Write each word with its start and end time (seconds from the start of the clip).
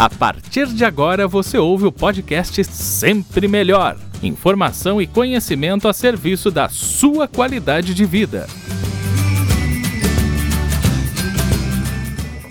A 0.00 0.08
partir 0.08 0.66
de 0.68 0.84
agora 0.84 1.26
você 1.26 1.58
ouve 1.58 1.84
o 1.84 1.90
podcast 1.90 2.62
Sempre 2.62 3.48
Melhor. 3.48 3.96
Informação 4.22 5.02
e 5.02 5.08
conhecimento 5.08 5.88
a 5.88 5.92
serviço 5.92 6.52
da 6.52 6.68
sua 6.68 7.26
qualidade 7.26 7.92
de 7.94 8.04
vida. 8.04 8.46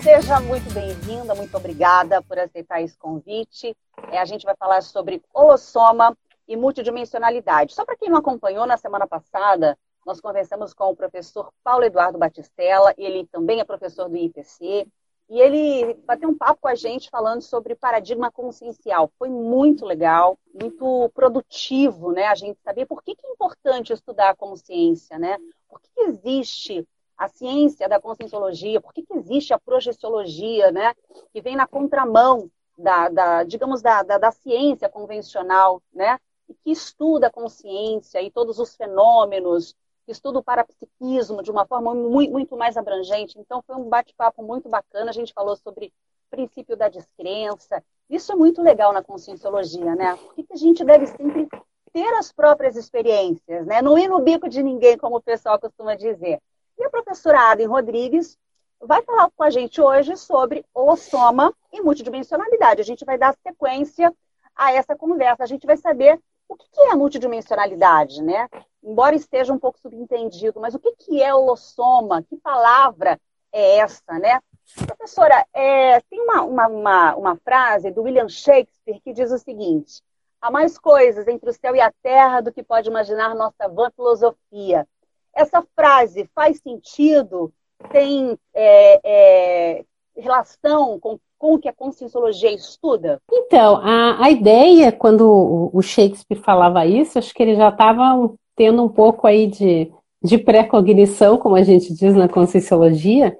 Seja 0.02 0.38
muito 0.40 0.70
bem-vinda, 0.74 1.34
muito 1.34 1.56
obrigada 1.56 2.20
por 2.20 2.38
aceitar 2.38 2.82
esse 2.82 2.98
convite. 2.98 3.74
É, 4.12 4.18
a 4.18 4.26
gente 4.26 4.44
vai 4.44 4.54
falar 4.54 4.82
sobre 4.82 5.22
holossoma 5.32 6.14
e 6.46 6.54
multidimensionalidade. 6.54 7.72
Só 7.72 7.82
para 7.82 7.96
quem 7.96 8.10
não 8.10 8.18
acompanhou, 8.18 8.66
na 8.66 8.76
semana 8.76 9.06
passada, 9.06 9.74
nós 10.04 10.20
conversamos 10.20 10.74
com 10.74 10.90
o 10.90 10.96
professor 10.96 11.50
Paulo 11.64 11.84
Eduardo 11.84 12.18
Batistella, 12.18 12.92
ele 12.98 13.26
também 13.32 13.58
é 13.58 13.64
professor 13.64 14.06
do 14.06 14.18
IPC, 14.18 14.86
e 15.28 15.38
ele 15.40 15.94
bateu 16.06 16.30
um 16.30 16.36
papo 16.36 16.62
com 16.62 16.68
a 16.68 16.74
gente 16.74 17.10
falando 17.10 17.42
sobre 17.42 17.74
paradigma 17.74 18.30
consciencial. 18.30 19.12
Foi 19.18 19.28
muito 19.28 19.84
legal, 19.84 20.38
muito 20.54 21.10
produtivo, 21.14 22.12
né? 22.12 22.26
A 22.26 22.34
gente 22.34 22.58
saber 22.62 22.86
por 22.86 23.02
que, 23.02 23.14
que 23.14 23.26
é 23.26 23.30
importante 23.30 23.92
estudar 23.92 24.30
a 24.30 24.36
consciência, 24.36 25.18
né? 25.18 25.36
Por 25.68 25.80
que, 25.80 25.88
que 25.94 26.00
existe 26.02 26.88
a 27.16 27.28
ciência 27.28 27.88
da 27.88 28.00
conscienciologia, 28.00 28.80
por 28.80 28.94
que, 28.94 29.02
que 29.02 29.12
existe 29.12 29.52
a 29.52 29.58
projeciologia, 29.58 30.72
né? 30.72 30.94
Que 31.30 31.42
vem 31.42 31.56
na 31.56 31.66
contramão 31.66 32.50
da, 32.78 33.10
da 33.10 33.44
digamos, 33.44 33.82
da, 33.82 34.02
da, 34.02 34.16
da 34.16 34.30
ciência 34.30 34.88
convencional, 34.88 35.82
né? 35.92 36.18
E 36.48 36.54
que 36.54 36.70
estuda 36.70 37.26
a 37.26 37.30
consciência 37.30 38.22
e 38.22 38.30
todos 38.30 38.58
os 38.58 38.74
fenômenos 38.74 39.76
estudo 40.12 40.38
o 40.38 40.42
parapsiquismo 40.42 41.42
de 41.42 41.50
uma 41.50 41.66
forma 41.66 41.94
muito, 41.94 42.56
mais 42.56 42.76
abrangente. 42.76 43.38
Então, 43.38 43.62
foi 43.66 43.76
um 43.76 43.88
bate-papo 43.88 44.42
muito 44.42 44.68
bacana. 44.68 45.10
A 45.10 45.14
gente 45.14 45.32
falou 45.32 45.56
sobre 45.56 45.86
o 45.86 46.30
princípio 46.30 46.76
da 46.76 46.88
descrença. 46.88 47.82
Isso 48.08 48.32
é 48.32 48.34
muito 48.34 48.62
legal 48.62 48.92
na 48.92 49.02
conscienciologia, 49.02 49.94
né? 49.94 50.16
Por 50.16 50.34
que, 50.34 50.46
a 50.52 50.56
gente 50.56 50.84
deve 50.84 51.06
sempre 51.06 51.48
ter 51.92 52.14
as 52.14 52.32
próprias 52.32 52.76
experiências, 52.76 53.66
né? 53.66 53.82
Não 53.82 53.98
ir 53.98 54.08
no 54.08 54.20
bico 54.20 54.48
de 54.48 54.62
ninguém, 54.62 54.96
como 54.96 55.16
o 55.16 55.22
pessoal 55.22 55.58
costuma 55.58 55.94
dizer. 55.94 56.40
E 56.78 56.84
a 56.84 56.90
professora 56.90 57.50
Adam 57.50 57.68
Rodrigues 57.68 58.38
vai 58.80 59.02
falar 59.02 59.30
com 59.30 59.42
a 59.42 59.50
gente 59.50 59.80
hoje 59.80 60.16
sobre 60.16 60.64
o 60.74 60.96
soma 60.96 61.52
e 61.72 61.80
multidimensionalidade. 61.80 62.80
A 62.80 62.84
gente 62.84 63.04
vai 63.04 63.18
dar 63.18 63.36
sequência 63.42 64.14
a 64.54 64.72
essa 64.72 64.96
conversa. 64.96 65.42
A 65.42 65.46
gente 65.46 65.66
vai 65.66 65.76
saber 65.76 66.20
o 66.48 66.56
que 66.56 66.80
é 66.80 66.92
a 66.92 66.96
multidimensionalidade, 66.96 68.22
né? 68.22 68.48
embora 68.82 69.14
esteja 69.14 69.52
um 69.52 69.58
pouco 69.58 69.78
subentendido, 69.78 70.60
mas 70.60 70.74
o 70.74 70.78
que, 70.78 71.22
é 71.22 71.34
holossoma? 71.34 72.22
Que 72.22 72.36
palavra 72.36 73.20
é 73.52 73.78
essa, 73.78 74.18
né? 74.18 74.40
Professora, 74.86 75.46
é, 75.52 76.00
tem 76.02 76.20
uma, 76.20 76.42
uma, 76.42 76.66
uma, 76.68 77.16
uma, 77.16 77.36
frase 77.36 77.90
do 77.90 78.02
William 78.02 78.28
Shakespeare 78.28 79.00
que 79.00 79.12
diz 79.12 79.30
o 79.30 79.38
seguinte: 79.38 80.02
há 80.40 80.50
mais 80.50 80.78
coisas 80.78 81.26
entre 81.26 81.48
o 81.48 81.52
céu 81.52 81.74
e 81.74 81.80
a 81.80 81.92
terra 82.02 82.40
do 82.40 82.52
que 82.52 82.62
pode 82.62 82.88
imaginar 82.88 83.34
nossa 83.34 83.68
vã 83.68 83.90
filosofia. 83.90 84.86
Essa 85.34 85.62
frase 85.74 86.28
faz 86.34 86.60
sentido? 86.60 87.52
Tem 87.90 88.38
é, 88.52 89.00
é, 89.04 89.84
relação 90.20 90.98
com, 90.98 91.18
com 91.38 91.54
o 91.54 91.58
que 91.58 91.68
a 91.68 91.72
conscienciologia 91.72 92.52
estuda? 92.52 93.20
Então, 93.30 93.76
a, 93.76 94.24
a 94.24 94.30
ideia, 94.30 94.92
quando 94.92 95.70
o 95.72 95.80
Shakespeare 95.80 96.40
falava 96.40 96.86
isso, 96.86 97.18
acho 97.18 97.34
que 97.34 97.42
ele 97.42 97.54
já 97.54 97.68
estava 97.68 98.30
tendo 98.56 98.82
um 98.82 98.88
pouco 98.88 99.26
aí 99.26 99.46
de, 99.46 99.90
de 100.22 100.36
pré-cognição, 100.38 101.38
como 101.38 101.54
a 101.54 101.62
gente 101.62 101.94
diz 101.94 102.14
na 102.14 102.28
Conscienciologia, 102.28 103.36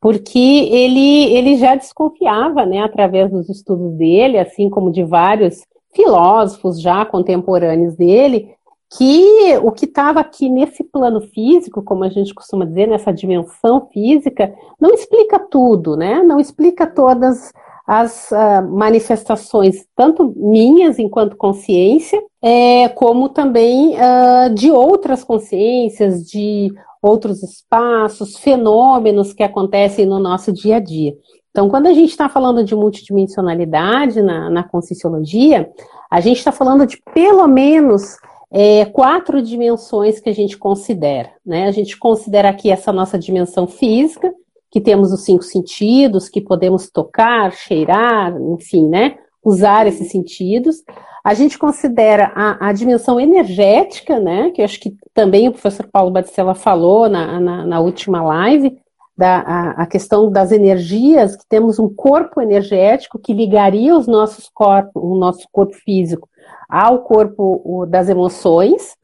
porque 0.00 0.38
ele, 0.38 1.32
ele 1.34 1.56
já 1.56 1.74
desconfiava, 1.74 2.66
né, 2.66 2.80
através 2.80 3.30
dos 3.30 3.48
estudos 3.48 3.92
dele, 3.92 4.38
assim 4.38 4.68
como 4.68 4.90
de 4.90 5.02
vários 5.04 5.64
filósofos 5.94 6.80
já 6.80 7.04
contemporâneos 7.06 7.96
dele, 7.96 8.54
que 8.90 9.56
o 9.62 9.72
que 9.72 9.84
estava 9.84 10.20
aqui 10.20 10.48
nesse 10.48 10.84
plano 10.84 11.20
físico, 11.20 11.82
como 11.82 12.04
a 12.04 12.08
gente 12.08 12.34
costuma 12.34 12.64
dizer, 12.64 12.86
nessa 12.86 13.12
dimensão 13.12 13.88
física, 13.92 14.54
não 14.80 14.90
explica 14.92 15.38
tudo, 15.38 15.96
né? 15.96 16.22
Não 16.22 16.38
explica 16.38 16.86
todas 16.86 17.52
as 17.86 18.30
uh, 18.32 18.66
manifestações, 18.68 19.86
tanto 19.94 20.32
minhas 20.36 20.98
enquanto 20.98 21.36
consciência, 21.36 22.20
é, 22.42 22.88
como 22.88 23.28
também 23.28 23.94
uh, 23.94 24.52
de 24.52 24.70
outras 24.70 25.22
consciências, 25.22 26.24
de 26.24 26.72
outros 27.00 27.42
espaços, 27.42 28.36
fenômenos 28.38 29.32
que 29.32 29.42
acontecem 29.42 30.04
no 30.04 30.18
nosso 30.18 30.52
dia 30.52 30.76
a 30.76 30.80
dia. 30.80 31.14
Então, 31.50 31.68
quando 31.70 31.86
a 31.86 31.92
gente 31.92 32.10
está 32.10 32.28
falando 32.28 32.64
de 32.64 32.74
multidimensionalidade 32.74 34.20
na, 34.20 34.50
na 34.50 34.62
conscienciologia, 34.64 35.70
a 36.10 36.20
gente 36.20 36.38
está 36.38 36.52
falando 36.52 36.86
de 36.86 37.00
pelo 37.14 37.46
menos 37.46 38.16
é, 38.50 38.84
quatro 38.86 39.42
dimensões 39.42 40.20
que 40.20 40.28
a 40.28 40.34
gente 40.34 40.56
considera. 40.56 41.30
Né? 41.44 41.66
A 41.66 41.70
gente 41.70 41.96
considera 41.98 42.48
aqui 42.48 42.70
essa 42.70 42.92
nossa 42.92 43.18
dimensão 43.18 43.66
física, 43.66 44.32
que 44.70 44.80
temos 44.80 45.12
os 45.12 45.24
cinco 45.24 45.42
sentidos, 45.42 46.28
que 46.28 46.40
podemos 46.40 46.90
tocar, 46.90 47.52
cheirar, 47.52 48.34
enfim, 48.52 48.88
né? 48.88 49.16
Usar 49.42 49.86
esses 49.86 50.10
sentidos. 50.10 50.82
A 51.24 51.34
gente 51.34 51.56
considera 51.56 52.32
a, 52.34 52.68
a 52.68 52.72
dimensão 52.72 53.18
energética, 53.18 54.18
né? 54.18 54.50
Que 54.50 54.60
eu 54.60 54.64
acho 54.64 54.78
que 54.80 54.94
também 55.14 55.48
o 55.48 55.52
professor 55.52 55.88
Paulo 55.90 56.10
Batistella 56.10 56.54
falou 56.54 57.08
na, 57.08 57.40
na, 57.40 57.66
na 57.66 57.80
última 57.80 58.22
live, 58.22 58.76
da, 59.16 59.38
a, 59.38 59.70
a, 59.82 59.86
questão 59.86 60.30
das 60.30 60.52
energias, 60.52 61.36
que 61.36 61.46
temos 61.48 61.78
um 61.78 61.88
corpo 61.88 62.42
energético 62.42 63.18
que 63.18 63.32
ligaria 63.32 63.96
os 63.96 64.06
nossos 64.06 64.50
corpos, 64.52 65.02
o 65.02 65.16
nosso 65.16 65.48
corpo 65.50 65.74
físico 65.74 66.28
ao 66.68 67.00
corpo 67.00 67.86
das 67.86 68.08
emoções, 68.08 68.96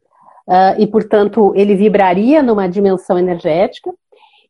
uh, 0.48 0.78
e, 0.78 0.86
portanto, 0.86 1.52
ele 1.54 1.74
vibraria 1.74 2.42
numa 2.42 2.68
dimensão 2.68 3.18
energética 3.18 3.92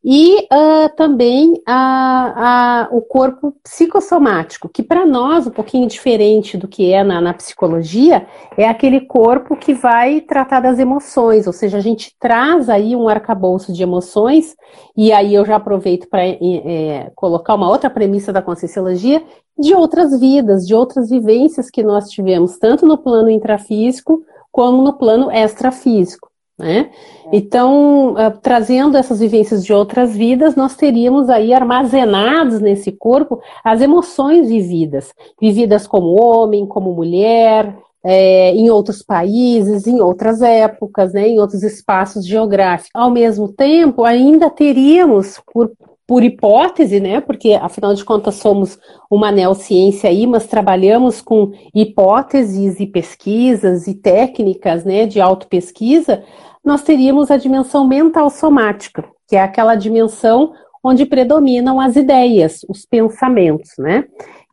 e 0.05 0.49
uh, 0.53 0.89
também 0.97 1.63
a, 1.65 2.87
a, 2.87 2.89
o 2.91 3.01
corpo 3.01 3.55
psicossomático, 3.63 4.69
que 4.69 4.83
para 4.83 5.07
nós, 5.07 5.47
um 5.47 5.51
pouquinho 5.51 5.87
diferente 5.87 6.57
do 6.57 6.67
que 6.67 6.93
é 6.93 7.05
na, 7.05 7.21
na, 7.21 7.33
psicologia, 7.33 8.27
é 8.57 8.69
aquele 8.69 9.03
corpo 9.03 9.57
que 9.57 9.73
vai 9.73 10.21
tratar 10.21 10.59
das 10.59 10.81
emoções, 10.81 11.47
ou 11.47 11.53
seja, 11.53 11.79
a 11.79 11.81
gente 11.81 12.17
traz 12.19 12.69
aí 12.69 12.97
um 12.97 13.09
arcabouço 13.09 13.73
de 13.73 13.83
emoções, 13.83 14.57
e 14.97 15.13
aí 15.13 15.35
eu 15.35 15.45
já 15.45 15.57
aproveito 15.57 16.09
para 16.09 16.27
é, 16.27 17.13
colocar 17.15 17.55
uma 17.55 17.69
outra 17.69 17.89
premissa 17.89 18.33
da 18.33 18.43
conscienciologia, 18.43 19.23
de 19.57 19.73
outras 19.73 20.19
vidas, 20.19 20.67
de 20.67 20.75
outras 20.75 21.11
vivências 21.11 21.71
que 21.71 21.83
nós 21.83 22.09
tivemos, 22.09 22.59
tanto 22.59 22.87
no 22.87 22.99
plano 22.99 23.31
intrafísico 23.31 24.25
como 24.51 24.83
no 24.83 24.95
plano 24.95 25.31
extrafísico. 25.31 26.32
Né? 26.59 26.91
É. 27.27 27.37
Então, 27.37 28.13
uh, 28.13 28.39
trazendo 28.43 28.97
essas 28.97 29.21
vivências 29.21 29.65
de 29.65 29.73
outras 29.73 30.15
vidas, 30.15 30.55
nós 30.55 30.77
teríamos 30.77 31.29
aí 31.29 31.53
armazenados 31.53 32.61
nesse 32.61 32.93
corpo 32.93 33.41
as 33.65 33.81
emoções 33.81 34.49
vividas, 34.49 35.13
vividas 35.41 35.87
como 35.87 36.23
homem, 36.23 36.67
como 36.67 36.95
mulher, 36.95 37.75
é, 38.05 38.51
em 38.51 38.69
outros 38.69 39.03
países, 39.03 39.87
em 39.87 40.01
outras 40.01 40.43
épocas, 40.43 41.13
né, 41.13 41.29
em 41.29 41.39
outros 41.39 41.63
espaços 41.63 42.27
geográficos. 42.27 42.91
Ao 42.93 43.11
mesmo 43.11 43.49
tempo, 43.53 44.05
ainda 44.05 44.51
teríamos, 44.51 45.41
por, 45.53 45.71
por 46.13 46.23
hipótese, 46.23 47.01
né, 47.01 47.23
porque 47.23 47.55
afinal 47.55 47.95
de 47.95 48.05
contas 48.05 48.35
somos 48.35 48.79
uma 49.11 49.33
neociência 49.33 50.11
aí, 50.11 50.27
mas 50.27 50.47
trabalhamos 50.47 51.23
com 51.23 51.53
hipóteses 51.75 52.79
e 52.79 52.87
pesquisas 52.87 53.87
e 53.87 53.95
técnicas 53.95 54.85
né, 54.85 55.07
de 55.07 55.23
autopesquisa, 55.23 56.23
nós 56.63 56.83
teríamos 56.83 57.31
a 57.31 57.39
dimensão 57.39 57.89
mental 57.89 58.29
somática, 58.29 59.07
que 59.27 59.37
é 59.37 59.41
aquela 59.41 59.75
dimensão 59.75 60.53
onde 60.85 61.07
predominam 61.07 61.81
as 61.81 61.97
ideias, 61.97 62.61
os 62.69 62.85
pensamentos, 62.85 63.71
né? 63.79 64.05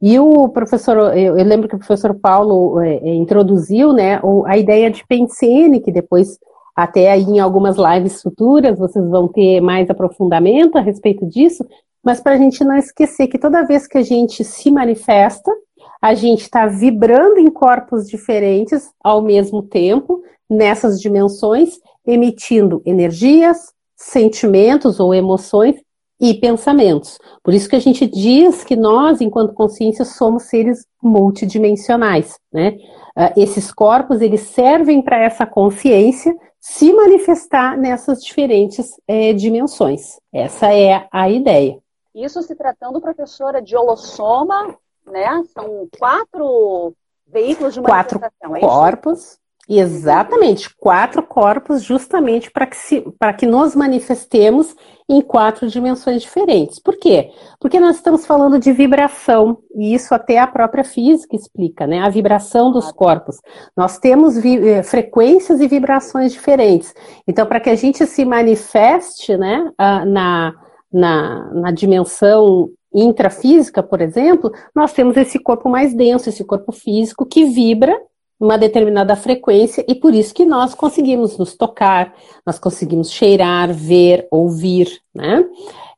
E 0.01 0.17
o 0.17 0.47
professor, 0.47 1.13
eu, 1.17 1.33
lembro 1.43 1.67
que 1.67 1.75
o 1.75 1.79
professor 1.79 2.13
Paulo 2.13 2.79
é, 2.79 2.99
é 2.99 3.15
introduziu, 3.15 3.91
né, 3.91 4.21
a 4.45 4.57
ideia 4.57 4.89
de 4.89 5.05
pensene, 5.05 5.81
que 5.81 5.91
depois, 5.91 6.39
até 6.83 7.11
aí 7.11 7.23
em 7.23 7.39
algumas 7.39 7.75
lives 7.75 8.21
futuras, 8.21 8.79
vocês 8.79 9.05
vão 9.09 9.27
ter 9.27 9.59
mais 9.59 9.89
aprofundamento 9.89 10.77
a 10.77 10.81
respeito 10.81 11.25
disso, 11.25 11.65
mas 12.01 12.21
para 12.21 12.35
a 12.35 12.37
gente 12.37 12.63
não 12.63 12.77
esquecer 12.77 13.27
que 13.27 13.37
toda 13.37 13.65
vez 13.65 13.85
que 13.85 13.97
a 13.97 14.01
gente 14.01 14.45
se 14.45 14.71
manifesta, 14.71 15.51
a 16.01 16.13
gente 16.13 16.43
está 16.43 16.65
vibrando 16.67 17.37
em 17.37 17.51
corpos 17.51 18.07
diferentes 18.07 18.89
ao 19.03 19.21
mesmo 19.21 19.61
tempo, 19.61 20.21
nessas 20.49 21.01
dimensões, 21.01 21.79
emitindo 22.07 22.81
energias, 22.85 23.73
sentimentos 23.97 25.01
ou 25.01 25.13
emoções 25.13 25.75
e 26.21 26.33
pensamentos. 26.33 27.17
Por 27.43 27.53
isso 27.53 27.67
que 27.67 27.75
a 27.75 27.81
gente 27.81 28.07
diz 28.07 28.63
que 28.63 28.77
nós, 28.77 29.19
enquanto 29.19 29.53
consciência, 29.53 30.05
somos 30.05 30.43
seres 30.43 30.85
multidimensionais, 31.03 32.37
né? 32.53 32.77
Uh, 33.17 33.33
esses 33.35 33.69
corpos, 33.69 34.21
eles 34.21 34.41
servem 34.41 35.01
para 35.01 35.19
essa 35.19 35.45
consciência 35.45 36.33
se 36.59 36.91
manifestar 36.93 37.77
nessas 37.77 38.23
diferentes 38.23 38.99
é, 39.07 39.33
dimensões. 39.33 40.19
Essa 40.31 40.73
é 40.73 41.07
a 41.11 41.29
ideia. 41.29 41.79
Isso 42.13 42.41
se 42.41 42.55
tratando, 42.55 42.99
professora, 42.99 43.61
de 43.61 43.75
holossoma 43.75 44.77
né? 45.09 45.43
São 45.53 45.87
quatro 45.97 46.93
veículos 47.27 47.73
de 47.73 47.81
manifestação. 47.81 48.29
Quatro 48.39 48.55
é 48.55 48.59
corpos 48.59 49.39
Exatamente, 49.71 50.67
quatro 50.77 51.21
corpos, 51.21 51.83
justamente 51.83 52.49
para 52.49 52.65
que, 52.65 52.75
se, 52.75 53.05
que 53.37 53.45
nos 53.45 53.75
manifestemos 53.75 54.75
em 55.07 55.21
quatro 55.21 55.67
dimensões 55.67 56.23
diferentes. 56.23 56.79
Por 56.79 56.97
quê? 56.97 57.29
Porque 57.59 57.79
nós 57.79 57.97
estamos 57.97 58.25
falando 58.25 58.57
de 58.57 58.71
vibração, 58.71 59.59
e 59.75 59.93
isso 59.93 60.15
até 60.15 60.39
a 60.39 60.47
própria 60.47 60.83
física 60.83 61.35
explica, 61.35 61.85
né? 61.85 61.99
A 61.99 62.09
vibração 62.09 62.71
dos 62.71 62.91
corpos. 62.91 63.37
Nós 63.77 63.99
temos 63.99 64.43
eh, 64.43 64.81
frequências 64.81 65.61
e 65.61 65.67
vibrações 65.67 66.33
diferentes. 66.33 66.91
Então, 67.27 67.45
para 67.45 67.59
que 67.59 67.69
a 67.69 67.75
gente 67.75 68.03
se 68.07 68.25
manifeste, 68.25 69.37
né, 69.37 69.71
na, 69.77 70.55
na, 70.91 71.53
na 71.53 71.71
dimensão 71.71 72.71
intrafísica, 72.91 73.83
por 73.83 74.01
exemplo, 74.01 74.51
nós 74.75 74.93
temos 74.93 75.15
esse 75.15 75.37
corpo 75.37 75.69
mais 75.69 75.93
denso, 75.93 76.27
esse 76.27 76.43
corpo 76.43 76.71
físico 76.71 77.23
que 77.23 77.45
vibra 77.45 77.95
uma 78.39 78.57
determinada 78.57 79.15
frequência 79.15 79.83
e 79.87 79.93
por 79.93 80.13
isso 80.13 80.33
que 80.33 80.45
nós 80.45 80.73
conseguimos 80.73 81.37
nos 81.37 81.55
tocar, 81.55 82.13
nós 82.45 82.57
conseguimos 82.57 83.11
cheirar, 83.11 83.73
ver, 83.73 84.27
ouvir, 84.31 85.01
né? 85.13 85.45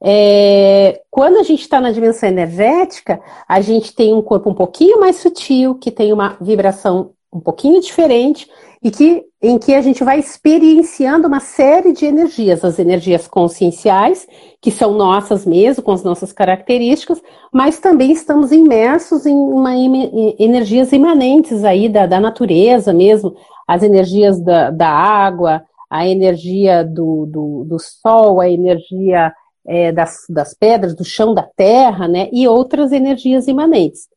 É, 0.03 0.99
quando 1.11 1.37
a 1.37 1.43
gente 1.43 1.61
está 1.61 1.79
na 1.79 1.91
dimensão 1.91 2.27
energética, 2.27 3.21
a 3.47 3.61
gente 3.61 3.93
tem 3.93 4.13
um 4.13 4.21
corpo 4.21 4.49
um 4.49 4.55
pouquinho 4.55 4.99
mais 4.99 5.17
sutil, 5.17 5.75
que 5.75 5.91
tem 5.91 6.11
uma 6.11 6.37
vibração 6.41 7.11
um 7.33 7.39
pouquinho 7.39 7.79
diferente 7.79 8.47
e 8.83 8.89
que, 8.89 9.23
em 9.41 9.59
que 9.59 9.73
a 9.75 9.81
gente 9.81 10.03
vai 10.03 10.19
experienciando 10.19 11.27
uma 11.27 11.39
série 11.39 11.93
de 11.93 12.05
energias, 12.05 12.65
as 12.65 12.79
energias 12.79 13.27
conscienciais, 13.27 14.27
que 14.59 14.71
são 14.71 14.93
nossas 14.93 15.45
mesmo, 15.45 15.83
com 15.83 15.91
as 15.91 16.03
nossas 16.03 16.33
características, 16.33 17.21
mas 17.53 17.79
também 17.79 18.11
estamos 18.11 18.51
imersos 18.51 19.25
em 19.25 19.35
uma, 19.35 19.71
energias 20.39 20.91
imanentes 20.91 21.63
aí 21.63 21.87
da, 21.87 22.07
da 22.07 22.19
natureza 22.19 22.91
mesmo, 22.91 23.35
as 23.67 23.83
energias 23.83 24.39
da, 24.41 24.71
da 24.71 24.89
água, 24.89 25.63
a 25.89 26.07
energia 26.07 26.83
do, 26.83 27.25
do, 27.27 27.65
do 27.65 27.77
sol, 27.79 28.41
a 28.41 28.49
energia 28.49 29.31
é, 29.67 29.91
das, 29.91 30.25
das 30.27 30.55
pedras, 30.55 30.95
do 30.95 31.03
chão 31.03 31.33
da 31.33 31.43
terra, 31.43 32.07
né, 32.07 32.29
e 32.31 32.47
outras 32.47 32.91
energias 32.91 33.47
imanentes. 33.47 34.09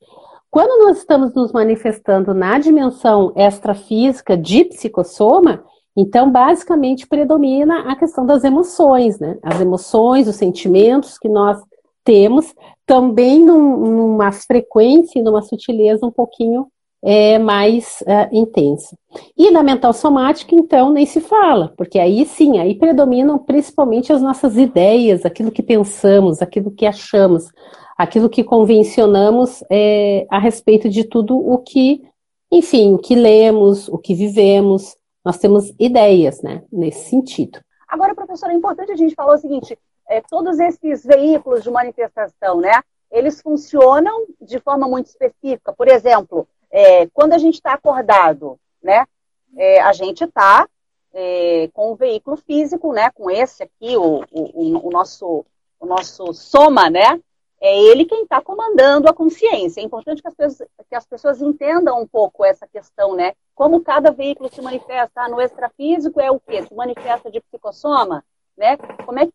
Quando 0.54 0.84
nós 0.84 0.98
estamos 0.98 1.34
nos 1.34 1.50
manifestando 1.50 2.32
na 2.32 2.60
dimensão 2.60 3.32
extrafísica 3.34 4.36
de 4.36 4.64
psicossoma, 4.66 5.64
então 5.96 6.30
basicamente 6.30 7.08
predomina 7.08 7.90
a 7.90 7.96
questão 7.96 8.24
das 8.24 8.44
emoções, 8.44 9.18
né? 9.18 9.36
As 9.42 9.60
emoções, 9.60 10.28
os 10.28 10.36
sentimentos 10.36 11.18
que 11.18 11.28
nós 11.28 11.60
temos, 12.04 12.54
também 12.86 13.44
num, 13.44 13.78
numa 13.78 14.30
frequência 14.30 15.18
e 15.18 15.22
numa 15.22 15.42
sutileza 15.42 16.06
um 16.06 16.12
pouquinho 16.12 16.68
é, 17.02 17.36
mais 17.36 18.00
uh, 18.02 18.32
intensa. 18.32 18.96
E 19.36 19.50
na 19.50 19.60
mental 19.60 19.92
somática, 19.92 20.54
então, 20.54 20.92
nem 20.92 21.04
se 21.04 21.20
fala, 21.20 21.74
porque 21.76 21.98
aí 21.98 22.24
sim, 22.24 22.60
aí 22.60 22.76
predominam 22.76 23.40
principalmente 23.40 24.12
as 24.12 24.22
nossas 24.22 24.56
ideias, 24.56 25.26
aquilo 25.26 25.50
que 25.50 25.64
pensamos, 25.64 26.40
aquilo 26.40 26.70
que 26.70 26.86
achamos, 26.86 27.50
aquilo 27.96 28.28
que 28.28 28.44
convencionamos 28.44 29.62
é, 29.70 30.26
a 30.30 30.38
respeito 30.38 30.88
de 30.88 31.04
tudo 31.04 31.36
o 31.36 31.58
que, 31.58 32.02
enfim, 32.50 32.94
o 32.94 32.98
que 32.98 33.14
lemos, 33.14 33.88
o 33.88 33.98
que 33.98 34.14
vivemos, 34.14 34.96
nós 35.24 35.38
temos 35.38 35.72
ideias, 35.78 36.42
né, 36.42 36.62
nesse 36.70 37.08
sentido. 37.08 37.60
Agora, 37.88 38.14
professora, 38.14 38.52
é 38.52 38.56
importante 38.56 38.92
a 38.92 38.96
gente 38.96 39.14
falar 39.14 39.34
o 39.34 39.38
seguinte, 39.38 39.78
é, 40.08 40.20
todos 40.20 40.58
esses 40.58 41.04
veículos 41.04 41.62
de 41.62 41.70
manifestação, 41.70 42.60
né, 42.60 42.82
eles 43.10 43.40
funcionam 43.40 44.26
de 44.40 44.58
forma 44.58 44.88
muito 44.88 45.06
específica. 45.06 45.72
Por 45.72 45.88
exemplo, 45.88 46.48
é, 46.70 47.06
quando 47.06 47.32
a 47.32 47.38
gente 47.38 47.54
está 47.54 47.74
acordado, 47.74 48.58
né, 48.82 49.06
é, 49.56 49.80
a 49.80 49.92
gente 49.92 50.24
está 50.24 50.68
é, 51.12 51.70
com 51.72 51.92
o 51.92 51.96
veículo 51.96 52.36
físico, 52.36 52.92
né, 52.92 53.10
com 53.14 53.30
esse 53.30 53.62
aqui, 53.62 53.96
o, 53.96 54.24
o, 54.32 54.88
o, 54.88 54.90
nosso, 54.90 55.46
o 55.78 55.86
nosso 55.86 56.34
soma, 56.34 56.90
né, 56.90 57.20
é 57.66 57.78
ele 57.78 58.04
quem 58.04 58.24
está 58.24 58.42
comandando 58.42 59.08
a 59.08 59.14
consciência. 59.14 59.80
É 59.80 59.84
importante 59.84 60.20
que 60.20 60.28
as, 60.28 60.34
pessoas, 60.34 60.68
que 60.88 60.94
as, 60.94 61.06
pessoas, 61.06 61.40
entendam 61.40 61.98
um 61.98 62.06
pouco 62.06 62.44
essa 62.44 62.66
questão, 62.66 63.14
né? 63.14 63.32
Como 63.54 63.82
cada 63.82 64.10
veículo 64.10 64.52
se 64.52 64.60
manifesta 64.60 65.22
ah, 65.22 65.28
no 65.28 65.40
extrafísico 65.40 66.20
é 66.20 66.30
o 66.30 66.38
quê? 66.38 66.62
Se 66.62 66.74
manifesta 66.74 67.30
de 67.30 67.40
psicossoma, 67.40 68.22
né? 68.54 68.76
Como 68.76 69.18
é, 69.18 69.28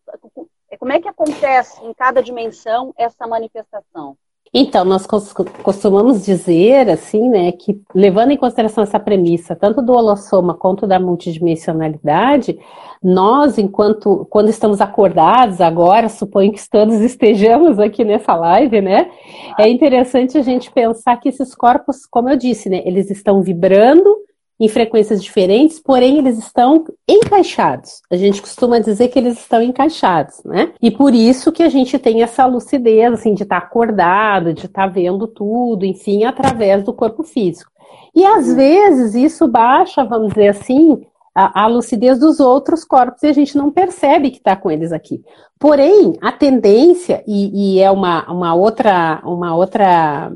como 0.78 0.92
é 0.92 1.00
que 1.00 1.08
acontece 1.08 1.84
em 1.84 1.92
cada 1.92 2.22
dimensão 2.22 2.94
essa 2.96 3.26
manifestação? 3.26 4.16
Então, 4.52 4.84
nós 4.84 5.06
costumamos 5.62 6.24
dizer, 6.24 6.90
assim, 6.90 7.28
né, 7.28 7.52
que 7.52 7.80
levando 7.94 8.32
em 8.32 8.36
consideração 8.36 8.82
essa 8.82 8.98
premissa, 8.98 9.54
tanto 9.54 9.80
do 9.80 9.92
holossoma 9.92 10.54
quanto 10.54 10.88
da 10.88 10.98
multidimensionalidade, 10.98 12.58
nós, 13.00 13.58
enquanto, 13.58 14.26
quando 14.28 14.48
estamos 14.48 14.80
acordados 14.80 15.60
agora, 15.60 16.08
suponho 16.08 16.52
que 16.52 16.68
todos 16.68 16.96
estejamos 17.00 17.78
aqui 17.78 18.04
nessa 18.04 18.34
live, 18.34 18.80
né, 18.80 19.08
é 19.56 19.68
interessante 19.68 20.36
a 20.36 20.42
gente 20.42 20.72
pensar 20.72 21.16
que 21.18 21.28
esses 21.28 21.54
corpos, 21.54 22.04
como 22.04 22.28
eu 22.28 22.36
disse, 22.36 22.68
né, 22.68 22.82
eles 22.84 23.08
estão 23.08 23.42
vibrando, 23.42 24.16
em 24.60 24.68
frequências 24.68 25.24
diferentes, 25.24 25.80
porém 25.80 26.18
eles 26.18 26.38
estão 26.38 26.84
encaixados. 27.08 28.02
A 28.10 28.16
gente 28.16 28.42
costuma 28.42 28.78
dizer 28.78 29.08
que 29.08 29.18
eles 29.18 29.38
estão 29.38 29.62
encaixados, 29.62 30.44
né? 30.44 30.74
E 30.82 30.90
por 30.90 31.14
isso 31.14 31.50
que 31.50 31.62
a 31.62 31.70
gente 31.70 31.98
tem 31.98 32.22
essa 32.22 32.44
lucidez, 32.44 33.14
assim, 33.14 33.32
de 33.32 33.44
estar 33.44 33.58
tá 33.58 33.66
acordado, 33.66 34.52
de 34.52 34.66
estar 34.66 34.86
tá 34.86 34.92
vendo 34.92 35.26
tudo, 35.26 35.86
enfim, 35.86 36.24
através 36.24 36.84
do 36.84 36.92
corpo 36.92 37.22
físico. 37.22 37.70
E 38.14 38.22
às 38.24 38.48
uhum. 38.48 38.56
vezes 38.56 39.14
isso 39.14 39.48
baixa, 39.48 40.04
vamos 40.04 40.34
dizer 40.34 40.48
assim, 40.48 41.00
a, 41.34 41.64
a, 41.64 41.66
lucidez 41.66 42.18
dos 42.18 42.38
outros 42.38 42.84
corpos 42.84 43.22
e 43.22 43.28
a 43.28 43.32
gente 43.32 43.56
não 43.56 43.70
percebe 43.70 44.30
que 44.30 44.38
está 44.38 44.54
com 44.54 44.70
eles 44.70 44.92
aqui. 44.92 45.22
Porém, 45.58 46.18
a 46.20 46.32
tendência, 46.32 47.24
e, 47.26 47.76
e, 47.76 47.80
é 47.80 47.90
uma, 47.90 48.30
uma 48.30 48.54
outra, 48.54 49.22
uma 49.24 49.54
outra 49.54 50.30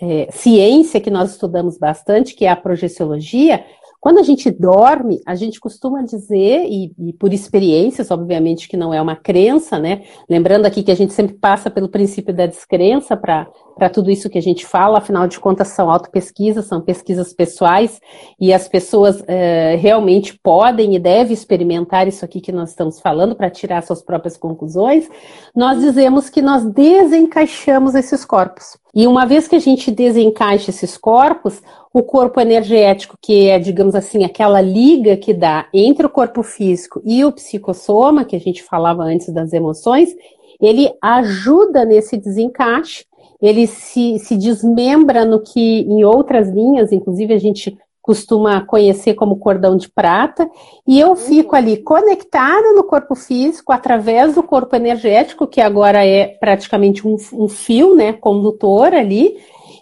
é, 0.00 0.28
ciência 0.30 1.00
que 1.00 1.10
nós 1.10 1.32
estudamos 1.32 1.78
bastante, 1.78 2.34
que 2.34 2.44
é 2.44 2.50
a 2.50 2.56
projeciologia, 2.56 3.64
quando 4.06 4.18
a 4.18 4.22
gente 4.22 4.50
dorme, 4.52 5.20
a 5.26 5.34
gente 5.34 5.58
costuma 5.58 6.02
dizer, 6.02 6.64
e, 6.68 6.94
e, 6.96 7.12
por 7.14 7.32
experiências, 7.32 8.10
obviamente 8.10 8.68
que 8.68 8.76
não 8.76 8.94
é 8.94 9.02
uma 9.02 9.16
crença, 9.16 9.80
né? 9.80 10.02
Lembrando 10.30 10.64
aqui 10.64 10.82
que 10.82 10.92
a 10.92 10.94
gente 10.94 11.12
sempre 11.12 11.34
passa 11.34 11.70
pelo 11.70 11.88
princípio 11.88 12.32
da 12.32 12.46
descrença 12.46 13.16
para 13.16 13.48
tudo 13.90 14.10
isso 14.10 14.30
que 14.30 14.38
a 14.38 14.42
gente 14.42 14.64
fala, 14.64 14.98
afinal 14.98 15.28
de 15.28 15.38
contas 15.38 15.68
são 15.68 15.90
autopesquisas, 15.90 16.64
são 16.64 16.80
pesquisas 16.80 17.32
pessoais, 17.32 18.00
e 18.40 18.52
as 18.52 18.66
pessoas 18.66 19.22
é, 19.26 19.76
realmente 19.76 20.38
podem 20.42 20.94
e 20.94 20.98
devem 20.98 21.34
experimentar 21.34 22.08
isso 22.08 22.24
aqui 22.24 22.40
que 22.40 22.50
nós 22.50 22.70
estamos 22.70 22.98
falando 23.00 23.36
para 23.36 23.50
tirar 23.50 23.82
suas 23.82 24.02
próprias 24.02 24.36
conclusões. 24.36 25.08
Nós 25.54 25.80
dizemos 25.80 26.30
que 26.30 26.40
nós 26.40 26.64
desencaixamos 26.64 27.94
esses 27.94 28.24
corpos. 28.24 28.78
E 28.94 29.06
uma 29.06 29.26
vez 29.26 29.46
que 29.46 29.56
a 29.56 29.60
gente 29.60 29.90
desencaixa 29.90 30.70
esses 30.70 30.96
corpos, 30.96 31.60
o 31.92 32.02
corpo 32.02 32.40
energético, 32.40 33.18
que 33.20 33.48
é, 33.48 33.58
digamos 33.58 33.94
assim, 33.94 34.24
aquela 34.24 34.62
liga 34.62 35.18
que 35.18 35.34
dá 35.34 35.68
entre 35.72 36.06
o 36.06 36.10
corpo 36.10 36.42
físico 36.42 37.02
e 37.04 37.22
o 37.22 37.32
psicossoma, 37.32 38.24
que 38.24 38.36
a 38.36 38.40
gente 38.40 38.62
falava 38.62 39.02
antes 39.02 39.28
das 39.28 39.52
emoções, 39.52 40.14
ele 40.60 40.90
ajuda 41.02 41.84
nesse 41.84 42.16
desencaixe, 42.16 43.04
ele 43.40 43.66
se, 43.66 44.18
se 44.18 44.36
desmembra 44.36 45.24
no 45.24 45.40
que 45.40 45.80
em 45.80 46.04
outras 46.04 46.48
linhas, 46.48 46.92
inclusive 46.92 47.34
a 47.34 47.38
gente 47.38 47.76
costuma 48.06 48.60
conhecer 48.64 49.14
como 49.14 49.36
cordão 49.36 49.76
de 49.76 49.88
prata, 49.88 50.48
e 50.86 51.00
eu 51.00 51.16
fico 51.16 51.56
ali 51.56 51.78
conectada 51.78 52.72
no 52.72 52.84
corpo 52.84 53.16
físico 53.16 53.72
através 53.72 54.36
do 54.36 54.44
corpo 54.44 54.76
energético, 54.76 55.44
que 55.44 55.60
agora 55.60 56.06
é 56.06 56.28
praticamente 56.38 57.06
um, 57.06 57.16
um 57.32 57.48
fio, 57.48 57.96
né, 57.96 58.12
condutor 58.12 58.94
ali, 58.94 59.36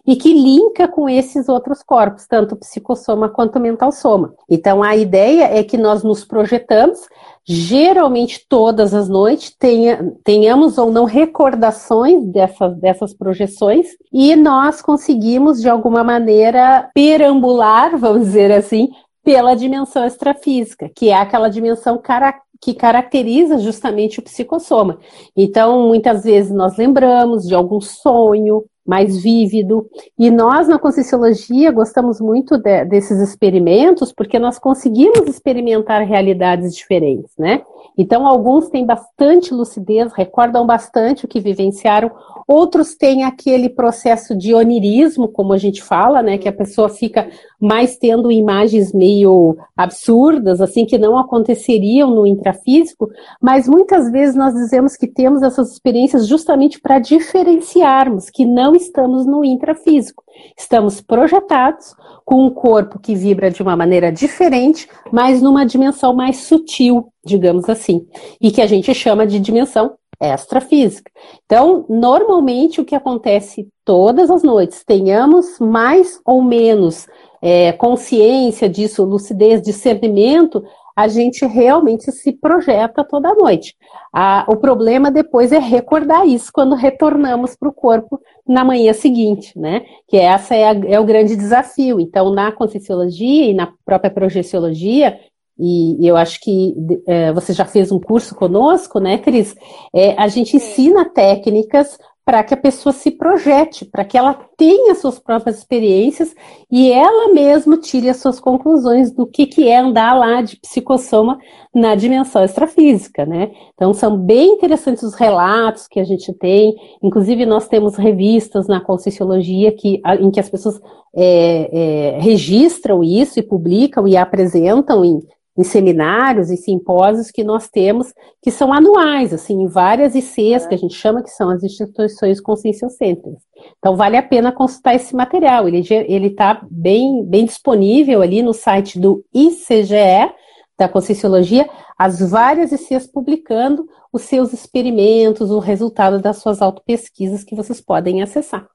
e 0.07 0.17
que 0.17 0.33
linka 0.33 0.89
com 0.89 1.09
esses 1.09 1.49
outros 1.49 1.83
corpos, 1.83 2.27
tanto 2.27 2.57
psicossoma 2.57 3.29
quanto 3.29 3.61
mental 3.61 3.93
soma. 3.93 4.35
Então 4.49 4.83
a 4.83 4.97
ideia 4.97 5.45
é 5.45 5.63
que 5.63 5.77
nós 5.77 6.03
nos 6.03 6.25
projetamos, 6.25 7.01
geralmente 7.47 8.45
todas 8.49 8.95
as 8.95 9.09
noites, 9.09 9.55
tenha, 9.59 10.15
tenhamos 10.25 10.79
ou 10.79 10.91
não 10.91 11.05
recordações 11.05 12.25
dessas, 12.27 12.77
dessas 12.79 13.15
projeções, 13.15 13.89
e 14.13 14.35
nós 14.35 14.81
conseguimos, 14.81 15.61
de 15.61 15.69
alguma 15.69 16.03
maneira, 16.03 16.91
perambular, 16.95 17.97
vamos 17.99 18.27
dizer 18.27 18.51
assim, 18.51 18.89
pela 19.23 19.55
dimensão 19.55 20.07
extrafísica, 20.07 20.91
que 20.95 21.09
é 21.11 21.15
aquela 21.15 21.49
dimensão 21.49 21.99
cara 21.99 22.35
que 22.61 22.73
caracteriza 22.73 23.59
justamente 23.59 24.21
o 24.21 24.23
psicossoma. 24.23 24.99
Então, 25.37 25.87
muitas 25.87 26.25
vezes 26.25 26.51
nós 26.51 26.79
lembramos 26.79 27.47
de 27.47 27.55
algum 27.55 27.79
sonho, 27.79 28.65
mais 28.87 29.23
vívido. 29.23 29.89
E 30.19 30.31
nós, 30.31 30.69
na 30.69 30.79
Conscienciologia, 30.79 31.71
gostamos 31.73 32.21
muito 32.21 32.59
de, 32.59 32.85
desses 32.85 33.21
experimentos, 33.21 34.13
porque 34.13 34.39
nós 34.39 34.59
conseguimos 34.59 35.27
experimentar 35.27 36.03
realidades 36.07 36.75
diferentes, 36.75 37.33
né? 37.39 37.63
Então, 37.97 38.27
alguns 38.27 38.69
têm 38.69 38.85
bastante 38.85 39.55
lucidez, 39.55 40.13
recordam 40.13 40.67
bastante 40.67 41.25
o 41.25 41.29
que 41.29 41.39
vivenciaram, 41.39 42.11
outros 42.47 42.95
têm 42.97 43.23
aquele 43.23 43.69
processo 43.69 44.37
de 44.37 44.53
onirismo, 44.53 45.29
como 45.29 45.53
a 45.53 45.59
gente 45.59 45.83
fala, 45.83 46.23
né? 46.23 46.37
Que 46.37 46.49
a 46.49 46.53
pessoa 46.53 46.89
fica 46.89 47.29
mais 47.61 47.97
tendo 47.97 48.33
imagens 48.33 48.93
meio 48.93 49.57
absurdas, 49.77 50.61
assim, 50.61 50.85
que 50.85 50.99
não 50.99 51.17
aconteceriam 51.17 52.11
no 52.11 52.27
intrafísico, 52.27 53.09
mas 53.41 53.69
muitas 53.69 54.11
vezes 54.11 54.35
nós 54.35 54.55
dizemos 54.55 54.97
que 54.97 55.07
temos 55.07 55.43
essas 55.43 55.73
experiências 55.73 56.27
justamente 56.27 56.81
para 56.81 56.99
diferenciarmos 56.99 58.29
que 58.29 58.45
não 58.45 58.75
estamos 58.75 59.25
no 59.25 59.45
intrafísico. 59.45 60.24
Estamos 60.57 61.01
projetados 61.01 61.95
com 62.25 62.47
um 62.47 62.51
corpo 62.51 62.99
que 62.99 63.15
vibra 63.15 63.51
de 63.51 63.63
uma 63.63 63.77
maneira 63.77 64.11
diferente, 64.13 64.89
mas 65.13 65.43
numa 65.43 65.65
dimensão 65.65 66.15
mais 66.15 66.39
sutil, 66.39 67.09
digamos 67.25 67.69
assim, 67.69 68.07
e 68.41 68.51
que 68.51 68.61
a 68.61 68.67
gente 68.67 68.93
chama 68.95 69.27
de 69.27 69.39
dimensão 69.39 69.95
extrafísica. 70.21 71.11
Então, 71.45 71.85
normalmente 71.89 72.81
o 72.81 72.85
que 72.85 72.95
acontece 72.95 73.69
todas 73.85 74.31
as 74.31 74.43
noites, 74.43 74.85
tenhamos 74.85 75.59
mais 75.59 76.21
ou 76.25 76.41
menos 76.43 77.07
é, 77.43 77.73
consciência 77.73 78.69
disso, 78.69 79.05
lucidez, 79.05 79.61
discernimento, 79.61 80.65
a 80.97 81.09
gente 81.09 81.45
realmente 81.45 82.11
se 82.13 82.33
projeta 82.33 83.03
toda 83.03 83.35
noite. 83.35 83.75
Ah, 84.13 84.45
o 84.49 84.57
problema 84.57 85.11
depois 85.11 85.51
é 85.51 85.59
recordar 85.59 86.27
isso 86.27 86.51
quando 86.53 86.75
retornamos 86.75 87.57
para 87.57 87.69
o 87.69 87.73
corpo 87.73 88.21
na 88.47 88.65
manhã 88.65 88.93
seguinte, 88.93 89.59
né? 89.59 89.85
Que 90.07 90.17
essa 90.17 90.55
é, 90.55 90.69
a, 90.69 90.75
é 90.87 91.01
o 91.01 91.05
grande 91.05 91.35
desafio. 91.35 91.99
Então, 91.99 92.33
na 92.33 92.53
Conscienciologia 92.53 93.47
e 93.47 93.55
na 93.55 93.73
própria 93.85 94.11
Projeciologia, 94.11 95.19
e 95.59 96.07
eu 96.07 96.17
acho 96.17 96.41
que 96.41 96.75
é, 97.07 97.33
você 97.33 97.53
já 97.53 97.65
fez 97.65 97.93
um 97.93 98.01
curso 98.01 98.35
conosco, 98.35 98.99
né, 98.99 99.19
Cris? 99.19 99.55
É, 99.95 100.13
a 100.21 100.27
gente 100.27 100.57
ensina 100.57 101.05
técnicas 101.05 101.97
para 102.25 102.43
que 102.43 102.55
a 102.55 102.57
pessoa 102.57 102.93
se 102.93 103.11
projete, 103.11 103.85
para 103.85 104.05
que 104.05 104.17
ela 104.17 104.33
tenha 104.57 104.95
suas 104.95 105.19
próprias 105.19 105.59
experiências 105.59 106.35
e 106.71 106.91
ela 106.91 107.33
mesma 107.35 107.77
tire 107.77 108.09
as 108.09 108.17
suas 108.17 108.41
conclusões 108.41 109.13
do 109.13 109.27
que, 109.27 109.47
que 109.47 109.69
é 109.69 109.79
andar 109.79 110.15
lá 110.15 110.41
de 110.41 110.57
psicossoma 110.57 111.39
na 111.75 111.95
dimensão 111.95 112.43
extrafísica, 112.43 113.27
né? 113.27 113.51
Então 113.75 113.93
são 113.93 114.17
bem 114.17 114.55
interessantes 114.55 115.03
os 115.03 115.15
relatos 115.15 115.87
que 115.87 116.01
a 116.01 116.05
gente 116.05 116.33
tem, 116.33 116.75
inclusive 117.03 117.45
nós 117.45 117.69
temos 117.69 117.97
revistas 117.97 118.67
na 118.67 118.81
Conscienciologia 118.81 119.71
que, 119.73 120.01
em 120.19 120.31
que 120.31 120.41
as 120.41 120.49
pessoas 120.49 120.81
é, 121.15 122.17
é, 122.17 122.19
registram 122.21 123.05
isso 123.05 123.39
e 123.39 123.43
publicam 123.43 124.09
e 124.09 124.17
apresentam 124.17 125.05
em, 125.05 125.21
em 125.57 125.63
seminários 125.63 126.51
e 126.51 126.57
simpósios 126.57 127.31
que 127.31 127.45
nós 127.45 127.69
temos, 127.69 128.13
que 128.43 128.51
são 128.51 128.73
anuais, 128.73 129.33
assim, 129.33 129.63
em 129.63 129.69
várias 129.69 130.15
ICs, 130.15 130.67
que 130.67 130.75
a 130.75 130.79
gente 130.79 130.95
chama 130.95 131.23
que 131.23 131.31
são 131.31 131.49
as 131.49 131.63
instituições 131.63 132.41
conscienciocêntricas. 132.41 133.41
Então, 133.79 133.97
vale 133.97 134.17
a 134.17 134.23
pena 134.23 134.51
consultar 134.51 134.95
esse 134.95 135.15
material. 135.15 135.69
Ele 135.69 136.27
está 136.27 136.61
bem, 136.69 137.25
bem 137.25 137.45
disponível 137.45 138.21
ali 138.21 138.43
no 138.43 138.53
site 138.53 138.99
do 138.99 139.25
ICGE, 139.33 140.33
da 140.77 140.89
Conscienciologia, 140.89 141.69
as 141.97 142.19
várias 142.19 142.73
ICs 142.73 143.07
publicando 143.07 143.87
os 144.13 144.23
seus 144.23 144.53
experimentos, 144.53 145.51
o 145.53 145.61
resultado 145.61 146.21
das 146.21 146.39
suas 146.39 146.61
autopesquisas 146.61 147.45
que 147.45 147.55
vocês 147.55 147.81
podem 147.81 148.23
acessar. 148.23 148.67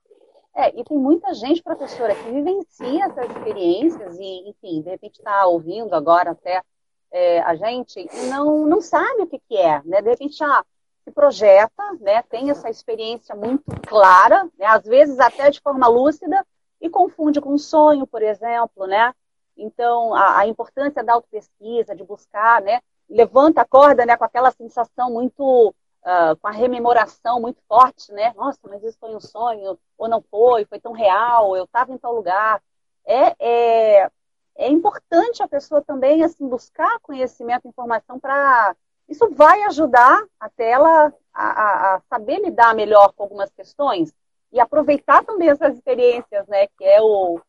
É, 0.59 0.77
e 0.77 0.83
tem 0.83 0.97
muita 0.97 1.33
gente, 1.33 1.63
professora, 1.63 2.13
que 2.13 2.29
vivencia 2.29 3.05
essas 3.05 3.29
experiências 3.29 4.19
e, 4.19 4.49
enfim, 4.49 4.81
de 4.81 4.89
repente 4.89 5.19
está 5.19 5.45
ouvindo 5.47 5.93
agora 5.93 6.31
até 6.31 6.61
é, 7.09 7.39
a 7.43 7.55
gente 7.55 7.97
e 7.97 8.25
não, 8.27 8.65
não 8.65 8.81
sabe 8.81 9.21
o 9.21 9.27
que, 9.27 9.39
que 9.39 9.55
é, 9.55 9.81
né? 9.85 10.01
De 10.01 10.09
repente 10.09 10.35
já 10.35 10.65
se 11.05 11.11
projeta, 11.11 11.81
né? 12.01 12.21
Tem 12.23 12.49
essa 12.51 12.69
experiência 12.69 13.33
muito 13.35 13.63
clara, 13.87 14.49
né? 14.57 14.65
Às 14.65 14.83
vezes 14.83 15.17
até 15.17 15.49
de 15.49 15.61
forma 15.61 15.87
lúcida 15.87 16.45
e 16.81 16.89
confunde 16.89 17.39
com 17.39 17.57
sonho, 17.57 18.05
por 18.05 18.21
exemplo, 18.21 18.85
né? 18.85 19.13
Então, 19.55 20.13
a, 20.13 20.39
a 20.39 20.47
importância 20.47 21.01
da 21.01 21.13
autopesquisa, 21.13 21.95
de 21.95 22.03
buscar, 22.03 22.61
né? 22.61 22.81
Levanta 23.09 23.61
a 23.61 23.65
corda, 23.65 24.05
né? 24.05 24.17
Com 24.17 24.25
aquela 24.25 24.51
sensação 24.51 25.09
muito 25.09 25.73
uh, 26.03 26.35
com 26.41 26.47
a 26.47 26.51
rememoração 26.51 27.39
muito 27.39 27.61
forte, 27.67 28.11
né? 28.11 28.33
Nossa, 28.35 28.59
mas 28.63 28.83
isso 28.83 28.97
foi 28.99 29.15
um 29.15 29.19
sonho, 29.19 29.77
ou 29.97 30.07
não 30.07 30.21
foi, 30.21 30.65
foi 30.65 30.79
tão 30.79 30.91
real, 30.91 31.55
eu 31.55 31.65
estava 31.65 31.93
em 31.93 31.97
tal 31.97 32.13
lugar. 32.13 32.61
É, 33.05 33.35
é, 33.39 34.11
é 34.55 34.69
importante 34.69 35.41
a 35.41 35.47
pessoa 35.47 35.81
também 35.81 36.23
assim 36.23 36.47
buscar 36.47 36.99
conhecimento, 36.99 37.67
informação 37.67 38.19
para 38.19 38.75
isso 39.07 39.27
vai 39.31 39.63
ajudar 39.63 40.23
até 40.39 40.69
ela 40.69 41.11
a, 41.33 41.95
a, 41.95 42.01
saber 42.01 42.39
lidar 42.39 42.75
melhor 42.75 43.11
com 43.13 43.23
algumas 43.23 43.49
questões 43.51 44.13
e 44.51 44.59
aproveitar 44.59 45.25
também 45.25 45.49
essas 45.49 45.75
experiências, 45.75 46.45
né? 46.47 46.67
Que 46.77 46.85
é 46.85 47.01
o 47.01 47.41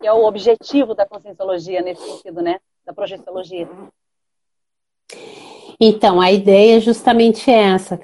que 0.00 0.06
é 0.06 0.12
o 0.12 0.24
objetivo 0.24 0.94
da 0.94 1.04
conscienciologia 1.04 1.82
nesse 1.82 2.02
sentido, 2.02 2.40
né? 2.40 2.60
Da 2.84 2.92
projeciologia. 2.92 3.68
Então, 5.80 6.20
a 6.20 6.32
ideia 6.32 6.78
é 6.78 6.80
justamente 6.80 7.48
essa, 7.48 7.96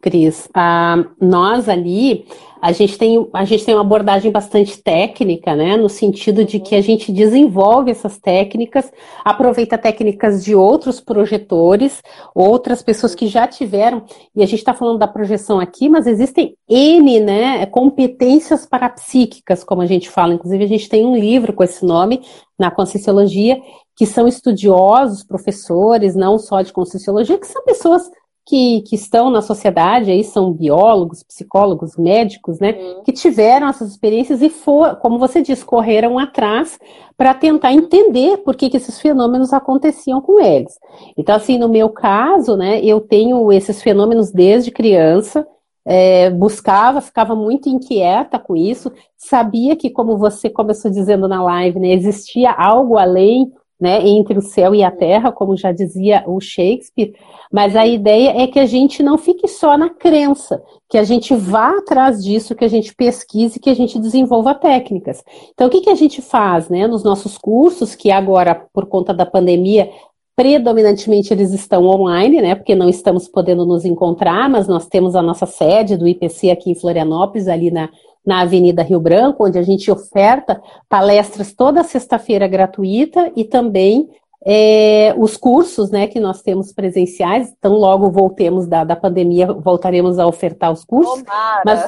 Cris. 0.00 0.48
Ah, 0.52 1.04
nós 1.20 1.68
ali, 1.68 2.26
a 2.60 2.72
gente, 2.72 2.98
tem, 2.98 3.24
a 3.32 3.44
gente 3.44 3.64
tem 3.64 3.74
uma 3.74 3.82
abordagem 3.82 4.32
bastante 4.32 4.82
técnica, 4.82 5.54
né? 5.54 5.76
No 5.76 5.88
sentido 5.88 6.44
de 6.44 6.58
que 6.58 6.74
a 6.74 6.80
gente 6.80 7.12
desenvolve 7.12 7.90
essas 7.90 8.18
técnicas, 8.18 8.92
aproveita 9.24 9.78
técnicas 9.78 10.44
de 10.44 10.56
outros 10.56 11.00
projetores, 11.00 12.02
outras 12.34 12.82
pessoas 12.82 13.14
que 13.14 13.28
já 13.28 13.46
tiveram, 13.46 14.02
e 14.34 14.42
a 14.42 14.46
gente 14.46 14.58
está 14.58 14.74
falando 14.74 14.98
da 14.98 15.06
projeção 15.06 15.60
aqui, 15.60 15.88
mas 15.88 16.08
existem 16.08 16.56
N, 16.68 17.20
né? 17.20 17.64
Competências 17.66 18.66
parapsíquicas, 18.66 19.62
como 19.62 19.82
a 19.82 19.86
gente 19.86 20.10
fala. 20.10 20.34
Inclusive, 20.34 20.64
a 20.64 20.68
gente 20.68 20.88
tem 20.88 21.06
um 21.06 21.16
livro 21.16 21.52
com 21.52 21.62
esse 21.62 21.86
nome 21.86 22.22
na 22.58 22.70
Conscienciologia, 22.70 23.58
que 24.00 24.06
são 24.06 24.26
estudiosos, 24.26 25.22
professores, 25.22 26.16
não 26.16 26.38
só 26.38 26.62
de 26.62 26.72
Conscienciologia, 26.72 27.36
que 27.36 27.46
são 27.46 27.62
pessoas 27.64 28.10
que, 28.46 28.80
que 28.80 28.94
estão 28.94 29.28
na 29.28 29.42
sociedade, 29.42 30.10
aí 30.10 30.24
são 30.24 30.54
biólogos, 30.54 31.22
psicólogos, 31.22 31.98
médicos, 31.98 32.58
né, 32.58 32.72
uhum. 32.72 33.02
que 33.02 33.12
tiveram 33.12 33.68
essas 33.68 33.90
experiências 33.90 34.40
e, 34.40 34.48
for, 34.48 34.96
como 34.96 35.18
você 35.18 35.42
diz, 35.42 35.62
correram 35.62 36.18
atrás 36.18 36.78
para 37.14 37.34
tentar 37.34 37.74
entender 37.74 38.38
por 38.38 38.56
que, 38.56 38.70
que 38.70 38.78
esses 38.78 38.98
fenômenos 38.98 39.52
aconteciam 39.52 40.22
com 40.22 40.40
eles. 40.40 40.78
Então, 41.14 41.36
assim, 41.36 41.58
no 41.58 41.68
meu 41.68 41.90
caso, 41.90 42.56
né, 42.56 42.82
eu 42.82 43.02
tenho 43.02 43.52
esses 43.52 43.82
fenômenos 43.82 44.30
desde 44.30 44.70
criança, 44.70 45.46
é, 45.84 46.30
buscava, 46.30 47.02
ficava 47.02 47.34
muito 47.34 47.68
inquieta 47.68 48.38
com 48.38 48.56
isso, 48.56 48.90
sabia 49.18 49.76
que, 49.76 49.90
como 49.90 50.16
você 50.16 50.48
começou 50.48 50.90
dizendo 50.90 51.28
na 51.28 51.42
live, 51.42 51.78
né, 51.78 51.92
existia 51.92 52.50
algo 52.50 52.96
além 52.96 53.52
né, 53.80 54.06
entre 54.06 54.38
o 54.38 54.42
céu 54.42 54.74
e 54.74 54.82
a 54.82 54.90
terra, 54.90 55.32
como 55.32 55.56
já 55.56 55.72
dizia 55.72 56.22
o 56.26 56.40
Shakespeare, 56.40 57.14
mas 57.50 57.74
a 57.74 57.86
ideia 57.86 58.42
é 58.42 58.46
que 58.46 58.58
a 58.58 58.66
gente 58.66 59.02
não 59.02 59.16
fique 59.16 59.48
só 59.48 59.78
na 59.78 59.88
crença, 59.88 60.62
que 60.88 60.98
a 60.98 61.02
gente 61.02 61.34
vá 61.34 61.78
atrás 61.78 62.22
disso, 62.22 62.54
que 62.54 62.64
a 62.64 62.68
gente 62.68 62.94
pesquise, 62.94 63.58
que 63.58 63.70
a 63.70 63.74
gente 63.74 63.98
desenvolva 63.98 64.54
técnicas. 64.54 65.24
Então, 65.52 65.68
o 65.68 65.70
que, 65.70 65.80
que 65.80 65.90
a 65.90 65.94
gente 65.94 66.20
faz, 66.20 66.68
né, 66.68 66.86
nos 66.86 67.02
nossos 67.02 67.38
cursos, 67.38 67.94
que 67.94 68.10
agora, 68.10 68.66
por 68.72 68.86
conta 68.86 69.14
da 69.14 69.24
pandemia, 69.24 69.90
predominantemente 70.36 71.32
eles 71.32 71.52
estão 71.52 71.84
online, 71.86 72.40
né, 72.40 72.54
porque 72.54 72.74
não 72.74 72.88
estamos 72.88 73.28
podendo 73.28 73.66
nos 73.66 73.84
encontrar, 73.84 74.48
mas 74.48 74.68
nós 74.68 74.86
temos 74.86 75.14
a 75.14 75.22
nossa 75.22 75.46
sede 75.46 75.96
do 75.96 76.08
IPC 76.08 76.50
aqui 76.50 76.70
em 76.70 76.74
Florianópolis, 76.74 77.48
ali 77.48 77.70
na 77.70 77.88
na 78.24 78.40
Avenida 78.42 78.82
Rio 78.82 79.00
Branco, 79.00 79.46
onde 79.46 79.58
a 79.58 79.62
gente 79.62 79.90
oferta 79.90 80.60
palestras 80.88 81.52
toda 81.52 81.84
sexta-feira 81.84 82.46
gratuita 82.46 83.32
e 83.34 83.44
também 83.44 84.08
é, 84.44 85.14
os 85.18 85.36
cursos 85.36 85.90
né, 85.90 86.06
que 86.06 86.20
nós 86.20 86.42
temos 86.42 86.72
presenciais. 86.72 87.52
Então, 87.58 87.74
logo 87.74 88.10
voltemos 88.10 88.66
da, 88.66 88.84
da 88.84 88.96
pandemia, 88.96 89.52
voltaremos 89.52 90.18
a 90.18 90.26
ofertar 90.26 90.72
os 90.72 90.84
cursos. 90.84 91.22
Mas, 91.64 91.84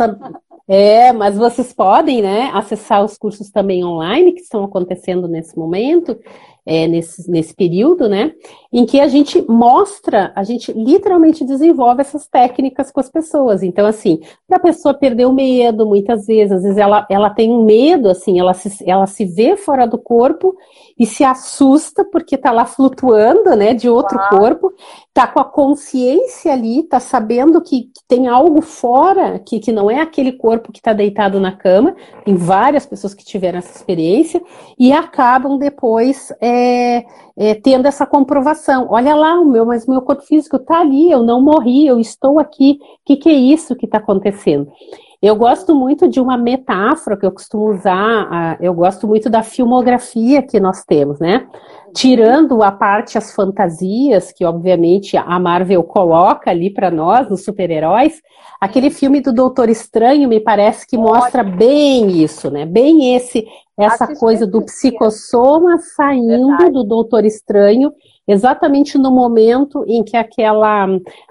é, 0.68 1.12
mas 1.12 1.36
vocês 1.36 1.72
podem 1.72 2.22
né, 2.22 2.50
acessar 2.52 3.04
os 3.04 3.16
cursos 3.16 3.50
também 3.50 3.84
online 3.84 4.32
que 4.32 4.40
estão 4.40 4.64
acontecendo 4.64 5.26
nesse 5.26 5.58
momento. 5.58 6.18
É, 6.64 6.86
nesse, 6.86 7.28
nesse 7.30 7.54
período, 7.54 8.08
né? 8.08 8.32
Em 8.72 8.86
que 8.86 9.00
a 9.00 9.08
gente 9.08 9.42
mostra, 9.48 10.32
a 10.34 10.44
gente 10.44 10.72
literalmente 10.72 11.44
desenvolve 11.44 12.00
essas 12.00 12.26
técnicas 12.26 12.90
com 12.90 13.00
as 13.00 13.10
pessoas. 13.10 13.62
Então, 13.62 13.86
assim, 13.86 14.20
para 14.46 14.58
a 14.58 14.62
pessoa 14.62 14.94
perder 14.94 15.26
o 15.26 15.32
medo, 15.32 15.86
muitas 15.86 16.26
vezes, 16.26 16.52
às 16.52 16.62
vezes 16.62 16.78
ela, 16.78 17.06
ela 17.10 17.30
tem 17.30 17.50
um 17.50 17.64
medo, 17.64 18.08
assim, 18.08 18.38
ela 18.38 18.54
se, 18.54 18.88
ela 18.88 19.06
se 19.06 19.24
vê 19.24 19.56
fora 19.56 19.86
do 19.86 19.98
corpo 19.98 20.54
e 20.98 21.04
se 21.04 21.24
assusta 21.24 22.04
porque 22.04 22.36
está 22.36 22.52
lá 22.52 22.64
flutuando, 22.64 23.56
né, 23.56 23.74
de 23.74 23.88
outro 23.88 24.18
corpo, 24.30 24.72
tá 25.12 25.26
com 25.26 25.40
a 25.40 25.44
consciência 25.44 26.52
ali, 26.52 26.82
tá 26.84 27.00
sabendo 27.00 27.60
que, 27.60 27.82
que, 27.82 28.00
tem 28.06 28.28
algo 28.28 28.62
fora, 28.62 29.38
que, 29.38 29.58
que 29.58 29.72
não 29.72 29.90
é 29.90 30.00
aquele 30.00 30.32
corpo 30.32 30.70
que 30.70 30.78
está 30.78 30.92
deitado 30.92 31.40
na 31.40 31.52
cama. 31.52 31.94
Tem 32.24 32.34
várias 32.34 32.86
pessoas 32.86 33.14
que 33.14 33.24
tiveram 33.24 33.58
essa 33.58 33.76
experiência 33.76 34.40
e 34.78 34.92
acabam 34.92 35.58
depois 35.58 36.32
é, 36.40 36.51
é, 37.36 37.54
tendo 37.62 37.86
essa 37.86 38.06
comprovação. 38.06 38.88
Olha 38.90 39.14
lá, 39.14 39.38
o 39.40 39.44
meu, 39.44 39.66
mas 39.66 39.86
o 39.86 39.90
meu 39.90 40.02
corpo 40.02 40.22
físico 40.22 40.56
está 40.56 40.80
ali, 40.80 41.10
eu 41.10 41.22
não 41.22 41.42
morri, 41.42 41.86
eu 41.86 41.98
estou 41.98 42.38
aqui. 42.38 42.78
O 42.80 42.98
que, 43.04 43.16
que 43.16 43.28
é 43.28 43.34
isso 43.34 43.76
que 43.76 43.86
está 43.86 43.98
acontecendo? 43.98 44.70
Eu 45.22 45.36
gosto 45.36 45.72
muito 45.72 46.08
de 46.08 46.20
uma 46.20 46.36
metáfora 46.36 47.16
que 47.16 47.24
eu 47.24 47.30
costumo 47.30 47.70
usar, 47.70 48.58
eu 48.60 48.74
gosto 48.74 49.06
muito 49.06 49.30
da 49.30 49.40
filmografia 49.40 50.42
que 50.42 50.58
nós 50.58 50.82
temos, 50.84 51.20
né? 51.20 51.46
Tirando 51.94 52.60
a 52.60 52.72
parte 52.72 53.16
as 53.16 53.32
fantasias, 53.32 54.32
que 54.32 54.44
obviamente 54.44 55.16
a 55.16 55.38
Marvel 55.38 55.84
coloca 55.84 56.50
ali 56.50 56.70
para 56.70 56.90
nós, 56.90 57.30
os 57.30 57.44
super-heróis, 57.44 58.20
aquele 58.60 58.90
filme 58.90 59.20
do 59.20 59.32
Doutor 59.32 59.68
Estranho 59.68 60.28
me 60.28 60.40
parece 60.40 60.84
que 60.84 60.98
mostra 60.98 61.44
bem 61.44 62.20
isso, 62.20 62.50
né? 62.50 62.66
Bem 62.66 63.14
esse 63.14 63.46
essa 63.82 64.14
coisa 64.14 64.46
do 64.46 64.62
psicossoma 64.62 65.78
saindo 65.78 66.48
Verdade. 66.48 66.72
do 66.72 66.84
Doutor 66.84 67.24
Estranho 67.24 67.92
exatamente 68.26 68.96
no 68.96 69.10
momento 69.10 69.84
em 69.86 70.02
que 70.02 70.16
aquela, 70.16 70.86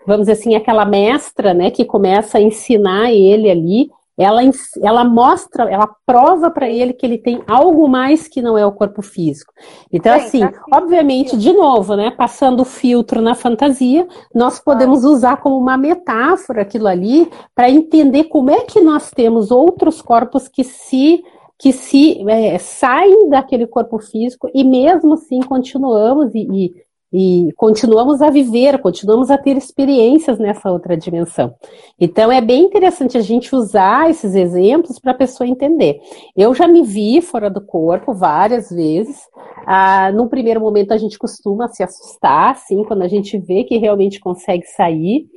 vamos 0.05 0.21
dizer 0.21 0.33
assim, 0.33 0.55
aquela 0.55 0.85
mestra, 0.85 1.53
né, 1.53 1.71
que 1.71 1.85
começa 1.85 2.37
a 2.37 2.41
ensinar 2.41 3.11
ele 3.11 3.49
ali, 3.49 3.89
ela, 4.17 4.41
ela 4.83 5.03
mostra, 5.03 5.63
ela 5.71 5.89
prova 6.05 6.51
para 6.51 6.69
ele 6.69 6.93
que 6.93 7.05
ele 7.05 7.17
tem 7.17 7.41
algo 7.47 7.87
mais 7.87 8.27
que 8.27 8.41
não 8.41 8.57
é 8.57 8.65
o 8.65 8.71
corpo 8.71 9.01
físico. 9.01 9.51
Então, 9.91 10.13
Sim, 10.19 10.25
assim, 10.25 10.39
tá 10.41 10.61
obviamente, 10.73 11.37
de 11.37 11.51
novo, 11.53 11.95
né, 11.95 12.11
passando 12.11 12.61
o 12.61 12.65
filtro 12.65 13.21
na 13.21 13.33
fantasia, 13.33 14.07
nós 14.35 14.59
podemos 14.59 15.03
usar 15.03 15.37
como 15.37 15.57
uma 15.57 15.77
metáfora 15.77 16.61
aquilo 16.61 16.87
ali 16.87 17.29
para 17.55 17.69
entender 17.69 18.25
como 18.25 18.51
é 18.51 18.61
que 18.61 18.81
nós 18.81 19.09
temos 19.09 19.49
outros 19.49 20.01
corpos 20.01 20.47
que 20.47 20.63
se 20.63 21.23
que 21.61 21.71
se 21.71 22.27
é, 22.27 22.57
saem 22.57 23.29
daquele 23.29 23.67
corpo 23.67 23.99
físico 23.99 24.49
e 24.51 24.63
mesmo 24.63 25.13
assim 25.13 25.41
continuamos 25.41 26.33
e, 26.33 26.47
e, 26.51 26.73
e, 27.13 27.53
continuamos 27.53 28.19
a 28.19 28.31
viver, 28.31 28.79
continuamos 28.79 29.29
a 29.29 29.37
ter 29.37 29.55
experiências 29.55 30.39
nessa 30.39 30.71
outra 30.71 30.97
dimensão. 30.97 31.53
Então 31.99 32.31
é 32.31 32.41
bem 32.41 32.63
interessante 32.63 33.15
a 33.15 33.21
gente 33.21 33.55
usar 33.55 34.09
esses 34.09 34.33
exemplos 34.33 34.97
para 34.97 35.11
a 35.11 35.15
pessoa 35.15 35.47
entender. 35.47 36.01
Eu 36.35 36.51
já 36.55 36.67
me 36.67 36.81
vi 36.81 37.21
fora 37.21 37.47
do 37.47 37.61
corpo 37.61 38.11
várias 38.11 38.71
vezes. 38.71 39.19
Ah, 39.67 40.11
num 40.11 40.27
primeiro 40.27 40.59
momento 40.59 40.93
a 40.93 40.97
gente 40.97 41.19
costuma 41.19 41.67
se 41.67 41.83
assustar, 41.83 42.53
assim, 42.53 42.83
quando 42.85 43.03
a 43.03 43.07
gente 43.07 43.37
vê 43.37 43.63
que 43.65 43.77
realmente 43.77 44.19
consegue 44.19 44.65
sair. 44.65 45.27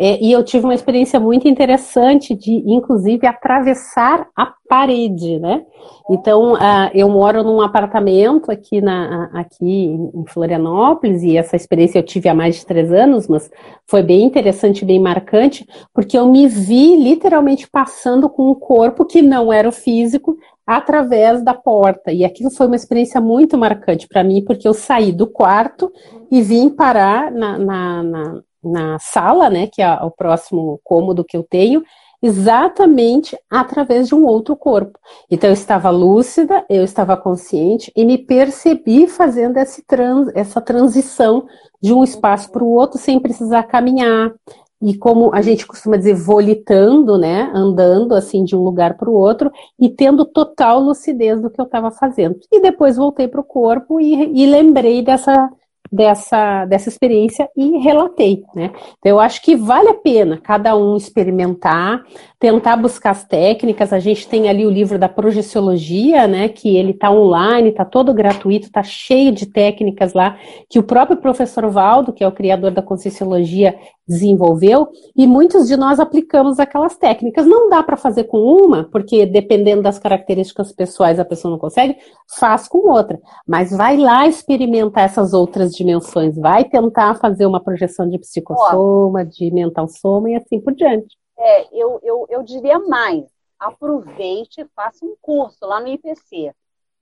É, 0.00 0.16
e 0.24 0.30
eu 0.30 0.44
tive 0.44 0.64
uma 0.64 0.74
experiência 0.74 1.18
muito 1.18 1.48
interessante 1.48 2.32
de, 2.32 2.62
inclusive, 2.66 3.26
atravessar 3.26 4.28
a 4.36 4.54
parede, 4.68 5.40
né? 5.40 5.64
Então, 6.08 6.52
uh, 6.52 6.90
eu 6.94 7.08
moro 7.08 7.42
num 7.42 7.60
apartamento 7.60 8.52
aqui, 8.52 8.80
na, 8.80 9.28
aqui 9.34 9.66
em 9.66 10.24
Florianópolis, 10.28 11.24
e 11.24 11.36
essa 11.36 11.56
experiência 11.56 11.98
eu 11.98 12.04
tive 12.04 12.28
há 12.28 12.34
mais 12.34 12.56
de 12.56 12.66
três 12.66 12.92
anos, 12.92 13.26
mas 13.26 13.50
foi 13.88 14.02
bem 14.04 14.22
interessante, 14.22 14.84
bem 14.84 15.00
marcante, 15.00 15.66
porque 15.92 16.16
eu 16.16 16.28
me 16.30 16.46
vi 16.46 16.94
literalmente 16.96 17.68
passando 17.68 18.28
com 18.28 18.52
um 18.52 18.54
corpo 18.54 19.04
que 19.04 19.20
não 19.20 19.52
era 19.52 19.68
o 19.68 19.72
físico, 19.72 20.36
através 20.68 21.42
da 21.42 21.54
porta. 21.54 22.12
E 22.12 22.24
aquilo 22.26 22.50
foi 22.50 22.66
uma 22.66 22.76
experiência 22.76 23.20
muito 23.22 23.56
marcante 23.56 24.06
para 24.06 24.22
mim, 24.22 24.44
porque 24.44 24.68
eu 24.68 24.74
saí 24.74 25.10
do 25.10 25.26
quarto 25.26 25.90
e 26.30 26.42
vim 26.42 26.68
parar 26.68 27.32
na, 27.32 27.58
na, 27.58 28.02
na, 28.02 28.42
na 28.62 28.98
sala, 28.98 29.48
né, 29.48 29.66
que 29.66 29.82
é 29.82 29.92
o 30.02 30.10
próximo 30.10 30.80
cômodo 30.84 31.24
que 31.24 31.36
eu 31.36 31.42
tenho, 31.42 31.82
exatamente 32.22 33.38
através 33.48 34.08
de 34.08 34.14
um 34.14 34.24
outro 34.24 34.56
corpo. 34.56 34.98
Então 35.30 35.48
eu 35.48 35.54
estava 35.54 35.90
lúcida, 35.90 36.64
eu 36.68 36.82
estava 36.82 37.16
consciente 37.16 37.92
e 37.94 38.04
me 38.04 38.18
percebi 38.18 39.06
fazendo 39.06 39.56
esse 39.56 39.82
trans, 39.82 40.28
essa 40.34 40.60
transição 40.60 41.46
de 41.80 41.92
um 41.92 42.02
espaço 42.02 42.50
para 42.50 42.64
o 42.64 42.72
outro 42.72 42.98
sem 42.98 43.20
precisar 43.20 43.62
caminhar. 43.64 44.32
E 44.80 44.96
como 44.96 45.34
a 45.34 45.42
gente 45.42 45.66
costuma 45.66 45.96
dizer, 45.96 46.14
volitando, 46.14 47.18
né, 47.18 47.50
andando 47.52 48.14
assim 48.14 48.44
de 48.44 48.54
um 48.54 48.62
lugar 48.62 48.96
para 48.96 49.10
o 49.10 49.14
outro 49.14 49.50
e 49.78 49.88
tendo 49.88 50.24
total 50.24 50.80
lucidez 50.80 51.40
do 51.40 51.50
que 51.50 51.60
eu 51.60 51.64
estava 51.64 51.90
fazendo. 51.90 52.38
E 52.50 52.60
depois 52.60 52.96
voltei 52.96 53.26
para 53.26 53.40
o 53.40 53.44
corpo 53.44 54.00
e, 54.00 54.14
e 54.14 54.46
lembrei 54.46 55.02
dessa 55.02 55.50
dessa, 55.90 56.64
dessa 56.66 56.88
experiência 56.88 57.48
e 57.56 57.78
relatei, 57.78 58.44
né? 58.54 58.70
Então, 58.98 59.10
eu 59.12 59.20
acho 59.20 59.42
que 59.42 59.56
vale 59.56 59.88
a 59.88 59.94
pena 59.94 60.38
cada 60.42 60.76
um 60.76 60.96
experimentar, 60.96 62.02
tentar 62.38 62.76
buscar 62.76 63.10
as 63.10 63.24
técnicas. 63.24 63.92
A 63.92 63.98
gente 63.98 64.28
tem 64.28 64.48
ali 64.48 64.64
o 64.64 64.70
livro 64.70 64.98
da 64.98 65.08
projeciologia, 65.08 66.28
né? 66.28 66.48
Que 66.48 66.76
ele 66.76 66.92
está 66.92 67.10
online, 67.10 67.70
está 67.70 67.84
todo 67.84 68.14
gratuito, 68.14 68.66
está 68.66 68.82
cheio 68.82 69.32
de 69.32 69.46
técnicas 69.46 70.12
lá 70.12 70.38
que 70.70 70.78
o 70.78 70.82
próprio 70.82 71.16
professor 71.16 71.68
Valdo, 71.68 72.12
que 72.12 72.22
é 72.22 72.28
o 72.28 72.32
criador 72.32 72.70
da 72.70 72.82
Conscienciologia, 72.82 73.76
desenvolveu 74.06 74.88
e 75.14 75.26
muitos 75.26 75.66
de 75.66 75.76
nós 75.76 75.98
aplicamos 75.98 76.60
aquelas 76.60 76.96
técnicas. 76.96 77.44
Não 77.44 77.68
dá 77.68 77.82
para 77.82 77.96
fazer 77.96 78.24
com 78.24 78.38
uma, 78.38 78.84
porque 78.84 79.26
dependendo 79.26 79.82
das 79.82 79.98
características 79.98 80.72
pessoais 80.72 81.18
a 81.18 81.24
pessoa 81.24 81.50
não 81.50 81.58
consegue, 81.58 81.96
faz 82.38 82.68
com 82.68 82.90
outra. 82.90 83.18
Mas 83.46 83.70
vai 83.70 83.96
lá 83.96 84.26
experimentar 84.28 85.04
essas 85.04 85.34
outras 85.34 85.72
dimensões, 85.72 86.36
vai 86.36 86.64
tentar 86.64 87.16
fazer 87.16 87.46
uma 87.46 87.62
projeção 87.62 88.08
de 88.08 88.18
psicossoma, 88.18 89.24
de 89.24 89.50
mental 89.50 89.88
soma 89.88 90.30
e 90.30 90.36
assim 90.36 90.60
por 90.60 90.72
diante. 90.74 91.18
É, 91.38 91.68
eu, 91.72 92.00
eu, 92.02 92.26
eu 92.28 92.42
diria 92.42 92.78
mais, 92.78 93.24
aproveite 93.58 94.60
e 94.60 94.68
faça 94.74 95.04
um 95.04 95.16
curso 95.20 95.64
lá 95.64 95.80
no 95.80 95.88
IPC 95.88 96.52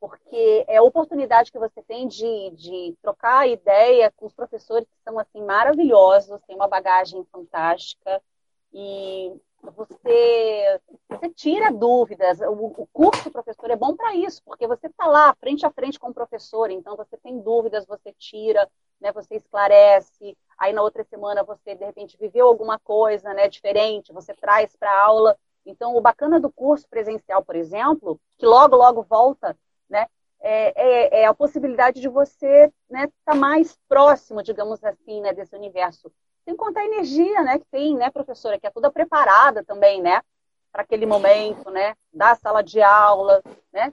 porque 0.01 0.65
é 0.69 0.77
a 0.77 0.83
oportunidade 0.83 1.51
que 1.51 1.59
você 1.59 1.83
tem 1.83 2.07
de, 2.07 2.51
de 2.51 2.95
trocar 3.03 3.49
ideia 3.49 4.13
com 4.17 4.27
os 4.27 4.35
professores 4.35 4.87
que 4.89 4.99
são 5.03 5.19
assim 5.19 5.43
maravilhosos, 5.43 6.41
têm 6.47 6.57
uma 6.57 6.69
bagagem 6.69 7.25
fantástica 7.33 8.23
e 8.73 9.33
você, 9.73 10.81
você 11.09 11.29
tira 11.31 11.73
dúvidas. 11.73 12.41
O, 12.41 12.83
o 12.83 12.87
curso 12.93 13.31
professor 13.31 13.71
é 13.71 13.77
bom 13.77 13.97
para 13.97 14.15
isso, 14.15 14.43
porque 14.45 14.67
você 14.67 14.87
está 14.87 15.07
lá 15.07 15.35
frente 15.41 15.65
a 15.65 15.71
frente 15.71 15.99
com 15.99 16.09
o 16.09 16.15
professor, 16.15 16.71
então 16.71 16.97
você 16.97 17.17
tem 17.17 17.41
dúvidas, 17.41 17.87
você 17.87 18.13
tira, 18.19 18.69
né, 19.01 19.13
você 19.13 19.37
esclarece. 19.37 20.37
Aí 20.59 20.73
na 20.73 20.83
outra 20.83 21.05
semana 21.05 21.43
você 21.43 21.75
de 21.75 21.85
repente 21.85 22.17
viveu 22.19 22.47
alguma 22.47 22.79
coisa, 22.79 23.33
né, 23.35 23.49
diferente, 23.49 24.13
você 24.13 24.35
traz 24.35 24.75
para 24.77 24.91
a 24.91 25.05
aula. 25.05 25.39
Então, 25.65 25.97
o 25.97 26.01
bacana 26.01 26.39
do 26.39 26.53
curso 26.53 26.89
presencial, 26.89 27.45
por 27.45 27.57
exemplo, 27.57 28.21
que 28.39 28.47
logo, 28.47 28.77
logo 28.77 29.03
volta 29.03 29.57
né? 29.89 30.07
É, 30.41 31.21
é, 31.21 31.23
é 31.23 31.27
a 31.27 31.35
possibilidade 31.35 32.01
de 32.01 32.09
você 32.09 32.67
estar 32.67 32.73
né, 32.91 33.09
tá 33.25 33.35
mais 33.35 33.79
próximo, 33.89 34.43
digamos 34.43 34.83
assim, 34.85 35.21
né, 35.21 35.33
desse 35.33 35.57
universo. 35.57 36.13
Sem 36.47 36.57
contar 36.57 36.81
a 36.83 36.87
energia, 36.87 37.43
né, 37.43 37.59
que 37.59 37.67
tem, 37.67 37.97
né, 37.97 38.09
professora, 38.09 38.59
que 38.59 38.67
é 38.67 38.71
toda 38.71 38.89
preparada 38.89 39.65
também, 39.65 40.01
né, 40.01 40.23
para 40.71 40.83
aquele 40.83 41.05
momento, 41.05 41.71
né, 41.71 41.95
da 42.13 42.37
sala 42.37 42.63
de 42.63 42.81
aula, 42.81 43.43
né, 43.73 43.93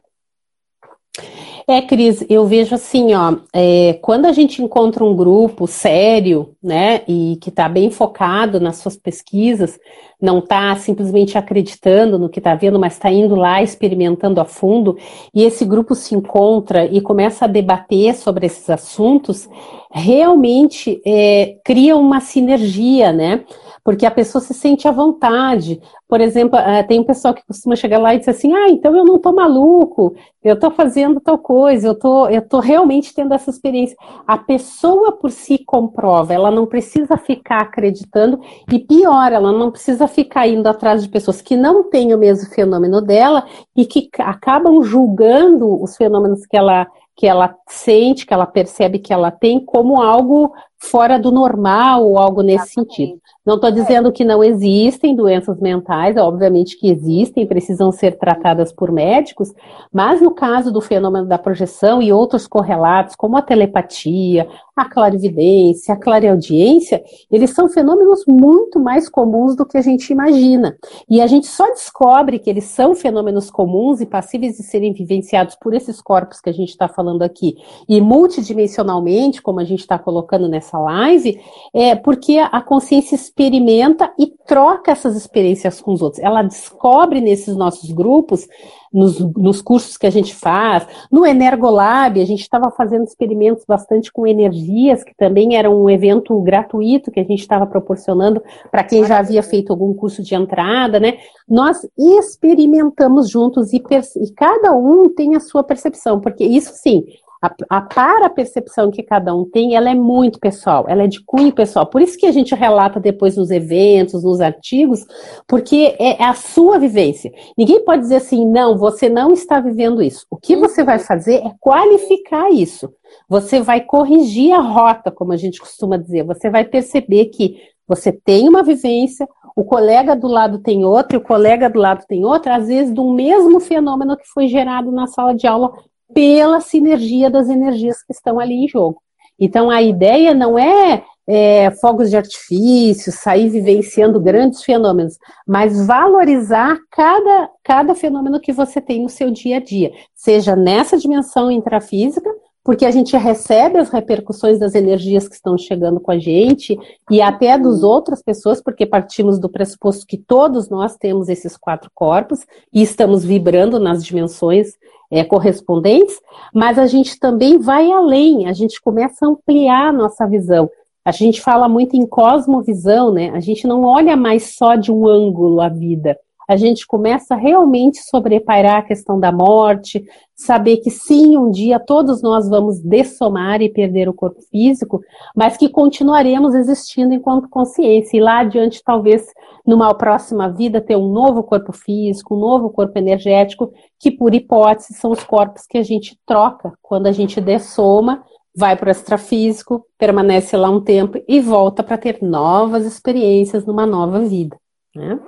é, 1.67 1.81
Cris, 1.81 2.25
eu 2.29 2.45
vejo 2.45 2.75
assim, 2.75 3.13
ó, 3.13 3.37
é, 3.53 3.93
quando 4.01 4.25
a 4.25 4.31
gente 4.31 4.61
encontra 4.61 5.03
um 5.03 5.15
grupo 5.15 5.67
sério, 5.67 6.55
né, 6.61 7.01
e 7.07 7.37
que 7.41 7.49
está 7.49 7.69
bem 7.69 7.89
focado 7.89 8.59
nas 8.59 8.77
suas 8.77 8.97
pesquisas, 8.97 9.79
não 10.21 10.39
está 10.39 10.75
simplesmente 10.75 11.37
acreditando 11.37 12.17
no 12.17 12.29
que 12.29 12.39
está 12.39 12.55
vendo, 12.55 12.79
mas 12.79 12.93
está 12.93 13.11
indo 13.11 13.35
lá 13.35 13.61
experimentando 13.61 14.41
a 14.41 14.45
fundo, 14.45 14.97
e 15.33 15.43
esse 15.43 15.63
grupo 15.63 15.95
se 15.95 16.15
encontra 16.15 16.85
e 16.85 16.99
começa 16.99 17.45
a 17.45 17.47
debater 17.47 18.15
sobre 18.15 18.45
esses 18.45 18.69
assuntos, 18.69 19.47
realmente 19.91 21.01
é, 21.05 21.57
cria 21.63 21.95
uma 21.95 22.19
sinergia, 22.19 23.13
né? 23.13 23.45
Porque 23.83 24.05
a 24.05 24.11
pessoa 24.11 24.41
se 24.41 24.53
sente 24.53 24.87
à 24.87 24.91
vontade. 24.91 25.81
Por 26.07 26.21
exemplo, 26.21 26.57
eh, 26.57 26.83
tem 26.83 26.99
um 26.99 27.03
pessoal 27.03 27.33
que 27.33 27.45
costuma 27.45 27.75
chegar 27.75 27.99
lá 27.99 28.15
e 28.15 28.19
dizer 28.19 28.31
assim: 28.31 28.53
ah, 28.53 28.69
então 28.69 28.95
eu 28.95 29.03
não 29.03 29.17
estou 29.17 29.33
maluco, 29.33 30.15
eu 30.43 30.53
estou 30.53 30.71
fazendo 30.71 31.19
tal 31.19 31.37
coisa, 31.37 31.87
eu 31.87 31.95
tô, 31.95 32.27
eu 32.27 32.41
tô 32.47 32.59
realmente 32.59 33.13
tendo 33.13 33.33
essa 33.33 33.49
experiência. 33.49 33.97
A 34.25 34.37
pessoa 34.37 35.11
por 35.11 35.31
si 35.31 35.57
comprova, 35.65 36.33
ela 36.33 36.49
não 36.49 36.65
precisa 36.65 37.17
ficar 37.17 37.61
acreditando, 37.61 38.39
e 38.71 38.79
pior, 38.79 39.31
ela 39.31 39.51
não 39.51 39.69
precisa 39.69 40.07
ficar 40.07 40.47
indo 40.47 40.67
atrás 40.67 41.03
de 41.03 41.09
pessoas 41.09 41.41
que 41.41 41.57
não 41.57 41.89
têm 41.89 42.13
o 42.13 42.17
mesmo 42.17 42.49
fenômeno 42.49 43.01
dela 43.01 43.45
e 43.75 43.85
que 43.85 44.09
acabam 44.19 44.81
julgando 44.81 45.81
os 45.81 45.97
fenômenos 45.97 46.45
que 46.45 46.55
ela 46.55 46.87
que 47.15 47.27
ela 47.27 47.55
sente, 47.69 48.25
que 48.25 48.33
ela 48.33 48.47
percebe 48.47 48.97
que 48.97 49.13
ela 49.13 49.29
tem 49.29 49.63
como 49.63 50.01
algo 50.01 50.51
fora 50.83 51.17
do 51.17 51.31
normal 51.31 52.05
ou 52.05 52.17
algo 52.17 52.41
nesse 52.41 52.65
Exatamente. 52.65 52.95
sentido. 52.95 53.23
Não 53.45 53.55
estou 53.55 53.71
dizendo 53.71 54.11
que 54.11 54.23
não 54.23 54.41
existem 54.41 55.15
doenças 55.15 55.59
mentais, 55.59 56.15
obviamente 56.15 56.79
que 56.79 56.89
existem, 56.89 57.45
precisam 57.45 57.91
ser 57.91 58.17
tratadas 58.17 58.71
por 58.71 58.89
médicos, 58.89 59.53
mas 59.91 60.21
no 60.21 60.31
caso 60.31 60.71
do 60.71 60.79
fenômeno 60.79 61.25
da 61.25 61.37
projeção 61.37 62.01
e 62.01 62.13
outros 62.13 62.47
correlatos, 62.47 63.17
como 63.17 63.35
a 63.35 63.41
telepatia, 63.41 64.47
a 64.73 64.85
clarividência, 64.85 65.93
a 65.93 65.97
clareaudiência, 65.97 67.03
eles 67.29 67.51
são 67.51 67.67
fenômenos 67.67 68.23
muito 68.25 68.79
mais 68.79 69.09
comuns 69.09 69.57
do 69.57 69.65
que 69.65 69.77
a 69.77 69.81
gente 69.81 70.11
imagina. 70.11 70.77
E 71.09 71.21
a 71.21 71.27
gente 71.27 71.47
só 71.47 71.67
descobre 71.67 72.39
que 72.39 72.49
eles 72.49 72.63
são 72.63 72.95
fenômenos 72.95 73.51
comuns 73.51 73.99
e 73.99 74.05
passíveis 74.05 74.55
de 74.55 74.63
serem 74.63 74.93
vivenciados 74.93 75.55
por 75.55 75.73
esses 75.73 76.01
corpos 76.01 76.39
que 76.39 76.49
a 76.49 76.53
gente 76.53 76.69
está 76.69 76.87
falando 76.87 77.23
aqui, 77.23 77.57
e 77.89 77.99
multidimensionalmente, 77.99 79.41
como 79.41 79.59
a 79.59 79.65
gente 79.65 79.81
está 79.81 79.99
colocando 79.99 80.47
nessa 80.47 80.72
live, 80.79 81.39
é 81.73 81.95
porque 81.95 82.37
a 82.37 82.61
consciência 82.61 83.15
experimenta 83.15 84.11
e 84.17 84.27
troca 84.45 84.91
essas 84.91 85.15
experiências 85.15 85.81
com 85.81 85.93
os 85.93 86.01
outros. 86.01 86.21
Ela 86.21 86.41
descobre 86.41 87.21
nesses 87.21 87.55
nossos 87.55 87.91
grupos 87.91 88.47
nos, 88.93 89.19
nos 89.19 89.61
cursos 89.61 89.97
que 89.97 90.05
a 90.05 90.11
gente 90.11 90.35
faz. 90.35 90.85
No 91.11 91.25
Energolab, 91.25 92.21
a 92.21 92.25
gente 92.25 92.41
estava 92.41 92.69
fazendo 92.69 93.05
experimentos 93.05 93.65
bastante 93.67 94.11
com 94.11 94.27
energias, 94.27 95.03
que 95.03 95.15
também 95.15 95.55
era 95.55 95.69
um 95.69 95.89
evento 95.89 96.39
gratuito 96.41 97.11
que 97.11 97.19
a 97.19 97.23
gente 97.23 97.39
estava 97.39 97.65
proporcionando 97.65 98.41
para 98.69 98.83
quem 98.83 99.03
já 99.05 99.17
havia 99.17 99.41
feito 99.41 99.73
algum 99.73 99.93
curso 99.93 100.21
de 100.21 100.35
entrada, 100.35 100.99
né? 100.99 101.17
Nós 101.49 101.79
experimentamos 101.97 103.29
juntos 103.29 103.73
e, 103.73 103.77
e 103.77 104.31
cada 104.33 104.73
um 104.73 105.09
tem 105.09 105.35
a 105.35 105.39
sua 105.39 105.63
percepção, 105.63 106.19
porque 106.19 106.43
isso 106.43 106.71
sim, 106.75 107.03
a, 107.43 107.53
a 107.69 107.81
para-percepção 107.81 108.89
que 108.89 109.03
cada 109.03 109.35
um 109.35 109.43
tem, 109.43 109.75
ela 109.75 109.89
é 109.89 109.93
muito 109.93 110.39
pessoal, 110.39 110.85
ela 110.87 111.03
é 111.03 111.07
de 111.07 111.21
cunho 111.21 111.53
pessoal. 111.53 111.85
Por 111.85 112.01
isso 112.01 112.17
que 112.17 112.25
a 112.25 112.31
gente 112.31 112.55
relata 112.55 113.01
depois 113.01 113.35
nos 113.35 113.51
eventos, 113.51 114.23
nos 114.23 114.39
artigos, 114.39 115.05
porque 115.45 115.93
é, 115.99 116.21
é 116.21 116.25
a 116.25 116.33
sua 116.33 116.79
vivência. 116.79 117.33
Ninguém 117.57 117.83
pode 117.83 118.03
dizer 118.03 118.15
assim, 118.15 118.47
não, 118.47 118.77
você 118.77 119.09
não 119.09 119.33
está 119.33 119.59
vivendo 119.59 120.01
isso. 120.01 120.25
O 120.31 120.37
que 120.37 120.55
você 120.55 120.85
vai 120.85 120.99
fazer 120.99 121.45
é 121.45 121.51
qualificar 121.59 122.49
isso. 122.49 122.93
Você 123.27 123.59
vai 123.59 123.81
corrigir 123.81 124.53
a 124.53 124.61
rota, 124.61 125.11
como 125.11 125.33
a 125.33 125.37
gente 125.37 125.59
costuma 125.59 125.97
dizer. 125.97 126.23
Você 126.23 126.49
vai 126.49 126.63
perceber 126.63 127.25
que 127.25 127.57
você 127.85 128.13
tem 128.13 128.47
uma 128.47 128.63
vivência, 128.63 129.27
o 129.53 129.65
colega 129.65 130.15
do 130.15 130.27
lado 130.27 130.59
tem 130.59 130.85
outra, 130.85 131.17
e 131.17 131.19
o 131.19 131.23
colega 131.23 131.69
do 131.69 131.77
lado 131.77 132.05
tem 132.07 132.23
outra, 132.23 132.55
às 132.55 132.69
vezes 132.69 132.93
do 132.93 133.13
mesmo 133.13 133.59
fenômeno 133.59 134.15
que 134.15 134.27
foi 134.33 134.47
gerado 134.47 134.93
na 134.93 135.07
sala 135.07 135.35
de 135.35 135.45
aula 135.45 135.73
pela 136.13 136.59
sinergia 136.59 137.29
das 137.29 137.49
energias 137.49 138.03
que 138.03 138.13
estão 138.13 138.39
ali 138.39 138.65
em 138.65 138.67
jogo. 138.67 139.01
Então 139.39 139.69
a 139.69 139.81
ideia 139.81 140.33
não 140.33 140.57
é, 140.57 141.03
é 141.27 141.71
fogos 141.81 142.09
de 142.09 142.17
artifício, 142.17 143.11
sair 143.11 143.49
vivenciando 143.49 144.19
grandes 144.19 144.63
fenômenos, 144.63 145.17
mas 145.47 145.85
valorizar 145.85 146.77
cada, 146.91 147.49
cada 147.63 147.95
fenômeno 147.95 148.39
que 148.39 148.53
você 148.53 148.79
tem 148.79 149.01
no 149.01 149.09
seu 149.09 149.31
dia 149.31 149.57
a 149.57 149.59
dia, 149.59 149.91
seja 150.13 150.55
nessa 150.55 150.97
dimensão 150.97 151.49
intrafísica, 151.49 152.29
porque 152.63 152.85
a 152.85 152.91
gente 152.91 153.15
recebe 153.17 153.77
as 153.77 153.89
repercussões 153.89 154.57
das 154.57 154.73
energias 154.73 155.27
que 155.27 155.35
estão 155.35 155.57
chegando 155.57 155.99
com 155.99 156.11
a 156.11 156.17
gente 156.17 156.77
e 157.11 157.21
até 157.21 157.57
dos 157.57 157.83
outras 157.83 158.23
pessoas, 158.23 158.61
porque 158.61 158.85
partimos 158.85 159.37
do 159.37 159.49
pressuposto 159.49 160.07
que 160.07 160.17
todos 160.17 160.69
nós 160.69 160.95
temos 160.95 161.27
esses 161.27 161.57
quatro 161.57 161.91
corpos 161.93 162.45
e 162.71 162.81
estamos 162.81 163.25
vibrando 163.25 163.79
nas 163.79 164.03
dimensões 164.03 164.77
é, 165.11 165.23
correspondentes, 165.23 166.19
mas 166.53 166.79
a 166.79 166.87
gente 166.87 167.19
também 167.19 167.59
vai 167.59 167.91
além, 167.91 168.47
a 168.47 168.53
gente 168.53 168.81
começa 168.81 169.25
a 169.25 169.29
ampliar 169.29 169.89
a 169.89 169.93
nossa 169.93 170.25
visão. 170.25 170.69
A 171.05 171.11
gente 171.11 171.41
fala 171.41 171.67
muito 171.67 171.97
em 171.97 172.07
cosmovisão, 172.07 173.11
né? 173.11 173.29
A 173.31 173.41
gente 173.41 173.67
não 173.67 173.83
olha 173.83 174.15
mais 174.15 174.55
só 174.55 174.75
de 174.75 174.89
um 174.89 175.05
ângulo 175.05 175.59
a 175.59 175.67
vida 175.67 176.17
a 176.47 176.55
gente 176.55 176.85
começa 176.85 177.35
realmente 177.35 177.99
sobrepairar 178.03 178.77
a 178.77 178.81
questão 178.83 179.19
da 179.19 179.31
morte, 179.31 180.03
saber 180.35 180.77
que 180.77 180.89
sim, 180.89 181.37
um 181.37 181.49
dia 181.49 181.79
todos 181.79 182.21
nós 182.21 182.49
vamos 182.49 182.79
dessomar 182.79 183.61
e 183.61 183.69
perder 183.69 184.09
o 184.09 184.13
corpo 184.13 184.41
físico, 184.51 185.01
mas 185.35 185.57
que 185.57 185.69
continuaremos 185.69 186.53
existindo 186.53 187.13
enquanto 187.13 187.49
consciência. 187.49 188.17
E 188.17 188.21
lá 188.21 188.39
adiante, 188.39 188.81
talvez, 188.83 189.25
numa 189.65 189.93
próxima 189.93 190.49
vida, 190.49 190.81
ter 190.81 190.95
um 190.95 191.09
novo 191.09 191.43
corpo 191.43 191.71
físico, 191.71 192.35
um 192.35 192.39
novo 192.39 192.69
corpo 192.69 192.97
energético, 192.97 193.71
que 193.99 194.11
por 194.11 194.33
hipótese 194.33 194.93
são 194.93 195.11
os 195.11 195.23
corpos 195.23 195.65
que 195.67 195.77
a 195.77 195.83
gente 195.83 196.17
troca 196.25 196.73
quando 196.81 197.07
a 197.07 197.11
gente 197.11 197.39
dessoma 197.39 198.23
vai 198.55 198.75
para 198.75 198.89
o 198.89 198.91
extrafísico, 198.91 199.85
permanece 199.97 200.55
lá 200.55 200.69
um 200.69 200.81
tempo 200.81 201.19
e 201.27 201.41
volta 201.41 201.83
para 201.83 201.97
ter 201.97 202.21
novas 202.21 202.85
experiências 202.85 203.65
numa 203.65 203.85
nova 203.85 204.19
vida. 204.19 204.55
Né? 204.95 205.19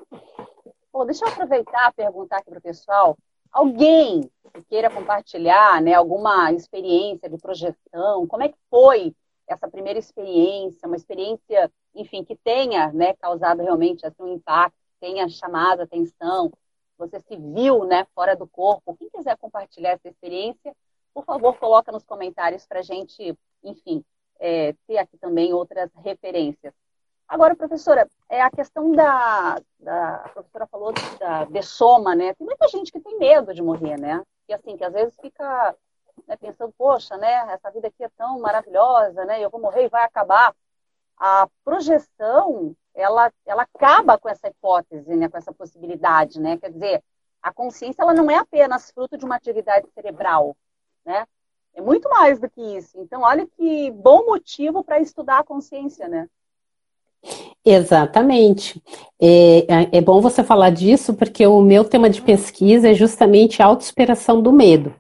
Pô, 0.96 1.04
deixa 1.04 1.26
eu 1.26 1.30
aproveitar 1.30 1.92
e 1.92 1.94
perguntar 1.94 2.38
aqui 2.38 2.50
para 2.50 2.60
o 2.60 2.62
pessoal. 2.62 3.18
Alguém 3.52 4.32
que 4.54 4.64
queira 4.64 4.90
compartilhar 4.90 5.82
né, 5.82 5.94
alguma 5.94 6.54
experiência 6.54 7.30
de 7.30 7.38
projeção, 7.38 8.26
como 8.26 8.44
é 8.44 8.48
que 8.48 8.58
foi 8.70 9.14
essa 9.46 9.68
primeira 9.70 10.00
experiência, 10.00 10.88
uma 10.88 10.96
experiência, 10.96 11.70
enfim, 11.94 12.24
que 12.24 12.38
tenha 12.38 12.94
né, 12.94 13.14
causado 13.16 13.62
realmente 13.62 14.06
assim, 14.06 14.24
um 14.24 14.36
impacto, 14.36 14.78
tenha 15.02 15.28
chamado 15.28 15.82
a 15.82 15.84
atenção, 15.84 16.50
você 16.98 17.20
se 17.20 17.36
viu 17.36 17.84
né, 17.84 18.08
fora 18.16 18.34
do 18.34 18.48
corpo. 18.48 18.96
Quem 18.96 19.10
quiser 19.10 19.36
compartilhar 19.36 19.90
essa 19.90 20.08
experiência, 20.08 20.74
por 21.14 21.26
favor, 21.26 21.58
coloca 21.58 21.92
nos 21.92 22.06
comentários 22.06 22.66
para 22.66 22.80
a 22.80 22.84
gente, 22.84 23.38
enfim, 23.62 24.02
é, 24.40 24.72
ter 24.88 24.98
aqui 24.98 25.18
também 25.18 25.54
outras 25.54 25.92
referências. 25.96 26.74
Agora, 27.28 27.56
professora, 27.56 28.08
é 28.30 28.42
a 28.42 28.52
questão 28.52 28.92
da, 28.92 29.60
da 29.80 30.16
a 30.18 30.30
professora 30.30 30.68
falou 30.68 30.94
da 31.20 31.46
dessoma, 31.46 32.16
né? 32.16 32.34
Tem 32.36 32.46
muita 32.46 32.68
gente 32.68 32.92
que 32.92 33.00
tem 33.00 33.18
medo 33.18 33.54
de 33.54 33.64
morrer, 33.64 33.98
né? 33.98 34.24
E 34.48 34.54
assim, 34.54 34.78
que 34.78 34.84
às 34.84 34.94
vezes 34.94 35.16
fica 35.20 35.76
né, 36.28 36.36
pensando, 36.38 36.74
poxa, 36.78 37.18
né? 37.18 37.54
Essa 37.54 37.72
vida 37.72 37.88
aqui 37.88 38.04
é 38.04 38.10
tão 38.10 38.40
maravilhosa, 38.40 39.26
né? 39.26 39.42
Eu 39.42 39.50
vou 39.50 39.60
morrer 39.60 39.86
e 39.86 39.90
vai 39.90 40.04
acabar. 40.04 40.56
A 41.18 41.48
projeção, 41.64 42.76
ela, 42.94 43.32
ela 43.46 43.64
acaba 43.64 44.18
com 44.18 44.30
essa 44.30 44.48
hipótese, 44.48 45.16
né? 45.16 45.28
Com 45.28 45.38
essa 45.38 45.54
possibilidade, 45.54 46.40
né? 46.40 46.58
Quer 46.58 46.72
dizer, 46.72 47.04
a 47.42 47.52
consciência, 47.52 48.04
ela 48.04 48.14
não 48.14 48.30
é 48.30 48.38
apenas 48.38 48.92
fruto 48.92 49.18
de 49.18 49.26
uma 49.26 49.36
atividade 49.36 49.88
cerebral, 49.94 50.56
né? 51.04 51.26
É 51.74 51.82
muito 51.82 52.08
mais 52.10 52.40
do 52.40 52.50
que 52.50 52.62
isso. 52.62 53.00
Então, 53.00 53.22
olha 53.22 53.48
que 53.48 53.92
bom 53.92 54.26
motivo 54.26 54.84
para 54.84 55.00
estudar 55.00 55.40
a 55.40 55.44
consciência, 55.44 56.08
né? 56.08 56.30
Exatamente. 57.68 58.80
É, 59.20 59.98
é, 59.98 60.02
bom 60.02 60.22
você 60.22 60.44
falar 60.44 60.70
disso, 60.70 61.16
porque 61.16 61.48
o 61.48 61.62
meu 61.62 61.84
tema 61.84 62.12
de 62.12 62.22
pesquisa 62.22 62.90
é 62.90 62.94
justamente 62.94 63.60
a 63.60 63.66
autossuperação 63.66 64.40
do 64.40 64.54
medo. 64.54 64.94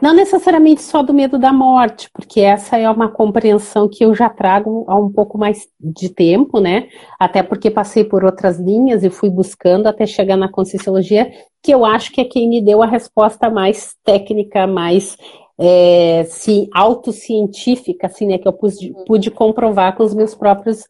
Não 0.00 0.14
necessariamente 0.14 0.82
só 0.82 1.02
do 1.02 1.12
medo 1.12 1.36
da 1.36 1.52
morte, 1.52 2.08
porque 2.12 2.40
essa 2.40 2.78
é 2.78 2.88
uma 2.88 3.08
compreensão 3.08 3.88
que 3.88 4.04
eu 4.04 4.14
já 4.14 4.28
trago 4.28 4.84
há 4.86 4.96
um 4.96 5.10
pouco 5.10 5.36
mais 5.36 5.66
de 5.80 6.10
tempo, 6.10 6.60
né? 6.60 6.86
Até 7.18 7.42
porque 7.42 7.72
passei 7.72 8.04
por 8.04 8.24
outras 8.24 8.56
linhas 8.60 9.02
e 9.02 9.10
fui 9.10 9.28
buscando 9.28 9.88
até 9.88 10.06
chegar 10.06 10.36
na 10.36 10.48
Conscienciologia, 10.48 11.28
que 11.60 11.74
eu 11.74 11.84
acho 11.84 12.12
que 12.12 12.20
é 12.20 12.24
quem 12.24 12.48
me 12.48 12.60
deu 12.60 12.82
a 12.84 12.86
resposta 12.86 13.50
mais 13.50 13.96
técnica, 14.04 14.64
mais 14.64 15.16
é, 15.64 16.24
se, 16.24 16.68
autocientífica, 16.74 18.08
assim, 18.08 18.26
né, 18.26 18.36
que 18.36 18.48
eu 18.48 18.52
pude, 18.52 18.90
uhum. 18.90 19.04
pude 19.04 19.30
comprovar 19.30 19.96
com 19.96 20.02
os 20.02 20.12
meus 20.12 20.34
próprios, 20.34 20.80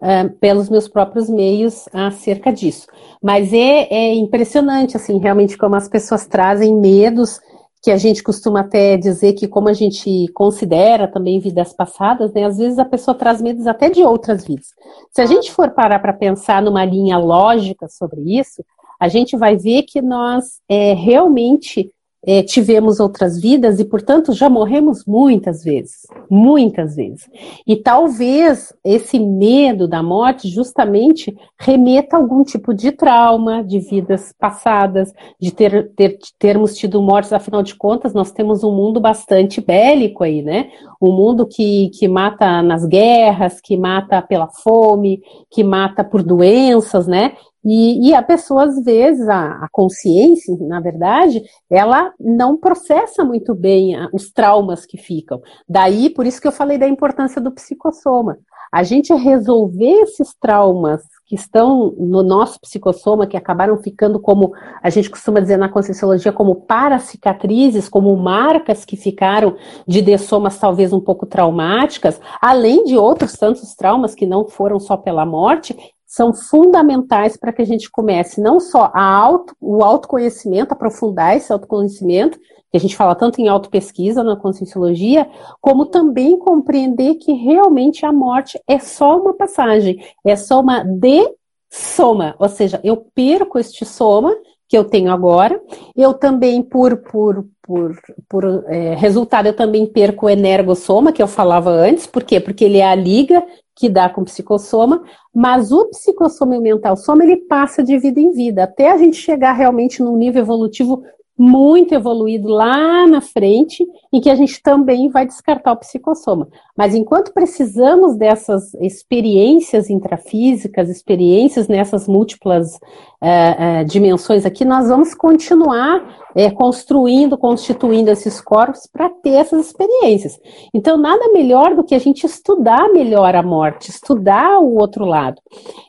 uh, 0.00 0.30
pelos 0.40 0.70
meus 0.70 0.88
próprios 0.88 1.28
meios 1.28 1.86
acerca 1.92 2.50
disso. 2.50 2.86
Mas 3.22 3.52
é, 3.52 3.92
é 3.92 4.14
impressionante, 4.14 4.96
assim, 4.96 5.18
realmente 5.18 5.58
como 5.58 5.76
as 5.76 5.86
pessoas 5.86 6.26
trazem 6.26 6.74
medos 6.74 7.40
que 7.82 7.90
a 7.90 7.98
gente 7.98 8.22
costuma 8.22 8.60
até 8.60 8.96
dizer 8.96 9.34
que 9.34 9.46
como 9.46 9.68
a 9.68 9.74
gente 9.74 10.28
considera 10.32 11.06
também 11.06 11.38
vidas 11.38 11.74
passadas, 11.74 12.32
né, 12.32 12.44
às 12.44 12.56
vezes 12.56 12.78
a 12.78 12.86
pessoa 12.86 13.14
traz 13.14 13.42
medos 13.42 13.66
até 13.66 13.90
de 13.90 14.02
outras 14.02 14.46
vidas. 14.46 14.68
Se 15.10 15.20
a 15.20 15.26
gente 15.26 15.52
for 15.52 15.68
parar 15.72 15.98
para 15.98 16.14
pensar 16.14 16.62
numa 16.62 16.86
linha 16.86 17.18
lógica 17.18 17.86
sobre 17.86 18.38
isso, 18.38 18.64
a 18.98 19.08
gente 19.08 19.36
vai 19.36 19.56
ver 19.56 19.82
que 19.82 20.00
nós 20.00 20.60
é, 20.66 20.94
realmente 20.94 21.92
é, 22.24 22.42
tivemos 22.42 23.00
outras 23.00 23.40
vidas 23.40 23.80
e, 23.80 23.84
portanto, 23.84 24.32
já 24.32 24.48
morremos 24.48 25.04
muitas 25.04 25.64
vezes, 25.64 26.06
muitas 26.30 26.94
vezes. 26.94 27.28
E 27.66 27.74
talvez 27.76 28.72
esse 28.84 29.18
medo 29.18 29.88
da 29.88 30.02
morte 30.02 30.48
justamente 30.48 31.36
remeta 31.58 32.16
a 32.16 32.20
algum 32.20 32.44
tipo 32.44 32.72
de 32.72 32.92
trauma 32.92 33.64
de 33.64 33.80
vidas 33.80 34.32
passadas, 34.38 35.12
de 35.40 35.52
ter, 35.52 35.90
ter, 35.96 36.16
termos 36.38 36.76
tido 36.76 37.02
mortes, 37.02 37.32
afinal 37.32 37.62
de 37.62 37.74
contas, 37.74 38.14
nós 38.14 38.30
temos 38.30 38.62
um 38.62 38.72
mundo 38.72 39.00
bastante 39.00 39.60
bélico 39.60 40.22
aí, 40.22 40.42
né? 40.42 40.70
Um 41.00 41.10
mundo 41.10 41.44
que, 41.44 41.90
que 41.90 42.06
mata 42.06 42.62
nas 42.62 42.86
guerras, 42.86 43.60
que 43.60 43.76
mata 43.76 44.22
pela 44.22 44.48
fome, 44.48 45.20
que 45.50 45.64
mata 45.64 46.04
por 46.04 46.22
doenças, 46.22 47.08
né? 47.08 47.32
E, 47.64 48.08
e, 48.08 48.14
a 48.14 48.22
pessoa, 48.22 48.64
às 48.64 48.82
vezes, 48.84 49.28
a, 49.28 49.64
a, 49.64 49.68
consciência, 49.70 50.56
na 50.60 50.80
verdade, 50.80 51.42
ela 51.70 52.12
não 52.18 52.56
processa 52.56 53.24
muito 53.24 53.54
bem 53.54 53.94
a, 53.94 54.08
os 54.12 54.32
traumas 54.32 54.84
que 54.84 54.98
ficam. 54.98 55.40
Daí, 55.68 56.10
por 56.10 56.26
isso 56.26 56.40
que 56.40 56.48
eu 56.48 56.52
falei 56.52 56.76
da 56.76 56.88
importância 56.88 57.40
do 57.40 57.52
psicossoma. 57.52 58.36
A 58.72 58.82
gente 58.82 59.12
resolver 59.12 60.00
esses 60.00 60.34
traumas 60.40 61.02
que 61.26 61.36
estão 61.36 61.94
no 61.98 62.22
nosso 62.22 62.60
psicossoma, 62.60 63.26
que 63.26 63.36
acabaram 63.36 63.76
ficando 63.76 64.18
como, 64.18 64.52
a 64.82 64.90
gente 64.90 65.08
costuma 65.08 65.40
dizer 65.40 65.56
na 65.56 65.68
Conscienciologia, 65.68 66.32
como 66.32 66.62
paracicatrizes, 66.62 67.88
como 67.88 68.16
marcas 68.16 68.84
que 68.84 68.96
ficaram 68.96 69.56
de 69.86 70.02
dessomas 70.02 70.58
talvez 70.58 70.92
um 70.92 71.00
pouco 71.00 71.26
traumáticas, 71.26 72.20
além 72.40 72.84
de 72.84 72.96
outros 72.96 73.34
tantos 73.34 73.74
traumas 73.74 74.14
que 74.14 74.26
não 74.26 74.48
foram 74.48 74.80
só 74.80 74.96
pela 74.96 75.24
morte, 75.24 75.76
são 76.12 76.34
fundamentais 76.34 77.38
para 77.38 77.54
que 77.54 77.62
a 77.62 77.64
gente 77.64 77.90
comece 77.90 78.38
não 78.38 78.60
só 78.60 78.90
a 78.92 79.02
auto, 79.02 79.56
o 79.58 79.82
autoconhecimento, 79.82 80.72
aprofundar 80.72 81.34
esse 81.34 81.50
autoconhecimento, 81.50 82.38
que 82.38 82.76
a 82.76 82.78
gente 82.78 82.94
fala 82.94 83.14
tanto 83.14 83.40
em 83.40 83.48
autopesquisa 83.48 84.22
na 84.22 84.36
conscienciologia, 84.36 85.26
como 85.58 85.86
também 85.86 86.38
compreender 86.38 87.14
que 87.14 87.32
realmente 87.32 88.04
a 88.04 88.12
morte 88.12 88.60
é 88.68 88.78
só 88.78 89.18
uma 89.18 89.32
passagem, 89.32 90.04
é 90.22 90.36
só 90.36 90.60
uma 90.60 90.84
de-soma, 90.84 92.34
ou 92.38 92.48
seja, 92.50 92.78
eu 92.84 93.06
perco 93.14 93.58
este 93.58 93.86
soma 93.86 94.36
que 94.68 94.76
eu 94.76 94.84
tenho 94.84 95.10
agora, 95.10 95.58
eu 95.96 96.12
também, 96.12 96.62
por, 96.62 96.98
por, 96.98 97.46
por, 97.62 97.98
por 98.28 98.64
é, 98.68 98.94
resultado, 98.94 99.46
eu 99.46 99.56
também 99.56 99.86
perco 99.86 100.26
o 100.26 100.30
energossoma, 100.30 101.12
que 101.12 101.22
eu 101.22 101.26
falava 101.26 101.70
antes, 101.70 102.06
por 102.06 102.22
quê? 102.22 102.38
Porque 102.38 102.64
ele 102.64 102.78
é 102.78 102.86
a 102.86 102.94
liga 102.94 103.42
que 103.74 103.88
dá 103.88 104.08
com 104.08 104.24
psicossoma, 104.24 105.02
mas 105.34 105.72
o 105.72 105.88
psicossoma 105.88 106.54
e 106.54 106.58
o 106.58 106.62
mental 106.62 106.96
soma, 106.96 107.24
ele 107.24 107.36
passa 107.36 107.82
de 107.82 107.98
vida 107.98 108.20
em 108.20 108.32
vida, 108.32 108.64
até 108.64 108.90
a 108.90 108.96
gente 108.96 109.16
chegar 109.16 109.52
realmente 109.52 110.02
num 110.02 110.16
nível 110.16 110.42
evolutivo 110.42 111.02
muito 111.36 111.94
evoluído 111.94 112.48
lá 112.48 113.06
na 113.06 113.20
frente, 113.20 113.84
em 114.12 114.20
que 114.20 114.30
a 114.30 114.34
gente 114.34 114.62
também 114.62 115.08
vai 115.08 115.26
descartar 115.26 115.72
o 115.72 115.76
psicossoma. 115.76 116.48
Mas 116.76 116.94
enquanto 116.94 117.32
precisamos 117.32 118.16
dessas 118.16 118.74
experiências 118.74 119.88
intrafísicas, 119.88 120.88
experiências 120.88 121.68
nessas 121.68 122.06
múltiplas 122.06 122.78
uh, 123.22 123.82
uh, 123.82 123.84
dimensões 123.84 124.44
aqui, 124.44 124.64
nós 124.64 124.88
vamos 124.88 125.14
continuar 125.14 126.22
é, 126.34 126.50
construindo, 126.50 127.38
constituindo 127.38 128.10
esses 128.10 128.40
corpos 128.40 128.88
para 128.90 129.08
ter 129.08 129.34
essas 129.34 129.66
experiências. 129.66 130.40
Então, 130.74 130.96
nada 130.96 131.30
melhor 131.32 131.74
do 131.74 131.84
que 131.84 131.94
a 131.94 131.98
gente 131.98 132.24
estudar 132.24 132.90
melhor 132.92 133.34
a 133.34 133.42
morte, 133.42 133.90
estudar 133.90 134.58
o 134.58 134.76
outro 134.78 135.04
lado. 135.04 135.40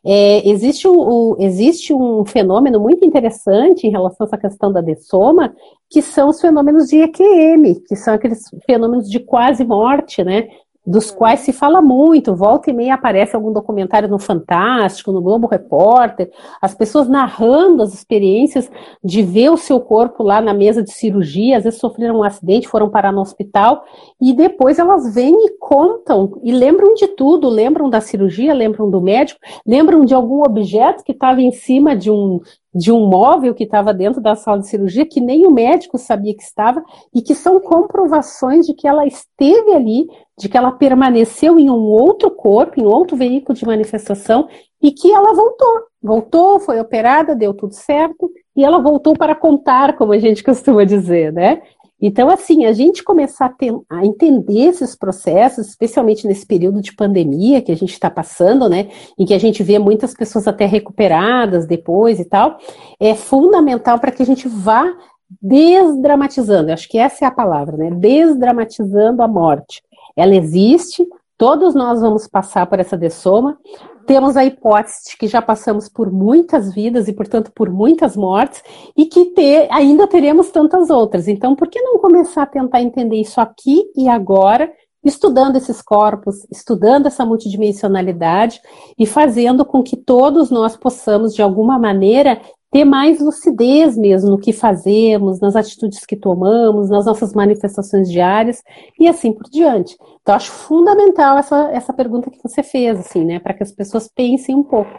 É, 0.05 0.47
existe, 0.47 0.87
o, 0.87 1.35
existe 1.39 1.93
um 1.93 2.25
fenômeno 2.25 2.79
muito 2.79 3.05
interessante 3.05 3.87
em 3.87 3.91
relação 3.91 4.25
a 4.25 4.27
essa 4.27 4.37
questão 4.37 4.71
da 4.71 4.81
dessoma, 4.81 5.53
que 5.89 6.01
são 6.01 6.29
os 6.29 6.41
fenômenos 6.41 6.87
de 6.87 7.01
EQM, 7.01 7.75
que 7.87 7.95
são 7.95 8.13
aqueles 8.13 8.43
fenômenos 8.65 9.09
de 9.09 9.19
quase 9.19 9.63
morte, 9.63 10.23
né? 10.23 10.47
Dos 10.85 11.09
uhum. 11.09 11.17
quais 11.17 11.39
se 11.39 11.53
fala 11.53 11.81
muito, 11.81 12.35
volta 12.35 12.69
e 12.69 12.73
meia 12.73 12.95
aparece 12.95 13.35
algum 13.35 13.53
documentário 13.53 14.09
no 14.09 14.19
Fantástico, 14.19 15.11
no 15.11 15.21
Globo 15.21 15.47
Repórter, 15.47 16.29
as 16.61 16.75
pessoas 16.75 17.07
narrando 17.07 17.81
as 17.81 17.93
experiências 17.93 18.69
de 19.03 19.21
ver 19.21 19.49
o 19.49 19.57
seu 19.57 19.79
corpo 19.79 20.23
lá 20.23 20.41
na 20.41 20.53
mesa 20.53 20.83
de 20.83 20.91
cirurgia, 20.91 21.57
às 21.57 21.63
vezes 21.63 21.79
sofreram 21.79 22.17
um 22.17 22.23
acidente, 22.23 22.67
foram 22.67 22.89
parar 22.89 23.11
no 23.11 23.21
hospital, 23.21 23.85
e 24.21 24.33
depois 24.33 24.77
elas 24.77 25.13
vêm 25.13 25.33
e 25.45 25.57
contam, 25.57 26.39
e 26.43 26.51
lembram 26.51 26.93
de 26.93 27.07
tudo, 27.07 27.47
lembram 27.47 27.89
da 27.89 28.01
cirurgia, 28.01 28.53
lembram 28.53 28.89
do 28.89 28.99
médico, 28.99 29.39
lembram 29.65 30.03
de 30.03 30.13
algum 30.13 30.43
objeto 30.43 31.03
que 31.03 31.13
estava 31.13 31.41
em 31.41 31.51
cima 31.51 31.95
de 31.95 32.11
um, 32.11 32.41
de 32.73 32.91
um 32.91 33.07
móvel 33.07 33.53
que 33.53 33.63
estava 33.63 33.93
dentro 33.93 34.19
da 34.19 34.35
sala 34.35 34.59
de 34.59 34.67
cirurgia, 34.67 35.05
que 35.05 35.21
nem 35.21 35.45
o 35.45 35.51
médico 35.51 35.97
sabia 35.97 36.35
que 36.35 36.43
estava, 36.43 36.83
e 37.13 37.21
que 37.21 37.35
são 37.35 37.59
comprovações 37.59 38.65
de 38.65 38.73
que 38.73 38.87
ela 38.87 39.05
esteve 39.05 39.73
ali, 39.73 40.07
de 40.37 40.49
que 40.49 40.57
ela 40.57 40.71
permaneceu 40.71 41.59
em 41.59 41.69
um 41.69 41.83
outro 41.83 42.31
corpo, 42.31 42.79
em 42.79 42.85
outro 42.85 43.15
veículo 43.15 43.57
de 43.57 43.65
manifestação, 43.65 44.47
e 44.81 44.91
que 44.91 45.11
ela 45.11 45.33
voltou. 45.33 45.83
Voltou, 46.01 46.59
foi 46.59 46.79
operada, 46.79 47.35
deu 47.35 47.53
tudo 47.53 47.73
certo, 47.73 48.31
e 48.55 48.63
ela 48.63 48.79
voltou 48.79 49.13
para 49.13 49.35
contar, 49.35 49.95
como 49.95 50.11
a 50.11 50.19
gente 50.19 50.43
costuma 50.43 50.83
dizer, 50.83 51.31
né? 51.31 51.61
Então, 52.05 52.29
assim, 52.29 52.65
a 52.65 52.73
gente 52.73 53.01
começar 53.01 53.45
a, 53.45 53.49
ter, 53.49 53.73
a, 53.89 54.05
entender 54.05 54.65
esses 54.65 54.93
processos, 54.93 55.69
especialmente 55.69 56.27
nesse 56.27 56.45
período 56.45 56.81
de 56.81 56.93
pandemia 56.93 57.61
que 57.61 57.71
a 57.71 57.77
gente 57.77 57.93
está 57.93 58.09
passando, 58.09 58.67
né, 58.67 58.89
em 59.17 59.25
que 59.25 59.33
a 59.33 59.37
gente 59.37 59.63
vê 59.63 59.79
muitas 59.79 60.13
pessoas 60.13 60.45
até 60.45 60.65
recuperadas 60.65 61.65
depois 61.65 62.19
e 62.19 62.25
tal, 62.25 62.57
é 62.99 63.15
fundamental 63.15 63.99
para 63.99 64.11
que 64.11 64.21
a 64.21 64.25
gente 64.25 64.49
vá 64.49 64.93
desdramatizando. 65.41 66.69
Eu 66.69 66.73
acho 66.73 66.89
que 66.89 66.97
essa 66.97 67.23
é 67.23 67.27
a 67.27 67.31
palavra, 67.31 67.77
né? 67.77 67.89
Desdramatizando 67.91 69.21
a 69.21 69.27
morte. 69.27 69.81
Ela 70.15 70.35
existe, 70.35 71.07
todos 71.37 71.73
nós 71.73 72.01
vamos 72.01 72.27
passar 72.27 72.65
por 72.67 72.79
essa 72.79 72.97
dessoma, 72.97 73.57
temos 74.05 74.35
a 74.35 74.45
hipótese 74.45 75.11
de 75.11 75.17
que 75.17 75.27
já 75.27 75.41
passamos 75.41 75.89
por 75.89 76.11
muitas 76.11 76.73
vidas 76.73 77.07
e, 77.07 77.13
portanto, 77.13 77.51
por 77.55 77.69
muitas 77.69 78.15
mortes, 78.15 78.61
e 78.95 79.05
que 79.05 79.25
ter, 79.25 79.67
ainda 79.71 80.07
teremos 80.07 80.49
tantas 80.49 80.89
outras. 80.89 81.27
Então, 81.27 81.55
por 81.55 81.67
que 81.67 81.81
não 81.81 81.97
começar 81.99 82.43
a 82.43 82.47
tentar 82.47 82.81
entender 82.81 83.19
isso 83.19 83.39
aqui 83.39 83.83
e 83.95 84.07
agora, 84.07 84.71
estudando 85.03 85.55
esses 85.55 85.81
corpos, 85.81 86.45
estudando 86.51 87.07
essa 87.07 87.25
multidimensionalidade 87.25 88.61
e 88.97 89.05
fazendo 89.05 89.65
com 89.65 89.81
que 89.81 89.97
todos 89.97 90.49
nós 90.49 90.75
possamos, 90.75 91.33
de 91.33 91.41
alguma 91.41 91.79
maneira, 91.79 92.41
ter 92.73 92.83
mais 92.83 93.19
lucidez 93.19 93.95
mesmo 93.95 94.31
no 94.31 94.39
que 94.39 94.51
fazemos, 94.51 95.39
nas 95.39 95.55
atitudes 95.55 96.03
que 96.07 96.15
tomamos, 96.15 96.89
nas 96.89 97.05
nossas 97.05 97.31
manifestações 97.31 98.09
diárias 98.09 98.63
e 98.99 99.07
assim 99.07 99.31
por 99.31 99.47
diante. 99.47 99.95
Então, 100.21 100.33
acho 100.33 100.51
fundamental 100.51 101.37
essa, 101.37 101.69
essa 101.71 101.93
pergunta 101.93 102.31
que 102.31 102.41
você 102.41 102.63
fez, 102.63 102.99
assim, 102.99 103.23
né, 103.23 103.39
para 103.39 103.53
que 103.53 103.61
as 103.61 103.71
pessoas 103.71 104.07
pensem 104.07 104.55
um 104.55 104.63
pouco. 104.63 104.91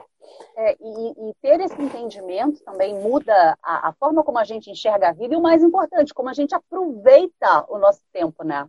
É, 0.56 0.76
e, 0.80 1.30
e, 1.30 1.34
ter 1.42 1.60
esse 1.60 1.82
entendimento 1.82 2.62
também 2.62 2.94
muda 2.94 3.58
a, 3.60 3.88
a, 3.88 3.92
forma 3.94 4.22
como 4.22 4.38
a 4.38 4.44
gente 4.44 4.70
enxerga 4.70 5.08
a 5.08 5.12
vida 5.12 5.34
e 5.34 5.36
o 5.36 5.42
mais 5.42 5.60
importante, 5.60 6.14
como 6.14 6.28
a 6.28 6.32
gente 6.32 6.54
aproveita 6.54 7.66
o 7.68 7.76
nosso 7.76 8.02
tempo, 8.12 8.44
né? 8.44 8.68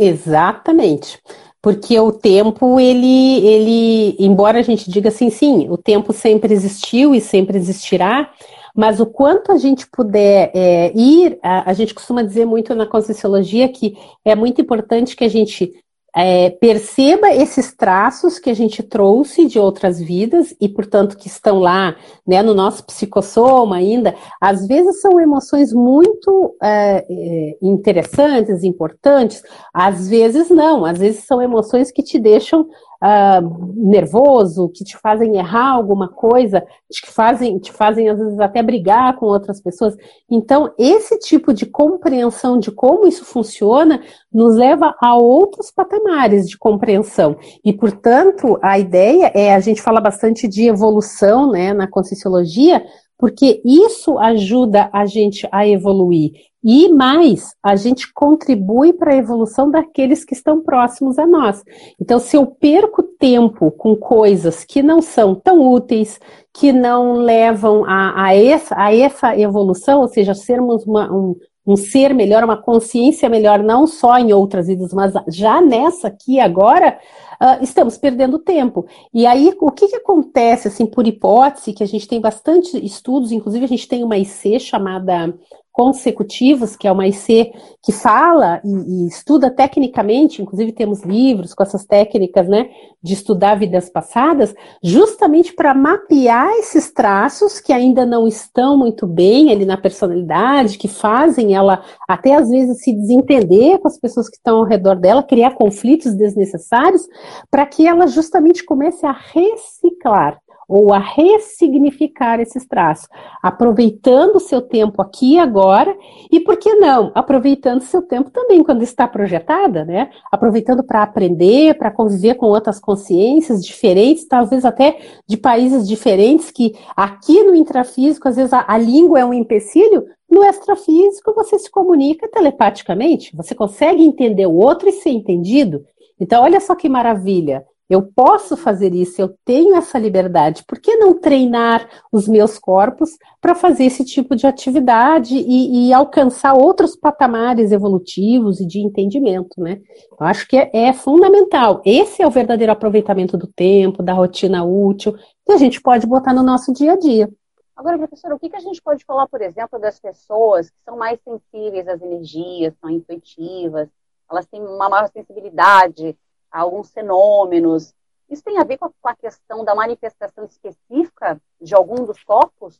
Exatamente. 0.00 1.22
Porque 1.62 1.98
o 2.00 2.10
tempo, 2.10 2.80
ele, 2.80 3.38
ele, 3.46 4.16
embora 4.18 4.58
a 4.58 4.62
gente 4.62 4.90
diga 4.90 5.10
assim, 5.10 5.30
sim, 5.30 5.68
o 5.70 5.76
tempo 5.76 6.12
sempre 6.12 6.52
existiu 6.52 7.14
e 7.14 7.20
sempre 7.20 7.56
existirá, 7.56 8.28
mas 8.74 8.98
o 8.98 9.06
quanto 9.06 9.52
a 9.52 9.58
gente 9.58 9.86
puder 9.86 10.50
é, 10.54 10.92
ir, 10.92 11.38
a, 11.42 11.70
a, 11.70 11.72
gente 11.72 11.94
costuma 11.94 12.22
dizer 12.22 12.46
muito 12.46 12.74
na 12.74 12.86
Conscienciologia 12.86 13.68
que 13.68 13.96
é 14.24 14.34
muito 14.34 14.60
importante 14.60 15.14
que 15.14 15.24
a 15.24 15.28
gente 15.28 15.72
é, 16.14 16.50
perceba 16.50 17.30
esses 17.30 17.74
traços 17.74 18.38
que 18.38 18.50
a 18.50 18.54
gente 18.54 18.82
trouxe 18.82 19.46
de 19.46 19.58
outras 19.58 19.98
vidas 19.98 20.54
e, 20.60 20.68
portanto, 20.68 21.16
que 21.16 21.26
estão 21.26 21.58
lá 21.58 21.96
né, 22.26 22.42
no 22.42 22.54
nosso 22.54 22.84
psicossoma 22.84 23.76
ainda. 23.76 24.14
Às 24.40 24.66
vezes 24.66 25.00
são 25.00 25.18
emoções 25.18 25.72
muito 25.72 26.54
é, 26.62 27.04
é, 27.08 27.56
interessantes, 27.62 28.62
importantes, 28.62 29.42
às 29.72 30.08
vezes 30.08 30.50
não, 30.50 30.84
às 30.84 30.98
vezes 30.98 31.24
são 31.24 31.40
emoções 31.40 31.90
que 31.90 32.02
te 32.02 32.18
deixam 32.18 32.68
uh, 33.02 33.72
nervoso, 33.74 34.68
que 34.68 34.84
te 34.84 34.96
fazem 34.96 35.36
errar 35.36 35.72
alguma 35.72 36.08
coisa, 36.08 36.64
te 36.88 37.10
fazem, 37.10 37.58
te 37.58 37.72
fazem 37.72 38.08
às 38.08 38.18
vezes 38.18 38.38
até 38.38 38.62
brigar 38.62 39.16
com 39.16 39.26
outras 39.26 39.60
pessoas. 39.60 39.96
Então, 40.30 40.72
esse 40.78 41.18
tipo 41.18 41.52
de 41.52 41.66
compreensão 41.66 42.58
de 42.58 42.70
como 42.70 43.08
isso 43.08 43.24
funciona 43.24 44.00
nos 44.32 44.56
leva 44.56 44.94
a 45.02 45.16
outros 45.16 45.70
patamares 45.70 46.48
de 46.48 46.56
compreensão. 46.56 47.36
E, 47.64 47.72
portanto, 47.72 48.58
a 48.62 48.78
ideia 48.78 49.32
é, 49.34 49.54
a 49.54 49.60
gente 49.60 49.82
fala 49.82 50.00
bastante 50.00 50.46
de 50.46 50.68
evolução 50.68 51.50
né, 51.50 51.72
na 51.72 51.88
conscienciologia, 51.88 52.84
porque 53.18 53.60
isso 53.64 54.18
ajuda 54.18 54.88
a 54.92 55.06
gente 55.06 55.48
a 55.50 55.66
evoluir. 55.66 56.32
E 56.64 56.88
mais, 56.88 57.54
a 57.62 57.74
gente 57.74 58.12
contribui 58.12 58.92
para 58.92 59.12
a 59.12 59.16
evolução 59.16 59.70
daqueles 59.70 60.24
que 60.24 60.34
estão 60.34 60.62
próximos 60.62 61.18
a 61.18 61.26
nós. 61.26 61.62
Então, 62.00 62.18
se 62.20 62.36
eu 62.36 62.46
perco 62.46 63.02
tempo 63.02 63.70
com 63.72 63.96
coisas 63.96 64.64
que 64.64 64.82
não 64.82 65.02
são 65.02 65.34
tão 65.34 65.60
úteis, 65.68 66.20
que 66.52 66.72
não 66.72 67.14
levam 67.14 67.84
a, 67.84 68.26
a, 68.26 68.34
essa, 68.36 68.74
a 68.78 68.94
essa 68.94 69.36
evolução, 69.36 70.02
ou 70.02 70.08
seja, 70.08 70.34
sermos 70.34 70.86
uma, 70.86 71.10
um, 71.12 71.34
um 71.66 71.76
ser 71.76 72.14
melhor, 72.14 72.44
uma 72.44 72.56
consciência 72.56 73.28
melhor, 73.28 73.60
não 73.60 73.86
só 73.86 74.18
em 74.18 74.32
outras 74.32 74.66
vidas, 74.66 74.92
mas 74.92 75.12
já 75.28 75.60
nessa 75.60 76.08
aqui 76.08 76.38
agora, 76.38 76.98
uh, 77.40 77.62
estamos 77.62 77.96
perdendo 77.96 78.38
tempo. 78.38 78.86
E 79.14 79.26
aí, 79.26 79.52
o 79.60 79.70
que, 79.70 79.88
que 79.88 79.96
acontece, 79.96 80.68
assim, 80.68 80.86
por 80.86 81.06
hipótese, 81.06 81.72
que 81.72 81.82
a 81.82 81.86
gente 81.86 82.06
tem 82.06 82.20
bastante 82.20 82.84
estudos, 82.84 83.32
inclusive 83.32 83.64
a 83.64 83.68
gente 83.68 83.88
tem 83.88 84.04
uma 84.04 84.18
IC 84.18 84.60
chamada 84.60 85.34
consecutivos, 85.72 86.76
que 86.76 86.86
é 86.86 86.92
uma 86.92 87.06
IC 87.06 87.52
que 87.82 87.90
fala 87.90 88.60
e, 88.62 88.68
e, 89.04 89.08
estuda 89.08 89.50
tecnicamente, 89.50 90.42
inclusive 90.42 90.70
temos 90.70 91.02
livros 91.02 91.54
com 91.54 91.62
essas 91.62 91.84
técnicas, 91.84 92.46
né, 92.46 92.68
de 93.02 93.14
estudar 93.14 93.56
vidas 93.56 93.88
passadas, 93.88 94.54
justamente 94.82 95.52
para 95.54 95.74
mapear 95.74 96.48
esses 96.58 96.92
traços 96.92 97.58
que 97.58 97.72
ainda 97.72 98.04
não 98.04 98.28
estão 98.28 98.76
muito 98.76 99.06
bem 99.06 99.50
ali 99.50 99.64
na 99.64 99.76
personalidade, 99.76 100.78
que 100.78 100.86
fazem 100.86 101.54
ela 101.54 101.82
até 102.08 102.34
às 102.34 102.50
vezes 102.50 102.82
se 102.82 102.92
desentender 102.92 103.78
com 103.78 103.88
as 103.88 103.98
pessoas 103.98 104.28
que 104.28 104.36
estão 104.36 104.58
ao 104.58 104.64
redor 104.64 104.96
dela, 104.96 105.22
criar 105.22 105.54
conflitos 105.54 106.14
desnecessários, 106.14 107.08
para 107.50 107.66
que 107.66 107.86
ela 107.86 108.06
justamente 108.06 108.64
comece 108.64 109.06
a 109.06 109.12
reciclar 109.12 110.38
ou 110.72 110.90
a 110.90 110.98
ressignificar 110.98 112.40
esses 112.40 112.66
traços, 112.66 113.06
aproveitando 113.42 114.36
o 114.36 114.40
seu 114.40 114.62
tempo 114.62 115.02
aqui 115.02 115.34
e 115.34 115.38
agora, 115.38 115.94
e 116.30 116.40
por 116.40 116.56
que 116.56 116.74
não? 116.76 117.12
Aproveitando 117.14 117.80
o 117.80 117.84
seu 117.84 118.00
tempo 118.00 118.30
também 118.30 118.64
quando 118.64 118.82
está 118.82 119.06
projetada, 119.06 119.84
né? 119.84 120.08
Aproveitando 120.32 120.82
para 120.82 121.02
aprender, 121.02 121.76
para 121.76 121.90
conviver 121.90 122.36
com 122.36 122.46
outras 122.46 122.80
consciências 122.80 123.62
diferentes, 123.62 124.26
talvez 124.26 124.64
até 124.64 124.98
de 125.26 125.36
países 125.36 125.86
diferentes, 125.86 126.50
que 126.50 126.74
aqui 126.96 127.42
no 127.42 127.54
intrafísico, 127.54 128.26
às 128.26 128.36
vezes 128.36 128.54
a, 128.54 128.64
a 128.66 128.78
língua 128.78 129.20
é 129.20 129.24
um 129.26 129.34
empecilho, 129.34 130.06
no 130.30 130.42
extrafísico 130.42 131.34
você 131.34 131.58
se 131.58 131.70
comunica 131.70 132.26
telepaticamente, 132.28 133.36
você 133.36 133.54
consegue 133.54 134.02
entender 134.02 134.46
o 134.46 134.54
outro 134.54 134.88
e 134.88 134.92
ser 134.92 135.10
entendido. 135.10 135.84
Então, 136.18 136.42
olha 136.42 136.60
só 136.60 136.74
que 136.74 136.88
maravilha. 136.88 137.66
Eu 137.92 138.00
posso 138.00 138.56
fazer 138.56 138.94
isso, 138.94 139.20
eu 139.20 139.36
tenho 139.44 139.76
essa 139.76 139.98
liberdade. 139.98 140.64
Por 140.66 140.80
que 140.80 140.96
não 140.96 141.12
treinar 141.12 141.86
os 142.10 142.26
meus 142.26 142.58
corpos 142.58 143.18
para 143.38 143.54
fazer 143.54 143.84
esse 143.84 144.02
tipo 144.02 144.34
de 144.34 144.46
atividade 144.46 145.36
e, 145.36 145.88
e, 145.88 145.92
alcançar 145.92 146.54
outros 146.54 146.96
patamares 146.96 147.70
evolutivos 147.70 148.60
e 148.60 148.66
de 148.66 148.80
entendimento, 148.80 149.60
né? 149.60 149.82
Eu 150.18 150.26
acho 150.26 150.48
que 150.48 150.56
é, 150.56 150.70
é 150.72 150.92
fundamental. 150.94 151.82
Esse 151.84 152.22
é 152.22 152.26
o 152.26 152.30
verdadeiro 152.30 152.72
aproveitamento 152.72 153.36
do 153.36 153.46
tempo, 153.46 154.02
da 154.02 154.14
rotina 154.14 154.64
útil, 154.64 155.14
que 155.44 155.52
a 155.52 155.58
gente 155.58 155.78
pode 155.78 156.06
botar 156.06 156.32
no 156.32 156.42
nosso 156.42 156.72
dia 156.72 156.92
a 156.92 156.98
dia. 156.98 157.30
Agora, 157.76 157.98
professora, 157.98 158.34
o 158.34 158.38
que, 158.38 158.48
que 158.48 158.56
a 158.56 158.60
gente 158.60 158.80
pode 158.80 159.04
falar, 159.04 159.28
por 159.28 159.42
exemplo, 159.42 159.78
das 159.78 160.00
pessoas 160.00 160.70
que 160.70 160.76
são 160.82 160.96
mais 160.96 161.20
sensíveis 161.20 161.86
às 161.86 162.00
energias, 162.00 162.72
são 162.80 162.88
intuitivas, 162.88 163.86
elas 164.30 164.46
têm 164.46 164.62
uma 164.62 164.88
maior 164.88 165.10
sensibilidade 165.12 166.16
a 166.52 166.60
alguns 166.60 166.90
fenômenos. 166.90 167.94
Isso 168.28 168.44
tem 168.44 168.58
a 168.58 168.64
ver 168.64 168.78
com 168.78 168.90
a 169.04 169.16
questão 169.16 169.64
da 169.64 169.74
manifestação 169.74 170.44
específica 170.44 171.40
de 171.60 171.74
algum 171.74 172.04
dos 172.04 172.22
corpos? 172.22 172.78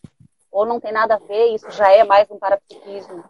Ou 0.50 0.66
não 0.66 0.78
tem 0.78 0.92
nada 0.92 1.14
a 1.14 1.18
ver? 1.18 1.54
Isso 1.54 1.70
já 1.70 1.90
é 1.90 2.04
mais 2.04 2.30
um 2.30 2.38
parapsiquismo? 2.38 3.24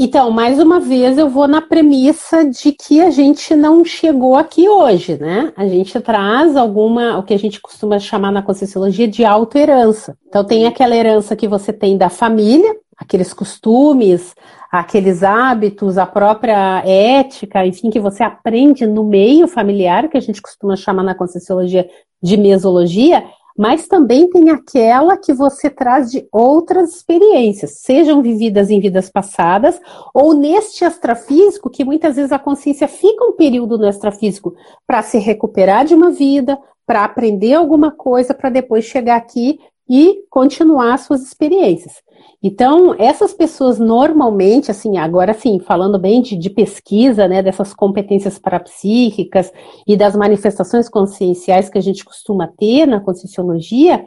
Então, 0.00 0.30
mais 0.30 0.60
uma 0.60 0.78
vez, 0.78 1.18
eu 1.18 1.28
vou 1.28 1.48
na 1.48 1.60
premissa 1.60 2.48
de 2.48 2.70
que 2.70 3.00
a 3.00 3.10
gente 3.10 3.56
não 3.56 3.84
chegou 3.84 4.36
aqui 4.36 4.68
hoje, 4.68 5.18
né? 5.18 5.52
A 5.56 5.66
gente 5.66 5.98
traz 6.00 6.56
alguma, 6.56 7.18
o 7.18 7.24
que 7.24 7.34
a 7.34 7.38
gente 7.38 7.60
costuma 7.60 7.98
chamar 7.98 8.30
na 8.30 8.40
Conscienciologia 8.40 9.08
de 9.08 9.24
auto-herança. 9.24 10.16
Então, 10.28 10.44
tem 10.44 10.68
aquela 10.68 10.94
herança 10.94 11.34
que 11.34 11.48
você 11.48 11.72
tem 11.72 11.98
da 11.98 12.08
família, 12.08 12.76
aqueles 12.98 13.32
costumes, 13.32 14.34
aqueles 14.70 15.22
hábitos, 15.22 15.96
a 15.96 16.04
própria 16.04 16.82
ética, 16.84 17.64
enfim, 17.64 17.90
que 17.90 18.00
você 18.00 18.22
aprende 18.22 18.86
no 18.86 19.04
meio 19.04 19.46
familiar, 19.46 20.08
que 20.08 20.16
a 20.16 20.20
gente 20.20 20.42
costuma 20.42 20.76
chamar 20.76 21.02
na 21.04 21.14
Conscienciologia 21.14 21.88
de 22.20 22.36
mesologia, 22.36 23.24
mas 23.56 23.88
também 23.88 24.30
tem 24.30 24.50
aquela 24.50 25.16
que 25.16 25.32
você 25.32 25.68
traz 25.68 26.12
de 26.12 26.26
outras 26.30 26.94
experiências, 26.94 27.78
sejam 27.80 28.22
vividas 28.22 28.70
em 28.70 28.78
vidas 28.78 29.10
passadas, 29.10 29.80
ou 30.14 30.32
neste 30.32 30.84
extrafísico, 30.84 31.68
que 31.68 31.84
muitas 31.84 32.14
vezes 32.16 32.30
a 32.30 32.38
consciência 32.38 32.86
fica 32.86 33.24
um 33.24 33.32
período 33.32 33.76
no 33.76 33.88
extrafísico 33.88 34.54
para 34.86 35.02
se 35.02 35.18
recuperar 35.18 35.84
de 35.84 35.94
uma 35.94 36.10
vida, 36.10 36.56
para 36.86 37.04
aprender 37.04 37.54
alguma 37.54 37.90
coisa, 37.90 38.32
para 38.32 38.48
depois 38.48 38.84
chegar 38.84 39.16
aqui 39.16 39.58
e 39.88 40.24
continuar 40.30 40.96
suas 40.98 41.22
experiências. 41.22 41.94
Então, 42.42 42.94
essas 42.98 43.34
pessoas 43.34 43.78
normalmente, 43.80 44.70
assim, 44.70 44.96
agora 44.96 45.34
sim, 45.34 45.58
falando 45.58 45.98
bem 45.98 46.22
de, 46.22 46.36
de, 46.36 46.48
pesquisa, 46.48 47.26
né, 47.26 47.42
dessas 47.42 47.74
competências 47.74 48.38
parapsíquicas 48.38 49.52
e 49.86 49.96
das 49.96 50.14
manifestações 50.14 50.88
conscienciais 50.88 51.68
que 51.68 51.78
a 51.78 51.80
gente 51.80 52.04
costuma 52.04 52.46
ter 52.46 52.86
na 52.86 53.00
conscienciologia, 53.00 54.04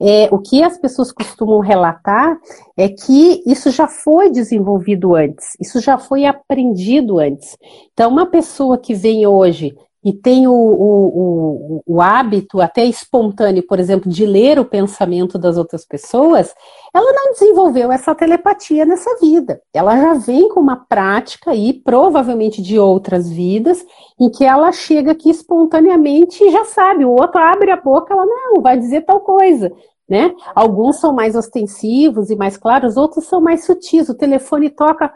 é, 0.00 0.28
o 0.32 0.38
que 0.38 0.62
as 0.62 0.78
pessoas 0.78 1.12
costumam 1.12 1.60
relatar 1.60 2.36
é 2.76 2.88
que 2.88 3.42
isso 3.46 3.70
já 3.70 3.86
foi 3.86 4.30
desenvolvido 4.30 5.14
antes, 5.14 5.56
isso 5.60 5.80
já 5.80 5.96
foi 5.96 6.24
aprendido 6.24 7.18
antes. 7.18 7.56
Então, 7.92 8.10
uma 8.10 8.26
pessoa 8.26 8.78
que 8.78 8.94
vem 8.94 9.26
hoje 9.26 9.76
e 10.04 10.12
tem 10.12 10.48
o, 10.48 10.52
o, 10.52 11.06
o, 11.06 11.82
o, 11.86 12.00
hábito 12.02 12.60
até 12.60 12.84
espontâneo, 12.84 13.64
por 13.64 13.78
exemplo, 13.78 14.10
de 14.10 14.26
ler 14.26 14.58
o 14.58 14.64
pensamento 14.64 15.38
das 15.38 15.56
outras 15.56 15.84
pessoas, 15.84 16.52
ela 16.92 17.12
não 17.12 17.32
desenvolveu 17.32 17.92
essa 17.92 18.12
telepatia 18.14 18.84
nessa 18.84 19.16
vida. 19.20 19.60
Ela 19.72 19.96
já 19.96 20.14
vem 20.14 20.48
com 20.48 20.58
uma 20.58 20.76
prática 20.76 21.52
aí, 21.52 21.72
provavelmente 21.72 22.60
de 22.60 22.78
outras 22.78 23.30
vidas, 23.30 23.84
em 24.18 24.28
que 24.28 24.44
ela 24.44 24.72
chega 24.72 25.12
aqui 25.12 25.30
espontaneamente 25.30 26.42
e 26.42 26.50
já 26.50 26.64
sabe, 26.64 27.04
o 27.04 27.10
outro 27.10 27.40
abre 27.40 27.70
a 27.70 27.76
boca, 27.76 28.12
ela 28.12 28.26
não, 28.26 28.60
vai 28.60 28.76
dizer 28.76 29.02
tal 29.02 29.20
coisa. 29.20 29.72
Né? 30.08 30.34
Alguns 30.54 30.98
são 31.00 31.12
mais 31.12 31.36
ostensivos 31.36 32.28
e 32.28 32.36
mais 32.36 32.56
claros, 32.56 32.96
outros 32.96 33.24
são 33.24 33.40
mais 33.40 33.64
sutis. 33.64 34.08
O 34.08 34.14
telefone 34.16 34.68
toca, 34.68 35.10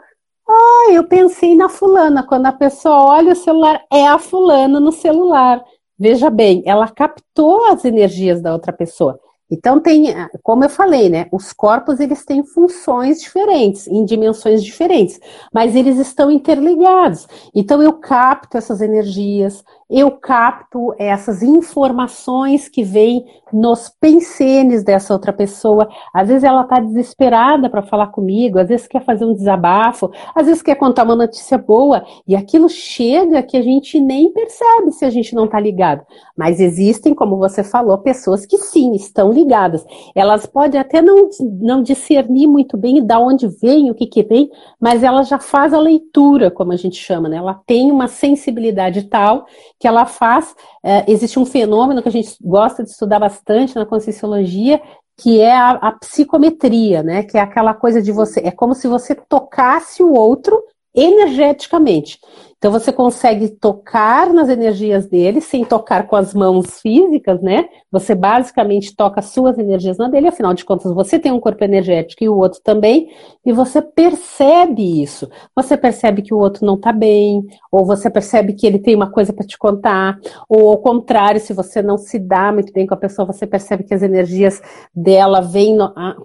ah, 0.49 0.91
eu 0.91 1.03
pensei 1.03 1.55
na 1.55 1.69
fulana. 1.69 2.23
Quando 2.23 2.45
a 2.45 2.51
pessoa 2.51 3.05
olha 3.05 3.33
o 3.33 3.35
celular, 3.35 3.81
é 3.91 4.07
a 4.07 4.17
fulana 4.17 4.79
no 4.79 4.91
celular. 4.91 5.63
Veja 5.99 6.29
bem, 6.29 6.63
ela 6.65 6.87
captou 6.87 7.65
as 7.65 7.83
energias 7.83 8.41
da 8.41 8.53
outra 8.53 8.71
pessoa. 8.71 9.19
Então 9.49 9.79
tem, 9.79 10.07
como 10.43 10.65
eu 10.65 10.69
falei, 10.69 11.09
né? 11.09 11.27
Os 11.31 11.53
corpos 11.53 11.99
eles 12.01 12.25
têm 12.25 12.43
funções 12.43 13.21
diferentes, 13.21 13.87
em 13.87 14.03
dimensões 14.03 14.61
diferentes, 14.61 15.19
mas 15.53 15.73
eles 15.73 15.97
estão 15.97 16.29
interligados. 16.29 17.27
Então 17.55 17.81
eu 17.81 17.93
capto 17.93 18.57
essas 18.57 18.81
energias, 18.81 19.63
eu 19.89 20.11
capto 20.11 20.93
essas 20.97 21.41
informações 21.41 22.67
que 22.67 22.83
vêm 22.83 23.25
nos 23.53 23.87
pensenes 23.87 24.83
dessa 24.83 25.13
outra 25.13 25.31
pessoa. 25.31 25.87
Às 26.13 26.27
vezes 26.27 26.43
ela 26.43 26.63
está 26.63 26.79
desesperada 26.79 27.69
para 27.69 27.81
falar 27.81 28.07
comigo, 28.07 28.59
às 28.59 28.67
vezes 28.67 28.87
quer 28.87 29.03
fazer 29.05 29.23
um 29.23 29.33
desabafo, 29.33 30.11
às 30.35 30.45
vezes 30.45 30.61
quer 30.61 30.75
contar 30.75 31.03
uma 31.03 31.15
notícia 31.15 31.57
boa, 31.57 32.03
e 32.27 32.35
aquilo 32.35 32.67
chega 32.67 33.41
que 33.41 33.55
a 33.55 33.61
gente 33.61 33.97
nem 33.99 34.31
percebe 34.31 34.91
se 34.91 35.05
a 35.05 35.09
gente 35.09 35.33
não 35.33 35.45
está 35.45 35.59
ligado. 35.59 36.05
Mas 36.35 36.59
existem, 36.59 37.15
como 37.15 37.37
você 37.37 37.63
falou, 37.63 37.97
pessoas 37.97 38.45
que 38.45 38.57
sim, 38.57 38.93
estão 38.93 39.31
ligadas. 39.31 39.85
Elas 40.13 40.45
podem 40.45 40.79
até 40.79 41.01
não, 41.01 41.29
não 41.61 41.81
discernir 41.81 42.47
muito 42.47 42.75
bem 42.75 43.05
da 43.05 43.19
onde 43.19 43.47
vem, 43.47 43.89
o 43.89 43.95
que 43.95 44.05
que 44.05 44.23
vem, 44.23 44.49
mas 44.79 45.01
ela 45.01 45.23
já 45.23 45.39
faz 45.39 45.73
a 45.73 45.79
leitura, 45.79 46.51
como 46.51 46.73
a 46.73 46.75
gente 46.75 46.97
chama, 46.97 47.29
né? 47.29 47.37
Ela 47.37 47.61
tem 47.65 47.89
uma 47.89 48.07
sensibilidade 48.07 49.03
tal 49.03 49.45
que 49.79 49.87
ela 49.87 50.05
faz. 50.05 50.55
É, 50.83 51.09
existe 51.11 51.39
um 51.39 51.45
fenômeno 51.45 52.01
que 52.01 52.09
a 52.09 52.11
gente 52.11 52.35
gosta 52.41 52.83
de 52.83 52.89
estudar 52.89 53.19
bastante 53.19 53.75
na 53.75 53.85
Conscienciologia, 53.85 54.81
que 55.17 55.41
é 55.41 55.55
a, 55.55 55.71
a, 55.71 55.91
psicometria, 55.93 57.01
né? 57.01 57.23
Que 57.23 57.37
é 57.37 57.41
aquela 57.41 57.73
coisa 57.73 58.01
de 58.01 58.11
você, 58.11 58.41
é 58.41 58.51
como 58.51 58.73
se 58.73 58.87
você 58.87 59.15
tocasse 59.15 60.03
o 60.03 60.13
outro 60.13 60.61
energeticamente. 60.93 62.19
Então 62.57 62.71
você 62.71 62.91
consegue 62.91 63.49
tocar 63.49 64.33
nas 64.33 64.49
energias 64.49 65.07
dele 65.07 65.41
sem 65.41 65.63
tocar 65.63 66.07
com 66.07 66.15
as 66.15 66.33
mãos 66.33 66.81
físicas, 66.81 67.39
né? 67.39 67.65
Você 67.91 68.15
basicamente 68.15 68.95
toca 68.95 69.21
suas 69.21 69.59
energias 69.59 69.97
na 69.97 70.09
dele, 70.09 70.27
afinal 70.27 70.55
de 70.55 70.65
contas 70.65 70.91
você 70.91 71.19
tem 71.19 71.31
um 71.31 71.39
corpo 71.39 71.63
energético 71.63 72.23
e 72.23 72.29
o 72.29 72.35
outro 72.35 72.59
também, 72.63 73.09
e 73.45 73.53
você 73.53 73.79
percebe 73.81 75.03
isso. 75.03 75.29
Você 75.55 75.77
percebe 75.77 76.23
que 76.23 76.33
o 76.33 76.37
outro 76.37 76.65
não 76.65 76.79
tá 76.79 76.91
bem, 76.91 77.45
ou 77.71 77.85
você 77.85 78.09
percebe 78.09 78.53
que 78.53 78.65
ele 78.65 78.79
tem 78.79 78.95
uma 78.95 79.11
coisa 79.11 79.31
para 79.31 79.45
te 79.45 79.57
contar, 79.57 80.19
ou 80.49 80.69
ao 80.69 80.79
contrário, 80.79 81.39
se 81.39 81.53
você 81.53 81.81
não 81.83 81.97
se 81.97 82.17
dá 82.17 82.51
muito 82.51 82.73
bem 82.73 82.87
com 82.87 82.93
a 82.95 82.97
pessoa, 82.97 83.25
você 83.25 83.45
percebe 83.45 83.83
que 83.83 83.93
as 83.93 84.01
energias 84.01 84.61
dela 84.95 85.41
vêm 85.41 85.77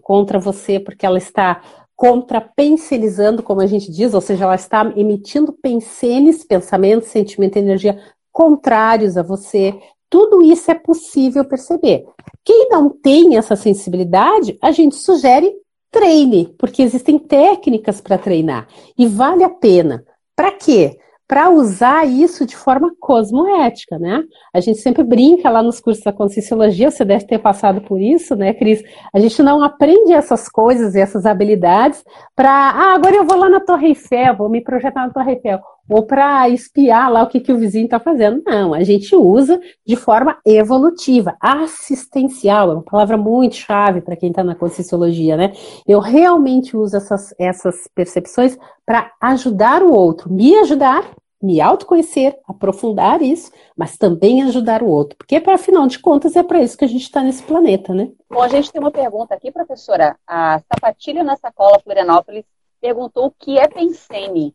contra 0.02 0.38
você 0.38 0.80
porque 0.80 1.04
ela 1.04 1.18
está 1.18 1.60
contrapenselizando, 2.02 3.44
como 3.44 3.60
a 3.60 3.66
gente 3.66 3.88
diz, 3.88 4.12
ou 4.12 4.20
seja, 4.20 4.42
ela 4.42 4.56
está 4.56 4.92
emitindo 4.96 5.52
pensenes, 5.52 6.42
pensamento, 6.42 7.06
sentimento, 7.06 7.56
energia 7.56 7.96
contrários 8.32 9.16
a 9.16 9.22
você. 9.22 9.72
Tudo 10.10 10.42
isso 10.42 10.68
é 10.68 10.74
possível 10.74 11.44
perceber. 11.44 12.04
Quem 12.44 12.68
não 12.68 12.90
tem 12.90 13.36
essa 13.36 13.54
sensibilidade, 13.54 14.58
a 14.60 14.72
gente 14.72 14.96
sugere 14.96 15.54
treine, 15.92 16.52
porque 16.58 16.82
existem 16.82 17.20
técnicas 17.20 18.00
para 18.00 18.18
treinar 18.18 18.66
e 18.98 19.06
vale 19.06 19.44
a 19.44 19.50
pena. 19.50 20.04
Para 20.34 20.50
quê? 20.50 20.98
Para 21.32 21.48
usar 21.48 22.06
isso 22.06 22.44
de 22.44 22.54
forma 22.54 22.92
cosmoética, 23.00 23.98
né? 23.98 24.22
A 24.52 24.60
gente 24.60 24.80
sempre 24.80 25.02
brinca 25.02 25.48
lá 25.48 25.62
nos 25.62 25.80
cursos 25.80 26.04
da 26.04 26.12
Conscienciologia, 26.12 26.90
você 26.90 27.06
deve 27.06 27.24
ter 27.24 27.38
passado 27.38 27.80
por 27.80 27.98
isso, 27.98 28.36
né, 28.36 28.52
Cris? 28.52 28.82
A 29.14 29.18
gente 29.18 29.42
não 29.42 29.62
aprende 29.62 30.12
essas 30.12 30.46
coisas 30.46 30.94
e 30.94 31.00
essas 31.00 31.24
habilidades 31.24 32.04
para, 32.36 32.50
ah, 32.50 32.94
agora 32.94 33.16
eu 33.16 33.24
vou 33.24 33.38
lá 33.38 33.48
na 33.48 33.60
Torre 33.60 33.88
Eiffel, 33.88 34.36
vou 34.36 34.50
me 34.50 34.60
projetar 34.60 35.06
na 35.06 35.10
Torre 35.10 35.32
Eiffel 35.32 35.58
ou 35.88 36.04
para 36.04 36.48
espiar 36.48 37.10
lá 37.10 37.22
o 37.22 37.26
que, 37.26 37.40
que 37.40 37.52
o 37.52 37.58
vizinho 37.58 37.86
está 37.86 37.98
fazendo. 37.98 38.42
Não, 38.46 38.72
a 38.72 38.82
gente 38.82 39.16
usa 39.16 39.60
de 39.86 39.96
forma 39.96 40.38
evolutiva, 40.46 41.34
assistencial, 41.40 42.70
é 42.70 42.74
uma 42.74 42.82
palavra 42.82 43.16
muito 43.16 43.56
chave 43.56 44.00
para 44.00 44.16
quem 44.16 44.28
está 44.28 44.44
na 44.44 44.54
conscienciologia, 44.54 45.36
né? 45.36 45.52
Eu 45.86 45.98
realmente 45.98 46.76
uso 46.76 46.96
essas, 46.96 47.34
essas 47.38 47.88
percepções 47.94 48.56
para 48.86 49.10
ajudar 49.20 49.82
o 49.82 49.92
outro, 49.92 50.32
me 50.32 50.54
ajudar, 50.56 51.04
me 51.42 51.60
autoconhecer, 51.60 52.38
aprofundar 52.46 53.20
isso, 53.20 53.50
mas 53.76 53.96
também 53.96 54.42
ajudar 54.42 54.82
o 54.82 54.88
outro. 54.88 55.16
Porque, 55.18 55.40
para 55.40 55.54
afinal 55.54 55.86
de 55.86 55.98
contas, 55.98 56.36
é 56.36 56.42
para 56.42 56.62
isso 56.62 56.78
que 56.78 56.84
a 56.84 56.88
gente 56.88 57.02
está 57.02 57.22
nesse 57.22 57.42
planeta, 57.42 57.92
né? 57.92 58.10
Bom, 58.30 58.40
a 58.40 58.48
gente 58.48 58.70
tem 58.70 58.80
uma 58.80 58.90
pergunta 58.90 59.34
aqui, 59.34 59.50
professora. 59.50 60.16
A 60.26 60.60
Sapatilha 60.60 61.24
na 61.24 61.36
Sacola 61.36 61.80
Florianópolis 61.80 62.44
perguntou 62.80 63.26
o 63.26 63.34
que 63.38 63.58
é 63.58 63.68
pensene. 63.68 64.54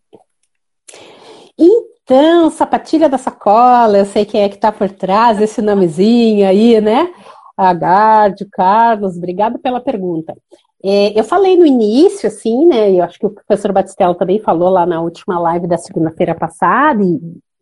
Então, 1.57 2.49
sapatilha 2.49 3.09
da 3.09 3.17
sacola, 3.17 3.97
eu 3.97 4.05
sei 4.05 4.25
quem 4.25 4.41
é 4.41 4.49
que 4.49 4.55
está 4.55 4.71
por 4.71 4.89
trás 4.89 5.37
desse 5.37 5.61
nomezinho 5.61 6.47
aí, 6.47 6.79
né? 6.79 7.11
Agarde, 7.57 8.45
Carlos, 8.51 9.17
obrigado 9.17 9.57
pela 9.57 9.81
pergunta. 9.81 10.35
É, 10.83 11.19
eu 11.19 11.23
falei 11.23 11.57
no 11.57 11.65
início, 11.65 12.27
assim, 12.27 12.65
né? 12.65 12.91
Eu 12.91 13.03
acho 13.03 13.17
que 13.19 13.25
o 13.25 13.31
professor 13.31 13.71
Batistello 13.71 14.15
também 14.15 14.39
falou 14.39 14.69
lá 14.69 14.85
na 14.85 15.01
última 15.01 15.39
live 15.39 15.67
da 15.67 15.77
segunda-feira 15.77 16.35
passada, 16.35 17.03
e 17.03 17.19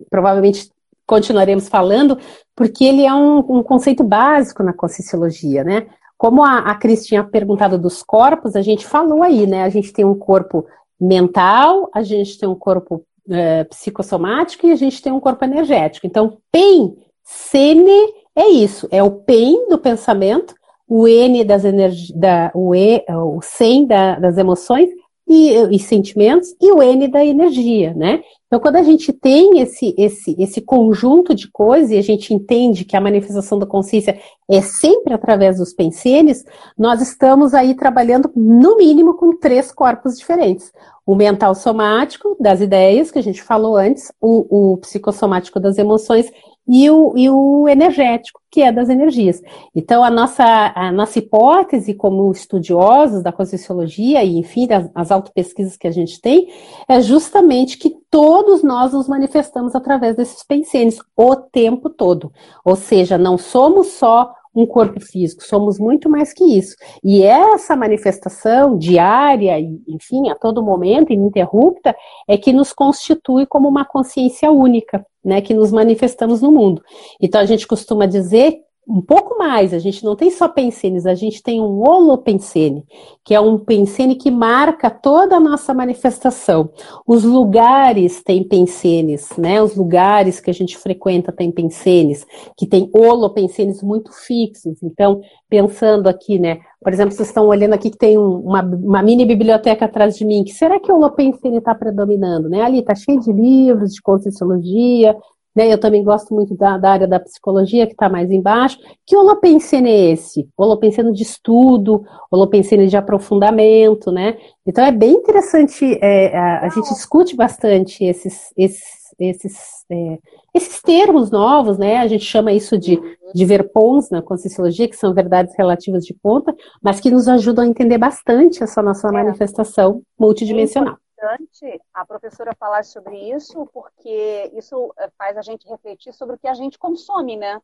provavelmente 0.09 0.69
continuaremos 1.07 1.69
falando, 1.69 2.17
porque 2.55 2.83
ele 2.83 3.05
é 3.05 3.13
um, 3.13 3.37
um 3.37 3.63
conceito 3.63 4.03
básico 4.03 4.63
na 4.63 4.73
conscienciologia, 4.73 5.63
né? 5.63 5.87
Como 6.17 6.43
a, 6.43 6.59
a 6.59 6.75
Cris 6.75 7.05
tinha 7.05 7.23
perguntado 7.23 7.77
dos 7.77 8.01
corpos, 8.01 8.55
a 8.55 8.61
gente 8.61 8.85
falou 8.85 9.21
aí, 9.21 9.45
né? 9.45 9.63
A 9.63 9.69
gente 9.69 9.93
tem 9.93 10.05
um 10.05 10.15
corpo 10.15 10.65
mental, 10.99 11.89
a 11.93 12.01
gente 12.01 12.37
tem 12.37 12.47
um 12.47 12.55
corpo 12.55 13.03
é, 13.29 13.63
psicossomático 13.65 14.65
e 14.65 14.71
a 14.71 14.75
gente 14.75 15.01
tem 15.01 15.11
um 15.11 15.19
corpo 15.19 15.43
energético. 15.43 16.07
Então, 16.07 16.37
PEN, 16.51 16.95
sene, 17.23 18.13
é 18.35 18.47
isso, 18.49 18.87
é 18.91 19.01
o 19.03 19.11
PEN 19.11 19.67
do 19.69 19.77
pensamento, 19.77 20.55
o 20.87 21.07
N 21.07 21.43
das 21.43 21.65
energias, 21.65 22.15
o, 22.53 22.75
e, 22.75 23.03
o 23.09 23.39
SEM 23.41 23.85
da, 23.85 24.19
das 24.19 24.37
emoções 24.37 24.89
e, 25.27 25.53
e, 25.75 25.79
sentimentos 25.79 26.55
e 26.61 26.71
o 26.71 26.81
N 26.81 27.07
da 27.07 27.25
energia, 27.25 27.93
né? 27.95 28.21
Então, 28.45 28.59
quando 28.59 28.75
a 28.75 28.83
gente 28.83 29.11
tem 29.11 29.59
esse, 29.59 29.95
esse, 29.97 30.35
esse 30.39 30.61
conjunto 30.61 31.33
de 31.33 31.49
coisas 31.51 31.89
e 31.89 31.97
a 31.97 32.01
gente 32.01 32.31
entende 32.33 32.85
que 32.85 32.95
a 32.95 33.01
manifestação 33.01 33.57
da 33.57 33.65
consciência 33.65 34.19
é 34.47 34.61
sempre 34.61 35.13
através 35.13 35.57
dos 35.57 35.73
pensenes, 35.73 36.45
nós 36.77 37.01
estamos 37.01 37.55
aí 37.55 37.73
trabalhando, 37.73 38.31
no 38.35 38.77
mínimo, 38.77 39.15
com 39.15 39.35
três 39.35 39.71
corpos 39.71 40.17
diferentes. 40.17 40.71
O 41.03 41.15
mental 41.15 41.55
somático, 41.55 42.37
das 42.39 42.61
ideias, 42.61 43.09
que 43.09 43.19
a 43.19 43.23
gente 43.23 43.41
falou 43.41 43.75
antes, 43.75 44.11
o, 44.21 44.73
o 44.73 44.77
psicossomático 44.77 45.59
das 45.59 45.77
emoções 45.79 46.31
e 46.67 46.89
o, 46.89 47.13
e 47.15 47.29
o 47.29 47.67
energético, 47.67 48.41
que 48.49 48.61
é 48.61 48.71
das 48.71 48.89
energias. 48.89 49.41
Então, 49.75 50.03
a 50.03 50.09
nossa, 50.09 50.71
a 50.75 50.91
nossa 50.91 51.19
hipótese, 51.19 51.93
como 51.93 52.31
estudiosos 52.31 53.21
da 53.21 53.31
conscienciologia 53.31 54.23
e, 54.23 54.37
enfim, 54.37 54.65
das, 54.65 54.89
as 54.95 55.11
autopesquisas 55.11 55.77
que 55.77 55.87
a 55.87 55.91
gente 55.91 56.19
tem, 56.19 56.49
é 56.87 57.01
justamente 57.01 57.77
que 57.77 57.95
todos 58.09 58.63
nós 58.63 58.93
nos 58.93 59.07
manifestamos 59.07 59.75
através 59.75 60.15
desses 60.15 60.43
pensenes 60.43 60.99
o 61.15 61.35
tempo 61.35 61.89
todo. 61.89 62.31
Ou 62.63 62.75
seja, 62.75 63.17
não 63.17 63.37
somos 63.37 63.87
só 63.87 64.33
um 64.55 64.65
corpo 64.65 65.01
físico, 65.01 65.43
somos 65.43 65.77
muito 65.77 66.09
mais 66.09 66.31
que 66.31 66.57
isso. 66.57 66.75
E 67.03 67.21
essa 67.23 67.75
manifestação 67.75 68.77
diária, 68.77 69.59
enfim, 69.85 70.29
a 70.29 70.35
todo 70.35 70.63
momento, 70.63 71.11
ininterrupta, 71.11 71.93
é 72.25 72.37
que 72.37 72.53
nos 72.53 72.71
constitui 72.71 73.45
como 73.45 73.67
uma 73.67 73.83
consciência 73.83 74.49
única, 74.49 75.05
né, 75.25 75.41
que 75.41 75.53
nos 75.53 75.71
manifestamos 75.71 76.41
no 76.41 76.51
mundo. 76.51 76.83
Então 77.19 77.41
a 77.41 77.45
gente 77.45 77.65
costuma 77.65 78.05
dizer 78.05 78.59
um 78.87 79.01
pouco 79.01 79.37
mais, 79.37 79.73
a 79.73 79.79
gente 79.79 80.03
não 80.03 80.15
tem 80.15 80.29
só 80.29 80.47
pensenes, 80.47 81.05
a 81.05 81.15
gente 81.15 81.41
tem 81.41 81.59
um 81.59 81.81
holopensene, 81.81 82.85
que 83.23 83.33
é 83.33 83.39
um 83.39 83.57
pensene 83.57 84.15
que 84.15 84.29
marca 84.29 84.91
toda 84.91 85.37
a 85.37 85.39
nossa 85.39 85.73
manifestação. 85.73 86.69
Os 87.05 87.23
lugares 87.23 88.21
têm 88.23 88.43
pensenes, 88.47 89.29
né? 89.37 89.59
Os 89.61 89.75
lugares 89.75 90.39
que 90.39 90.51
a 90.51 90.53
gente 90.53 90.77
frequenta 90.77 91.31
têm 91.31 91.51
pensenes, 91.51 92.25
que 92.55 92.67
tem 92.67 92.89
holopensenes 92.93 93.81
muito 93.81 94.11
fixos. 94.13 94.81
Então, 94.83 95.19
pensando 95.49 96.07
aqui, 96.07 96.37
né? 96.37 96.59
Por 96.79 96.93
exemplo, 96.93 97.15
vocês 97.15 97.29
estão 97.29 97.47
olhando 97.47 97.73
aqui 97.73 97.89
que 97.89 97.97
tem 97.97 98.15
uma, 98.15 98.61
uma 98.61 99.01
mini 99.01 99.25
biblioteca 99.25 99.85
atrás 99.85 100.15
de 100.15 100.23
mim, 100.23 100.43
que 100.43 100.53
será 100.53 100.79
que 100.79 100.91
o 100.91 100.95
holopensene 100.95 101.57
está 101.57 101.73
predominando, 101.73 102.47
né? 102.47 102.61
Ali 102.61 102.79
está 102.79 102.93
cheio 102.93 103.19
de 103.19 103.33
livros 103.33 103.93
de 103.93 104.01
conscienciologia, 104.01 105.15
né? 105.55 105.71
Eu 105.71 105.79
também 105.79 106.03
gosto 106.03 106.33
muito 106.33 106.53
da, 106.55 106.77
da 106.77 106.91
área 106.91 107.07
da 107.07 107.19
psicologia, 107.19 107.87
que 107.87 107.93
está 107.93 108.09
mais 108.09 108.29
embaixo. 108.29 108.77
Que 109.05 109.15
holopensene 109.15 109.89
é 109.89 110.11
esse? 110.11 110.49
Holopensene 110.57 111.13
de 111.13 111.23
estudo, 111.23 112.03
holopensene 112.29 112.87
de 112.87 112.97
aprofundamento, 112.97 114.11
né? 114.11 114.37
Então 114.67 114.83
é 114.83 114.91
bem 114.91 115.13
interessante, 115.13 115.97
é, 116.01 116.35
a, 116.35 116.65
a, 116.65 116.69
gente 116.69 116.89
discute 116.89 117.35
bastante 117.35 118.03
esses, 118.03 118.51
esses, 118.57 118.83
esses, 119.19 119.85
é, 119.89 120.17
esses 120.53 120.81
termos 120.81 121.31
novos, 121.31 121.77
né? 121.77 121.97
A 121.97 122.07
gente 122.07 122.25
chama 122.25 122.51
isso 122.51 122.77
de, 122.77 122.99
de 123.33 123.45
verpons 123.45 124.09
na 124.09 124.21
Conscienciologia, 124.21 124.87
que 124.89 124.97
são 124.97 125.13
verdades 125.13 125.55
relativas 125.57 126.03
de 126.03 126.13
ponta, 126.13 126.53
mas 126.83 126.99
que 126.99 127.11
nos 127.11 127.27
ajudam 127.27 127.63
a 127.63 127.67
entender 127.67 127.97
bastante 127.97 128.61
essa 128.61 128.81
nossa 128.81 129.07
é. 129.07 129.11
manifestação 129.11 130.01
multidimensional 130.19 130.97
importante 131.25 131.81
a 131.93 132.05
professora 132.05 132.55
falar 132.55 132.83
sobre 132.83 133.17
isso, 133.31 133.65
porque 133.73 134.51
isso 134.53 134.93
eh, 134.97 135.09
faz 135.17 135.37
a 135.37 135.41
gente 135.41 135.67
refletir 135.67 136.13
sobre 136.13 136.35
o 136.35 136.39
que 136.39 136.47
a 136.47 136.53
gente 136.53 136.77
consome, 136.77 137.35
né? 137.35 137.57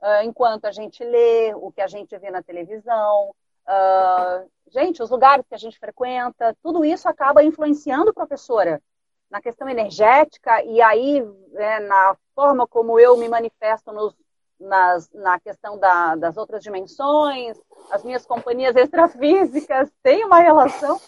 Uh, 0.00 0.24
enquanto 0.24 0.64
a 0.64 0.72
gente 0.72 1.04
lê, 1.04 1.54
o 1.54 1.70
que 1.70 1.80
a 1.80 1.86
gente 1.86 2.16
vê 2.18 2.28
na 2.28 2.42
televisão, 2.42 3.32
uh, 3.68 4.50
gente, 4.68 5.00
os 5.00 5.10
lugares 5.10 5.46
que 5.46 5.54
a 5.54 5.58
gente 5.58 5.78
frequenta, 5.78 6.56
tudo 6.60 6.84
isso 6.84 7.08
acaba 7.08 7.44
influenciando, 7.44 8.12
professora, 8.12 8.82
na 9.30 9.40
questão 9.40 9.68
energética 9.68 10.60
e 10.64 10.82
aí 10.82 11.24
é, 11.54 11.80
na 11.80 12.16
forma 12.34 12.66
como 12.66 12.98
eu 12.98 13.16
me 13.16 13.28
manifesto 13.28 13.92
nos, 13.92 14.12
nas, 14.58 15.08
na 15.12 15.38
questão 15.38 15.78
da, 15.78 16.16
das 16.16 16.36
outras 16.36 16.64
dimensões, 16.64 17.56
as 17.92 18.02
minhas 18.02 18.26
companhias 18.26 18.74
extrafísicas 18.74 19.88
têm 20.02 20.24
uma 20.24 20.40
relação 20.40 21.00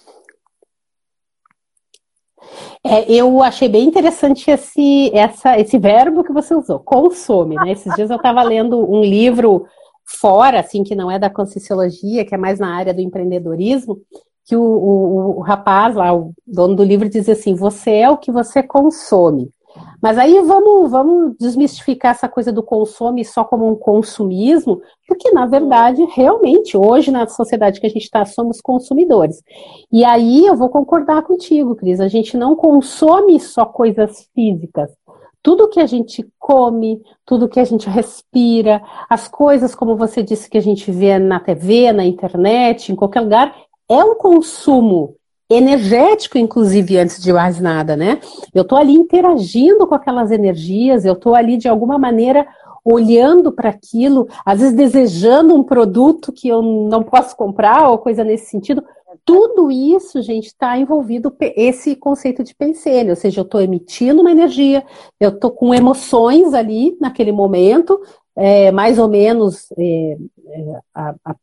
é, 2.84 3.10
eu 3.10 3.42
achei 3.42 3.68
bem 3.68 3.84
interessante 3.84 4.50
esse, 4.50 5.10
essa, 5.14 5.58
esse 5.58 5.78
verbo 5.78 6.22
que 6.22 6.32
você 6.32 6.54
usou, 6.54 6.78
consome, 6.78 7.56
né? 7.56 7.72
Esses 7.72 7.94
dias 7.94 8.10
eu 8.10 8.16
estava 8.16 8.42
lendo 8.42 8.78
um 8.78 9.02
livro 9.02 9.66
fora, 10.04 10.60
assim, 10.60 10.84
que 10.84 10.94
não 10.94 11.10
é 11.10 11.18
da 11.18 11.30
conscienciologia, 11.30 12.24
que 12.24 12.34
é 12.34 12.38
mais 12.38 12.58
na 12.58 12.74
área 12.74 12.92
do 12.92 13.00
empreendedorismo, 13.00 13.98
que 14.44 14.54
o, 14.54 14.62
o, 14.62 15.38
o 15.38 15.40
rapaz 15.40 15.94
lá, 15.94 16.14
o 16.14 16.32
dono 16.46 16.76
do 16.76 16.84
livro, 16.84 17.08
diz 17.08 17.28
assim, 17.28 17.54
você 17.54 17.90
é 17.92 18.10
o 18.10 18.18
que 18.18 18.30
você 18.30 18.62
consome. 18.62 19.50
Mas 20.00 20.18
aí 20.18 20.40
vamos, 20.42 20.90
vamos 20.90 21.34
desmistificar 21.38 22.12
essa 22.12 22.28
coisa 22.28 22.52
do 22.52 22.62
consumo 22.62 23.24
só 23.24 23.44
como 23.44 23.68
um 23.68 23.74
consumismo, 23.74 24.80
porque 25.06 25.30
na 25.30 25.46
verdade, 25.46 26.04
realmente, 26.14 26.76
hoje 26.76 27.10
na 27.10 27.26
sociedade 27.26 27.80
que 27.80 27.86
a 27.86 27.90
gente 27.90 28.04
está, 28.04 28.24
somos 28.24 28.60
consumidores. 28.60 29.42
E 29.90 30.04
aí 30.04 30.46
eu 30.46 30.56
vou 30.56 30.68
concordar 30.68 31.22
contigo, 31.22 31.74
Cris, 31.74 32.00
a 32.00 32.08
gente 32.08 32.36
não 32.36 32.54
consome 32.54 33.40
só 33.40 33.64
coisas 33.64 34.28
físicas. 34.34 34.90
Tudo 35.42 35.68
que 35.68 35.80
a 35.80 35.86
gente 35.86 36.26
come, 36.38 37.02
tudo 37.26 37.48
que 37.48 37.60
a 37.60 37.64
gente 37.64 37.88
respira, 37.88 38.82
as 39.10 39.28
coisas, 39.28 39.74
como 39.74 39.96
você 39.96 40.22
disse, 40.22 40.48
que 40.48 40.56
a 40.56 40.62
gente 40.62 40.90
vê 40.90 41.18
na 41.18 41.38
TV, 41.38 41.92
na 41.92 42.04
internet, 42.04 42.90
em 42.90 42.96
qualquer 42.96 43.20
lugar, 43.20 43.54
é 43.88 44.02
um 44.02 44.14
consumo 44.14 45.16
energético, 45.54 46.38
inclusive, 46.38 46.98
antes 46.98 47.22
de 47.22 47.32
mais 47.32 47.60
nada, 47.60 47.96
né? 47.96 48.20
Eu 48.52 48.62
estou 48.62 48.78
ali 48.78 48.92
interagindo 48.92 49.86
com 49.86 49.94
aquelas 49.94 50.30
energias, 50.30 51.04
eu 51.04 51.14
estou 51.14 51.34
ali 51.34 51.56
de 51.56 51.68
alguma 51.68 51.98
maneira 51.98 52.46
olhando 52.84 53.50
para 53.50 53.70
aquilo, 53.70 54.28
às 54.44 54.60
vezes 54.60 54.76
desejando 54.76 55.54
um 55.54 55.62
produto 55.62 56.32
que 56.32 56.48
eu 56.48 56.60
não 56.60 57.02
posso 57.02 57.34
comprar 57.34 57.88
ou 57.88 57.96
coisa 57.96 58.22
nesse 58.22 58.46
sentido. 58.46 58.84
Tudo 59.24 59.70
isso, 59.70 60.20
gente, 60.20 60.48
está 60.48 60.76
envolvido 60.76 61.34
esse 61.40 61.96
conceito 61.96 62.44
de 62.44 62.54
penselho, 62.54 63.10
ou 63.10 63.16
seja, 63.16 63.40
eu 63.40 63.44
estou 63.44 63.60
emitindo 63.60 64.20
uma 64.20 64.30
energia, 64.30 64.84
eu 65.18 65.30
estou 65.30 65.50
com 65.50 65.74
emoções 65.74 66.52
ali 66.52 66.94
naquele 67.00 67.32
momento, 67.32 67.98
é, 68.36 68.72
mais 68.72 68.98
ou 68.98 69.08
menos 69.08 69.68
é, 69.78 70.16
é 70.48 70.80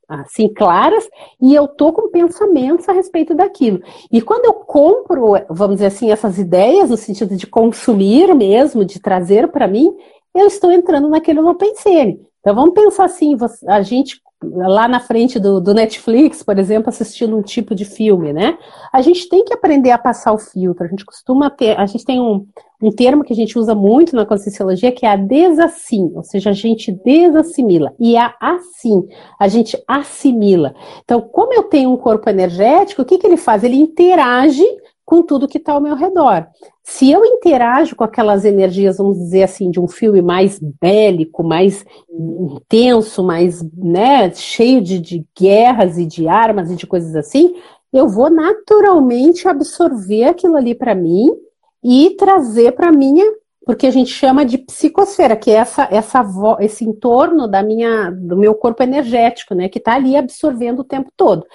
assim 0.08 0.54
claras 0.54 1.08
e 1.42 1.56
eu 1.56 1.68
tô 1.68 1.94
com 1.94 2.10
pensamentos 2.10 2.88
a 2.90 2.94
respeito 2.94 3.34
daquilo. 3.34 3.82
E 4.12 4.22
quando 4.22 4.46
eu 4.46 4.54
compro, 4.54 5.34
vamos 5.50 5.76
dizer 5.76 5.88
assim, 5.88 6.12
essas 6.12 6.38
ideias 6.38 6.90
no 6.90 6.98
sentido 6.98 7.36
de 7.36 7.48
consumir 7.48 8.34
mesmo, 8.36 8.84
de 8.84 9.00
trazer 9.00 9.48
para 9.50 9.68
mim, 9.68 9.96
eu 10.36 10.48
estou 10.48 10.72
entrando 10.72 11.10
naquele 11.10 11.40
OpenCN. 11.40 12.20
Então 12.40 12.56
vamos 12.56 12.74
pensar 12.74 13.06
assim, 13.06 13.38
a 13.68 13.82
gente 13.82 14.22
lá 14.44 14.88
na 14.88 15.00
frente 15.00 15.40
do, 15.40 15.62
do, 15.62 15.74
Netflix, 15.74 16.42
por 16.42 16.58
exemplo, 16.58 16.90
assistindo 16.90 17.38
um 17.38 17.44
tipo 17.44 17.76
de 17.76 17.86
filme, 17.86 18.34
né? 18.34 18.58
A 18.92 19.02
gente 19.02 19.30
tem 19.30 19.46
que 19.46 19.54
aprender 19.54 19.92
a 19.92 20.00
passar 20.00 20.34
o 20.34 20.40
filtro. 20.40 20.84
A 20.84 20.88
gente 20.88 21.06
costuma 21.06 21.50
ter, 21.50 21.78
a 21.80 21.86
gente 21.86 22.04
tem 22.04 22.20
um, 22.20 22.48
um 22.82 22.92
termo 22.92 23.24
que 23.24 23.34
a 23.34 23.36
gente 23.36 23.58
usa 23.58 23.76
muito 23.76 24.16
na 24.16 24.26
conscienciologia 24.26 24.92
que 24.92 25.06
é 25.06 25.10
a 25.10 25.16
desassim, 25.16 26.12
ou 26.16 26.24
seja, 26.24 26.50
a 26.50 26.54
gente 26.54 26.92
desassimila. 26.92 27.94
E 28.00 28.18
a 28.18 28.34
assim, 28.40 29.08
a 29.40 29.48
gente 29.48 29.82
assimila. 29.88 30.74
Então, 31.04 31.22
como 31.22 31.54
eu 31.54 31.64
tenho 31.64 31.92
um 31.92 31.98
corpo 31.98 32.30
energético, 32.30 33.02
o 33.02 33.06
que, 33.06 33.18
que 33.18 33.28
ele 33.28 33.38
faz? 33.38 33.64
Ele 33.64 33.76
interage 33.76 34.66
com 35.06 35.22
tudo 35.22 35.48
que 35.48 35.58
está 35.58 35.74
ao 35.74 35.82
meu 35.82 35.96
redor. 35.96 36.48
Se 36.84 37.12
eu 37.12 37.24
interajo 37.26 37.96
com 37.96 38.04
aquelas 38.04 38.46
energias, 38.46 38.98
vamos 38.98 39.18
dizer 39.18 39.44
assim, 39.44 39.70
de 39.70 39.80
um 39.80 39.88
filme 39.88 40.22
mais 40.22 40.60
bélico, 40.82 41.44
mais 41.44 41.86
intenso, 42.10 43.24
mais 43.24 43.62
né, 43.76 44.34
cheio 44.34 44.82
de, 44.82 45.00
de 45.00 45.26
guerras 45.38 45.98
e 45.98 46.06
de 46.06 46.28
armas 46.28 46.72
e 46.72 46.76
de 46.76 46.88
coisas 46.88 47.16
assim, 47.16 47.54
eu 47.94 48.08
vou 48.08 48.30
naturalmente 48.30 49.48
absorver 49.48 50.24
aquilo 50.24 50.56
ali 50.56 50.74
para 50.74 50.96
mim 50.96 51.30
e 51.84 52.12
trazer 52.12 52.74
para 52.74 52.92
minha, 52.92 53.26
porque 53.66 53.86
a 53.86 53.92
gente 53.92 54.12
chama 54.12 54.44
de 54.44 54.58
psicosfera, 54.58 55.36
que 55.36 55.52
é 55.52 55.56
essa, 55.56 55.88
essa 55.92 56.26
esse 56.60 56.84
entorno 56.84 57.48
da 57.48 57.62
minha, 57.62 58.12
do 58.12 58.36
meu 58.36 58.56
corpo 58.56 58.82
energético, 58.82 59.54
né, 59.54 59.70
que 59.70 59.78
está 59.78 59.96
ali 59.96 60.16
absorvendo 60.16 60.80
o 60.80 60.84
tempo 60.84 61.10
todo. 61.16 61.46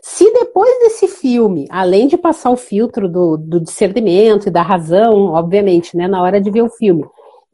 Se 0.00 0.32
depois 0.32 0.70
desse 0.80 1.08
filme, 1.08 1.66
além 1.68 2.06
de 2.06 2.16
passar 2.16 2.50
o 2.50 2.56
filtro 2.56 3.08
do, 3.08 3.36
do 3.36 3.60
discernimento 3.60 4.46
e 4.46 4.50
da 4.50 4.62
razão, 4.62 5.32
obviamente, 5.32 5.96
né, 5.96 6.06
na 6.06 6.22
hora 6.22 6.40
de 6.40 6.50
ver 6.50 6.62
o 6.62 6.70
filme, 6.70 7.04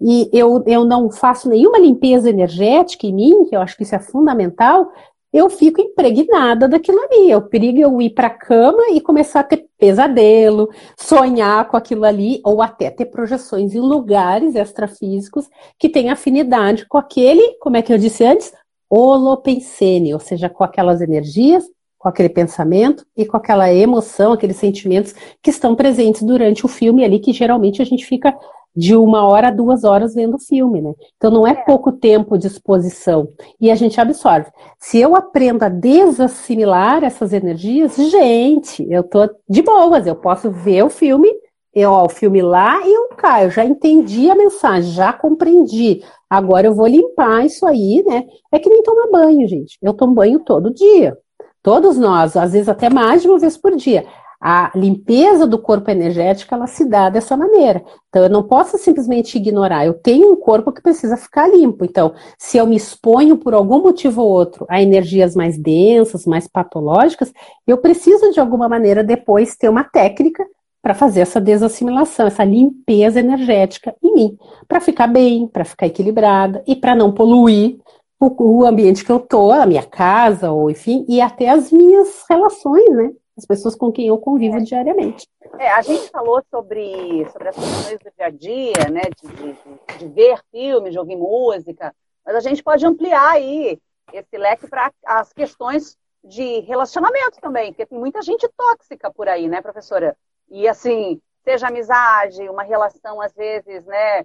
e 0.05 0.29
eu, 0.33 0.63
eu 0.67 0.85
não 0.85 1.11
faço 1.11 1.49
nenhuma 1.49 1.79
limpeza 1.79 2.29
energética 2.29 3.07
em 3.07 3.15
mim, 3.15 3.45
que 3.45 3.55
eu 3.55 3.61
acho 3.61 3.77
que 3.77 3.85
isso 3.85 3.95
é 3.95 4.01
fundamental, 4.01 4.91
eu 5.33 5.49
fico 5.49 5.81
impregnada 5.81 6.69
daquilo 6.69 6.99
ali. 7.01 7.31
Eu 7.31 7.43
perigo 7.43 7.79
eu 7.79 8.03
ir 8.03 8.11
para 8.11 8.27
a 8.27 8.31
cama 8.31 8.91
e 8.91 9.01
começar 9.01 9.41
a 9.41 9.45
ter 9.45 9.67
pesadelo, 9.79 10.69
sonhar 10.99 11.67
com 11.69 11.77
aquilo 11.77 12.05
ali, 12.05 12.41
ou 12.45 12.61
até 12.61 12.91
ter 12.91 13.07
projeções 13.07 13.75
em 13.75 13.81
lugares 13.81 14.55
extrafísicos 14.55 15.49
que 15.79 15.89
têm 15.89 16.11
afinidade 16.11 16.87
com 16.87 16.99
aquele, 16.99 17.57
como 17.59 17.77
é 17.77 17.83
que 17.83 17.93
eu 17.93 17.99
disse 17.99 18.25
antes, 18.25 18.53
holopensene, 18.91 20.13
ou 20.13 20.21
seja, 20.21 20.51
com 20.51 20.63
aquelas 20.63 21.01
energias, 21.01 21.65
com 21.99 22.09
aquele 22.09 22.29
pensamento 22.29 23.07
e 23.17 23.25
com 23.25 23.37
aquela 23.37 23.73
emoção, 23.73 24.33
aqueles 24.33 24.57
sentimentos 24.57 25.15
que 25.41 25.51
estão 25.51 25.75
presentes 25.75 26.23
durante 26.23 26.67
o 26.67 26.69
filme 26.69 27.05
ali, 27.05 27.19
que 27.19 27.33
geralmente 27.33 27.81
a 27.81 27.85
gente 27.85 28.05
fica 28.05 28.37
de 28.75 28.97
uma 28.97 29.27
hora 29.27 29.49
a 29.49 29.51
duas 29.51 29.85
horas 29.85 30.15
vendo 30.15 30.37
o 30.37 30.41
filme, 30.41 30.81
né? 30.81 30.93
Então 31.17 31.31
não 31.31 31.47
é, 31.47 31.53
é 31.53 31.55
pouco 31.55 31.93
tempo 31.93 32.39
de 32.39 32.47
exposição 32.47 33.29
e 33.61 33.71
a 33.71 33.75
gente 33.75 34.01
absorve. 34.01 34.51
Se 34.79 34.99
eu 34.99 35.15
aprendo 35.15 35.63
a 35.63 35.69
desassimilar 35.69 37.05
essas 37.05 37.33
energias, 37.33 37.95
gente, 37.97 38.87
eu 38.91 39.03
tô 39.03 39.29
de 39.49 39.63
boas, 39.63 40.07
eu 40.07 40.17
posso 40.17 40.51
ver 40.51 40.85
o 40.85 40.91
filme, 40.91 41.29
eu, 41.75 41.91
ó, 41.91 42.05
o 42.05 42.09
filme 42.09 42.43
lá 42.43 42.81
e 42.87 42.93
eu 42.93 43.09
caio, 43.17 43.51
já 43.51 43.65
entendi 43.65 44.31
a 44.31 44.35
mensagem, 44.35 44.93
já 44.93 45.13
compreendi. 45.13 46.03
Agora 46.29 46.67
eu 46.67 46.75
vou 46.75 46.87
limpar 46.87 47.45
isso 47.45 47.67
aí, 47.67 48.03
né? 48.07 48.25
É 48.51 48.59
que 48.59 48.69
nem 48.69 48.83
tomar 48.83 49.11
banho, 49.11 49.47
gente. 49.47 49.79
Eu 49.83 49.95
tomo 49.95 50.15
banho 50.15 50.41
todo 50.41 50.73
dia. 50.73 51.17
Todos 51.63 51.97
nós, 51.97 52.37
às 52.37 52.53
vezes 52.53 52.69
até 52.69 52.91
mais 52.91 53.23
de 53.23 53.29
uma 53.29 53.39
vez 53.39 53.57
por 53.57 53.77
dia 53.77 54.05
a 54.45 54.73
limpeza 54.75 55.47
do 55.47 55.57
corpo 55.57 55.89
energético 55.89 56.53
ela 56.53 56.67
se 56.67 56.85
dá 56.85 57.09
dessa 57.09 57.37
maneira. 57.37 57.81
Então 58.09 58.25
eu 58.25 58.29
não 58.29 58.43
posso 58.43 58.77
simplesmente 58.77 59.37
ignorar. 59.37 59.87
Eu 59.87 59.95
tenho 59.95 60.33
um 60.33 60.37
corpo 60.37 60.73
que 60.73 60.83
precisa 60.83 61.17
ficar 61.17 61.47
limpo. 61.47 61.85
Então, 61.85 62.13
se 62.37 62.59
eu 62.59 62.67
me 62.67 62.75
exponho 62.75 63.37
por 63.37 63.55
algum 63.55 63.81
motivo 63.81 64.21
ou 64.21 64.29
outro 64.29 64.67
a 64.69 64.83
energias 64.83 65.37
mais 65.37 65.57
densas, 65.57 66.27
mais 66.27 66.49
patológicas, 66.49 67.33
eu 67.65 67.79
preciso 67.79 68.33
de 68.33 68.41
alguma 68.41 68.69
maneira 68.69 69.05
depois 69.05 69.57
ter 69.57 69.69
uma 69.69 69.85
técnica 69.85 70.45
para 70.83 70.95
fazer 70.95 71.21
essa 71.21 71.41
desassimilação, 71.41 72.27
essa 72.27 72.43
limpeza 72.43 73.21
energética 73.21 73.95
em 74.03 74.13
mim, 74.13 74.39
para 74.67 74.81
ficar 74.81 75.07
bem, 75.07 75.47
para 75.47 75.65
ficar 75.65 75.87
equilibrada 75.87 76.65
e 76.67 76.75
para 76.75 76.97
não 76.97 77.13
poluir 77.13 77.79
o, 78.19 78.65
ambiente 78.65 79.05
que 79.05 79.11
eu 79.11 79.21
tô, 79.21 79.53
a 79.53 79.67
minha 79.67 79.85
casa, 79.85 80.51
ou 80.51 80.69
enfim, 80.71 81.05
e 81.09 81.21
até 81.21 81.49
as 81.49 81.71
minhas 81.71 82.25
relações, 82.29 82.91
né? 82.91 83.11
As 83.37 83.47
pessoas 83.47 83.75
com 83.75 83.91
quem 83.91 84.09
eu 84.09 84.19
convivo 84.19 84.57
é. 84.57 84.61
diariamente. 84.61 85.29
É, 85.59 85.71
a 85.71 85.83
gente 85.83 86.11
falou 86.11 86.43
sobre, 86.51 87.27
sobre 87.31 87.49
as 87.49 87.57
questões 87.57 87.99
do 87.99 88.11
dia 88.17 88.27
a 88.27 88.31
dia, 88.31 88.91
né, 88.91 89.03
de, 89.21 89.29
de, 89.29 89.99
de, 89.99 90.09
ver 90.09 90.41
filmes, 90.51 90.93
de 90.93 90.99
ouvir 90.99 91.17
música, 91.17 91.95
mas 92.25 92.37
a 92.37 92.41
gente 92.41 92.63
pode 92.63 92.85
ampliar 92.87 93.33
aí 93.33 93.79
esse 94.13 94.37
leque 94.37 94.69
para 94.69 94.93
as 95.05 95.33
questões 95.33 95.97
de 96.25 96.61
relacionamento 96.61 97.41
também, 97.41 97.73
porque 97.73 97.87
tem 97.87 97.99
muita 97.99 98.23
gente 98.23 98.49
tóxica 98.57 99.11
por 99.11 99.29
aí, 99.29 99.49
né, 99.49 99.61
professora? 99.61 100.17
E 100.49 100.69
assim, 100.69 101.21
seja 101.45 101.69
amizade, 101.69 102.49
uma 102.49 102.63
relação 102.63 103.21
às 103.21 103.33
vezes, 103.33 103.85
né, 103.85 104.25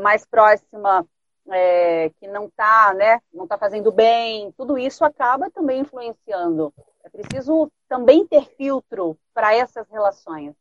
mais 0.00 0.26
próxima, 0.26 1.06
é, 1.50 2.10
que 2.20 2.26
não 2.28 2.46
está, 2.46 2.92
né, 2.94 3.20
não 3.32 3.46
tá 3.46 3.56
fazendo 3.56 3.90
bem, 3.90 4.52
tudo 4.52 4.76
isso 4.76 5.04
acaba 5.04 5.50
também 5.50 5.80
influenciando 5.80 6.72
é 7.08 7.22
preciso 7.22 7.70
também 7.88 8.26
ter 8.26 8.44
filtro 8.56 9.16
para 9.34 9.54
essas 9.54 9.88
relações, 9.90 10.54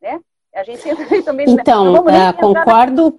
né? 0.00 0.20
A 0.54 0.62
gente 0.62 0.82
também... 1.24 1.46
Então, 1.48 1.94
uh, 1.94 2.34
concordo... 2.38 3.14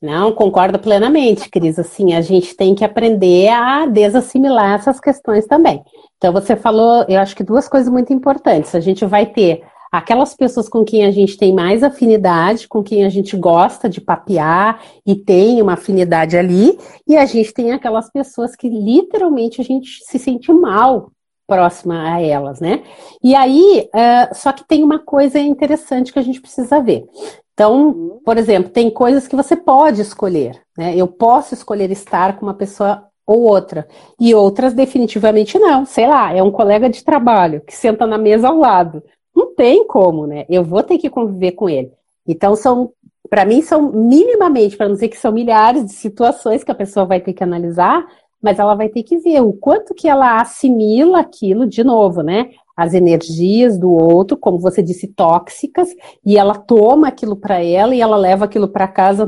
Não, 0.00 0.32
concordo 0.32 0.78
plenamente, 0.78 1.48
Cris. 1.50 1.78
Assim, 1.78 2.14
a 2.14 2.20
gente 2.20 2.56
tem 2.56 2.74
que 2.74 2.84
aprender 2.84 3.48
a 3.48 3.86
desassimilar 3.86 4.74
essas 4.74 5.00
questões 5.00 5.46
também. 5.46 5.82
Então, 6.16 6.32
você 6.32 6.54
falou, 6.54 7.04
eu 7.08 7.20
acho 7.20 7.34
que 7.34 7.42
duas 7.42 7.68
coisas 7.68 7.90
muito 7.90 8.12
importantes. 8.12 8.74
A 8.74 8.80
gente 8.80 9.04
vai 9.04 9.26
ter 9.26 9.64
aquelas 9.98 10.34
pessoas 10.34 10.68
com 10.68 10.84
quem 10.84 11.04
a 11.04 11.10
gente 11.12 11.36
tem 11.36 11.52
mais 11.52 11.84
afinidade, 11.84 12.66
com 12.66 12.82
quem 12.82 13.04
a 13.04 13.08
gente 13.08 13.36
gosta 13.36 13.88
de 13.88 14.00
papear 14.00 14.82
e 15.06 15.14
tem 15.14 15.62
uma 15.62 15.74
afinidade 15.74 16.36
ali, 16.36 16.76
e 17.06 17.16
a 17.16 17.24
gente 17.24 17.54
tem 17.54 17.70
aquelas 17.70 18.10
pessoas 18.10 18.56
que 18.56 18.68
literalmente 18.68 19.60
a 19.60 19.64
gente 19.64 20.04
se 20.04 20.18
sente 20.18 20.52
mal 20.52 21.12
próxima 21.46 22.14
a 22.14 22.20
elas, 22.20 22.58
né? 22.58 22.82
E 23.22 23.36
aí, 23.36 23.88
uh, 23.94 24.34
só 24.34 24.50
que 24.50 24.66
tem 24.66 24.82
uma 24.82 24.98
coisa 24.98 25.38
interessante 25.38 26.12
que 26.12 26.18
a 26.18 26.22
gente 26.22 26.40
precisa 26.40 26.80
ver. 26.80 27.04
Então, 27.52 28.20
por 28.24 28.36
exemplo, 28.36 28.70
tem 28.70 28.90
coisas 28.90 29.28
que 29.28 29.36
você 29.36 29.54
pode 29.54 30.00
escolher, 30.00 30.60
né? 30.76 30.96
Eu 30.96 31.06
posso 31.06 31.54
escolher 31.54 31.92
estar 31.92 32.36
com 32.36 32.46
uma 32.46 32.54
pessoa 32.54 33.04
ou 33.26 33.42
outra, 33.42 33.86
e 34.20 34.34
outras 34.34 34.74
definitivamente 34.74 35.58
não. 35.58 35.86
Sei 35.86 36.06
lá, 36.06 36.34
é 36.34 36.42
um 36.42 36.50
colega 36.50 36.90
de 36.90 37.02
trabalho 37.04 37.62
que 37.62 37.74
senta 37.74 38.06
na 38.06 38.18
mesa 38.18 38.48
ao 38.48 38.58
lado. 38.58 39.02
Não 39.34 39.54
tem 39.54 39.86
como, 39.86 40.26
né? 40.26 40.44
Eu 40.48 40.62
vou 40.64 40.82
ter 40.82 40.98
que 40.98 41.10
conviver 41.10 41.52
com 41.52 41.68
ele. 41.68 41.90
Então, 42.26 42.54
são, 42.54 42.92
para 43.28 43.44
mim, 43.44 43.62
são 43.62 43.92
minimamente, 43.92 44.76
para 44.76 44.86
não 44.86 44.94
dizer 44.94 45.08
que 45.08 45.16
são 45.16 45.32
milhares 45.32 45.84
de 45.84 45.92
situações 45.92 46.62
que 46.62 46.70
a 46.70 46.74
pessoa 46.74 47.04
vai 47.04 47.20
ter 47.20 47.32
que 47.32 47.42
analisar, 47.42 48.06
mas 48.40 48.58
ela 48.58 48.74
vai 48.74 48.88
ter 48.88 49.02
que 49.02 49.18
ver 49.18 49.40
o 49.40 49.52
quanto 49.52 49.94
que 49.94 50.08
ela 50.08 50.40
assimila 50.40 51.20
aquilo 51.20 51.66
de 51.66 51.82
novo, 51.82 52.22
né? 52.22 52.50
As 52.76 52.92
energias 52.92 53.78
do 53.78 53.90
outro, 53.92 54.36
como 54.36 54.58
você 54.58 54.82
disse, 54.82 55.06
tóxicas, 55.06 55.88
e 56.24 56.36
ela 56.36 56.54
toma 56.56 57.06
aquilo 57.06 57.36
para 57.36 57.62
ela 57.62 57.94
e 57.94 58.00
ela 58.00 58.16
leva 58.16 58.44
aquilo 58.46 58.66
para 58.66 58.88
casa. 58.88 59.26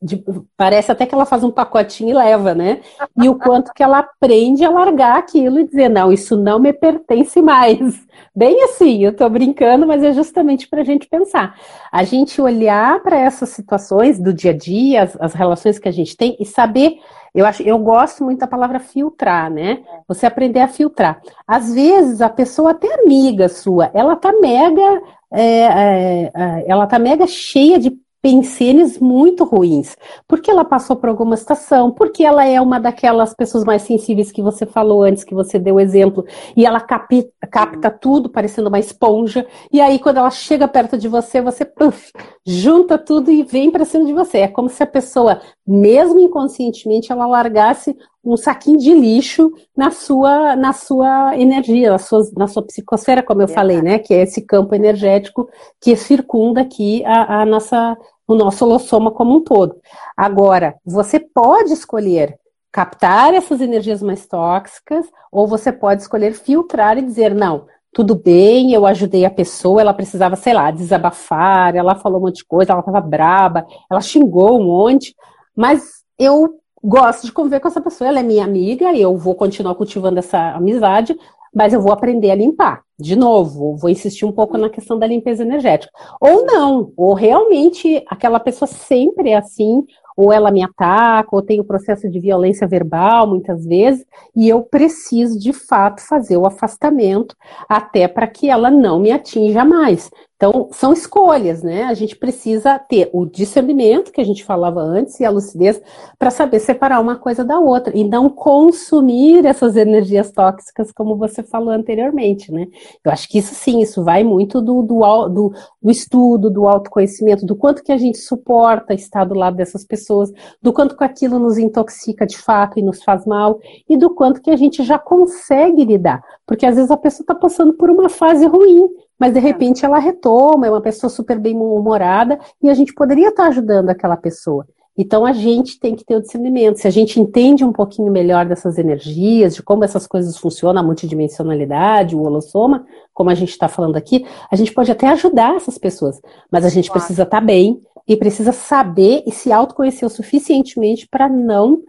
De, 0.00 0.24
parece 0.56 0.90
até 0.90 1.04
que 1.04 1.14
ela 1.14 1.26
faz 1.26 1.44
um 1.44 1.50
pacotinho 1.50 2.10
e 2.10 2.14
leva, 2.14 2.54
né? 2.54 2.80
E 3.20 3.28
o 3.28 3.34
quanto 3.34 3.72
que 3.74 3.82
ela 3.82 3.98
aprende 3.98 4.64
a 4.64 4.70
largar 4.70 5.18
aquilo 5.18 5.60
e 5.60 5.66
dizer: 5.66 5.90
não, 5.90 6.10
isso 6.10 6.36
não 6.36 6.58
me 6.58 6.72
pertence 6.72 7.42
mais. 7.42 7.78
Bem 8.34 8.64
assim, 8.64 9.04
eu 9.04 9.10
estou 9.10 9.28
brincando, 9.28 9.86
mas 9.86 10.02
é 10.02 10.12
justamente 10.12 10.68
para 10.68 10.80
a 10.80 10.84
gente 10.84 11.06
pensar. 11.06 11.54
A 11.92 12.02
gente 12.02 12.40
olhar 12.40 13.02
para 13.02 13.18
essas 13.18 13.50
situações 13.50 14.18
do 14.18 14.32
dia 14.32 14.52
a 14.52 14.56
dia, 14.56 15.02
as, 15.02 15.16
as 15.20 15.34
relações 15.34 15.78
que 15.78 15.88
a 15.88 15.92
gente 15.92 16.16
tem 16.16 16.36
e 16.40 16.46
saber 16.46 16.98
eu, 17.34 17.46
acho, 17.46 17.62
eu 17.62 17.78
gosto 17.78 18.24
muito 18.24 18.40
da 18.40 18.46
palavra 18.46 18.80
filtrar, 18.80 19.50
né? 19.50 19.82
É. 19.86 20.00
Você 20.08 20.26
aprender 20.26 20.60
a 20.60 20.68
filtrar. 20.68 21.20
Às 21.46 21.72
vezes, 21.72 22.20
a 22.20 22.28
pessoa, 22.28 22.72
até 22.72 22.92
amiga 23.02 23.48
sua, 23.48 23.90
ela 23.94 24.16
tá 24.16 24.32
mega. 24.32 25.02
É, 25.32 25.42
é, 25.42 26.32
é 26.34 26.64
ela 26.66 26.86
tá 26.86 26.98
mega 26.98 27.26
cheia 27.26 27.78
de 27.78 27.96
pensenes 28.22 28.98
muito 28.98 29.44
ruins, 29.44 29.96
porque 30.28 30.50
ela 30.50 30.64
passou 30.64 30.96
por 30.96 31.08
alguma 31.08 31.36
situação, 31.36 31.90
porque 31.90 32.22
ela 32.22 32.44
é 32.44 32.60
uma 32.60 32.78
daquelas 32.78 33.34
pessoas 33.34 33.64
mais 33.64 33.82
sensíveis 33.82 34.30
que 34.30 34.42
você 34.42 34.66
falou 34.66 35.02
antes, 35.02 35.24
que 35.24 35.34
você 35.34 35.58
deu 35.58 35.80
exemplo, 35.80 36.24
e 36.56 36.66
ela 36.66 36.80
capta, 36.80 37.30
capta 37.50 37.90
tudo 37.90 38.28
parecendo 38.28 38.68
uma 38.68 38.78
esponja, 38.78 39.46
e 39.72 39.80
aí 39.80 39.98
quando 39.98 40.18
ela 40.18 40.30
chega 40.30 40.68
perto 40.68 40.98
de 40.98 41.08
você, 41.08 41.40
você 41.40 41.64
puff, 41.64 42.12
junta 42.44 42.98
tudo 42.98 43.30
e 43.30 43.42
vem 43.42 43.70
para 43.70 43.84
cima 43.84 44.04
de 44.04 44.12
você. 44.12 44.38
É 44.38 44.48
como 44.48 44.68
se 44.68 44.82
a 44.82 44.86
pessoa, 44.86 45.40
mesmo 45.66 46.18
inconscientemente, 46.18 47.10
ela 47.10 47.26
largasse 47.26 47.96
um 48.24 48.36
saquinho 48.36 48.78
de 48.78 48.92
lixo 48.92 49.50
na 49.76 49.90
sua, 49.90 50.54
na 50.54 50.72
sua 50.72 51.36
energia, 51.38 51.90
na 51.90 51.98
sua, 51.98 52.22
na 52.36 52.46
sua 52.46 52.62
psicosfera, 52.62 53.22
como 53.22 53.40
eu 53.40 53.46
é. 53.46 53.48
falei, 53.48 53.80
né? 53.80 53.98
Que 53.98 54.14
é 54.14 54.22
esse 54.22 54.42
campo 54.42 54.74
energético 54.74 55.48
que 55.80 55.96
circunda 55.96 56.60
aqui 56.60 57.04
a, 57.04 57.42
a 57.42 57.46
nossa, 57.46 57.96
o 58.26 58.34
nosso 58.34 58.64
holossoma 58.64 59.10
como 59.10 59.36
um 59.36 59.40
todo. 59.42 59.76
Agora, 60.16 60.76
você 60.84 61.18
pode 61.18 61.72
escolher 61.72 62.38
captar 62.72 63.34
essas 63.34 63.60
energias 63.60 64.02
mais 64.02 64.26
tóxicas, 64.26 65.06
ou 65.32 65.46
você 65.46 65.72
pode 65.72 66.02
escolher 66.02 66.32
filtrar 66.34 66.98
e 66.98 67.02
dizer, 67.02 67.34
não, 67.34 67.66
tudo 67.92 68.14
bem, 68.14 68.72
eu 68.72 68.86
ajudei 68.86 69.24
a 69.24 69.30
pessoa, 69.30 69.80
ela 69.80 69.94
precisava, 69.94 70.36
sei 70.36 70.54
lá, 70.54 70.70
desabafar, 70.70 71.74
ela 71.74 71.96
falou 71.96 72.20
um 72.20 72.24
monte 72.26 72.36
de 72.36 72.44
coisa, 72.44 72.72
ela 72.72 72.80
estava 72.80 73.00
braba, 73.00 73.66
ela 73.90 74.00
xingou 74.00 74.60
um 74.60 74.64
monte, 74.64 75.14
mas 75.56 76.04
eu 76.16 76.60
gosto 76.82 77.26
de 77.26 77.32
conviver 77.32 77.60
com 77.60 77.68
essa 77.68 77.80
pessoa, 77.80 78.08
ela 78.08 78.20
é 78.20 78.22
minha 78.22 78.44
amiga, 78.44 78.92
e 78.92 79.00
eu 79.00 79.16
vou 79.16 79.34
continuar 79.34 79.74
cultivando 79.74 80.18
essa 80.18 80.52
amizade, 80.52 81.16
mas 81.54 81.72
eu 81.72 81.80
vou 81.80 81.92
aprender 81.92 82.30
a 82.30 82.34
limpar. 82.34 82.82
De 82.98 83.16
novo, 83.16 83.76
vou 83.76 83.90
insistir 83.90 84.24
um 84.24 84.32
pouco 84.32 84.56
na 84.56 84.70
questão 84.70 84.98
da 84.98 85.06
limpeza 85.06 85.42
energética. 85.42 85.92
Ou 86.20 86.44
não, 86.44 86.92
ou 86.96 87.14
realmente 87.14 88.02
aquela 88.08 88.38
pessoa 88.38 88.68
sempre 88.68 89.30
é 89.30 89.36
assim, 89.36 89.84
ou 90.16 90.32
ela 90.32 90.50
me 90.50 90.62
ataca, 90.62 91.28
ou 91.32 91.42
tem 91.42 91.60
o 91.60 91.64
processo 91.64 92.08
de 92.08 92.20
violência 92.20 92.66
verbal 92.66 93.26
muitas 93.26 93.64
vezes, 93.64 94.04
e 94.36 94.48
eu 94.48 94.62
preciso 94.62 95.38
de 95.38 95.52
fato 95.52 96.06
fazer 96.06 96.36
o 96.36 96.46
afastamento 96.46 97.34
até 97.68 98.06
para 98.06 98.26
que 98.26 98.48
ela 98.48 98.70
não 98.70 99.00
me 99.00 99.10
atinja 99.10 99.64
mais. 99.64 100.10
Então, 100.40 100.70
são 100.72 100.94
escolhas, 100.94 101.62
né? 101.62 101.84
A 101.84 101.92
gente 101.92 102.16
precisa 102.16 102.78
ter 102.78 103.10
o 103.12 103.26
discernimento, 103.26 104.10
que 104.10 104.22
a 104.22 104.24
gente 104.24 104.42
falava 104.42 104.80
antes, 104.80 105.20
e 105.20 105.24
a 105.26 105.28
lucidez, 105.28 105.78
para 106.18 106.30
saber 106.30 106.60
separar 106.60 106.98
uma 106.98 107.16
coisa 107.16 107.44
da 107.44 107.58
outra, 107.58 107.94
e 107.94 108.02
não 108.04 108.30
consumir 108.30 109.44
essas 109.44 109.76
energias 109.76 110.32
tóxicas, 110.32 110.90
como 110.92 111.14
você 111.14 111.42
falou 111.42 111.68
anteriormente, 111.68 112.50
né? 112.50 112.68
Eu 113.04 113.12
acho 113.12 113.28
que 113.28 113.36
isso 113.36 113.54
sim, 113.54 113.82
isso 113.82 114.02
vai 114.02 114.24
muito 114.24 114.62
do, 114.62 114.80
do, 114.80 115.28
do, 115.28 115.52
do 115.82 115.90
estudo, 115.90 116.48
do 116.48 116.66
autoconhecimento, 116.66 117.44
do 117.44 117.54
quanto 117.54 117.84
que 117.84 117.92
a 117.92 117.98
gente 117.98 118.16
suporta 118.16 118.94
estar 118.94 119.24
do 119.24 119.34
lado 119.34 119.58
dessas 119.58 119.84
pessoas, 119.84 120.32
do 120.62 120.72
quanto 120.72 120.96
que 120.96 121.04
aquilo 121.04 121.38
nos 121.38 121.58
intoxica 121.58 122.26
de 122.26 122.38
fato 122.38 122.78
e 122.78 122.82
nos 122.82 123.02
faz 123.02 123.26
mal, 123.26 123.60
e 123.86 123.94
do 123.94 124.08
quanto 124.14 124.40
que 124.40 124.50
a 124.50 124.56
gente 124.56 124.82
já 124.84 124.98
consegue 124.98 125.84
lidar. 125.84 126.22
Porque 126.50 126.66
às 126.66 126.74
vezes 126.74 126.90
a 126.90 126.96
pessoa 126.96 127.22
está 127.22 127.32
passando 127.32 127.74
por 127.74 127.88
uma 127.88 128.08
fase 128.08 128.44
ruim, 128.44 128.88
mas 129.16 129.32
de 129.32 129.38
é. 129.38 129.40
repente 129.40 129.84
ela 129.84 130.00
retoma, 130.00 130.66
é 130.66 130.70
uma 130.70 130.80
pessoa 130.80 131.08
super 131.08 131.38
bem 131.38 131.56
humorada 131.56 132.40
e 132.60 132.68
a 132.68 132.74
gente 132.74 132.92
poderia 132.92 133.28
estar 133.28 133.46
ajudando 133.46 133.88
aquela 133.88 134.16
pessoa. 134.16 134.66
Então 134.98 135.24
a 135.24 135.32
gente 135.32 135.78
tem 135.78 135.94
que 135.94 136.04
ter 136.04 136.16
o 136.16 136.20
discernimento. 136.20 136.78
Se 136.78 136.88
a 136.88 136.90
gente 136.90 137.20
entende 137.20 137.64
um 137.64 137.72
pouquinho 137.72 138.10
melhor 138.10 138.46
dessas 138.46 138.78
energias, 138.78 139.54
de 139.54 139.62
como 139.62 139.84
essas 139.84 140.08
coisas 140.08 140.36
funcionam, 140.36 140.82
a 140.82 140.84
multidimensionalidade, 140.84 142.16
o 142.16 142.22
holossoma, 142.22 142.84
como 143.14 143.30
a 143.30 143.34
gente 143.34 143.50
está 143.50 143.68
falando 143.68 143.94
aqui, 143.94 144.26
a 144.50 144.56
gente 144.56 144.74
pode 144.74 144.90
até 144.90 145.06
ajudar 145.06 145.54
essas 145.54 145.78
pessoas, 145.78 146.20
mas 146.50 146.64
a 146.64 146.68
gente 146.68 146.88
claro. 146.88 146.98
precisa 146.98 147.22
estar 147.22 147.40
bem 147.40 147.80
e 148.08 148.16
precisa 148.16 148.50
saber 148.50 149.22
e 149.24 149.30
se 149.30 149.52
autoconhecer 149.52 150.04
o 150.04 150.10
suficientemente 150.10 151.06
para 151.08 151.28
não 151.28 151.80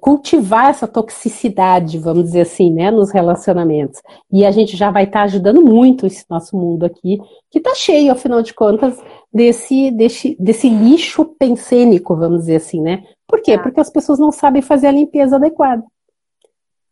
cultivar 0.00 0.70
essa 0.70 0.88
toxicidade, 0.88 1.98
vamos 1.98 2.24
dizer 2.24 2.40
assim, 2.40 2.72
né, 2.72 2.90
nos 2.90 3.12
relacionamentos. 3.12 4.02
E 4.30 4.44
a 4.44 4.50
gente 4.50 4.76
já 4.76 4.90
vai 4.90 5.04
estar 5.04 5.20
tá 5.20 5.24
ajudando 5.24 5.62
muito 5.62 6.04
esse 6.04 6.24
nosso 6.28 6.56
mundo 6.56 6.84
aqui, 6.84 7.18
que 7.50 7.58
está 7.58 7.74
cheio, 7.74 8.10
afinal 8.10 8.42
de 8.42 8.52
contas, 8.52 9.00
desse, 9.32 9.90
desse, 9.92 10.36
desse 10.40 10.68
lixo 10.68 11.24
pensênico, 11.24 12.16
vamos 12.16 12.40
dizer 12.40 12.56
assim, 12.56 12.80
né? 12.80 13.04
Por 13.26 13.40
quê? 13.40 13.52
É. 13.52 13.58
Porque 13.58 13.80
as 13.80 13.90
pessoas 13.90 14.18
não 14.18 14.32
sabem 14.32 14.62
fazer 14.62 14.88
a 14.88 14.92
limpeza 14.92 15.36
adequada. 15.36 15.84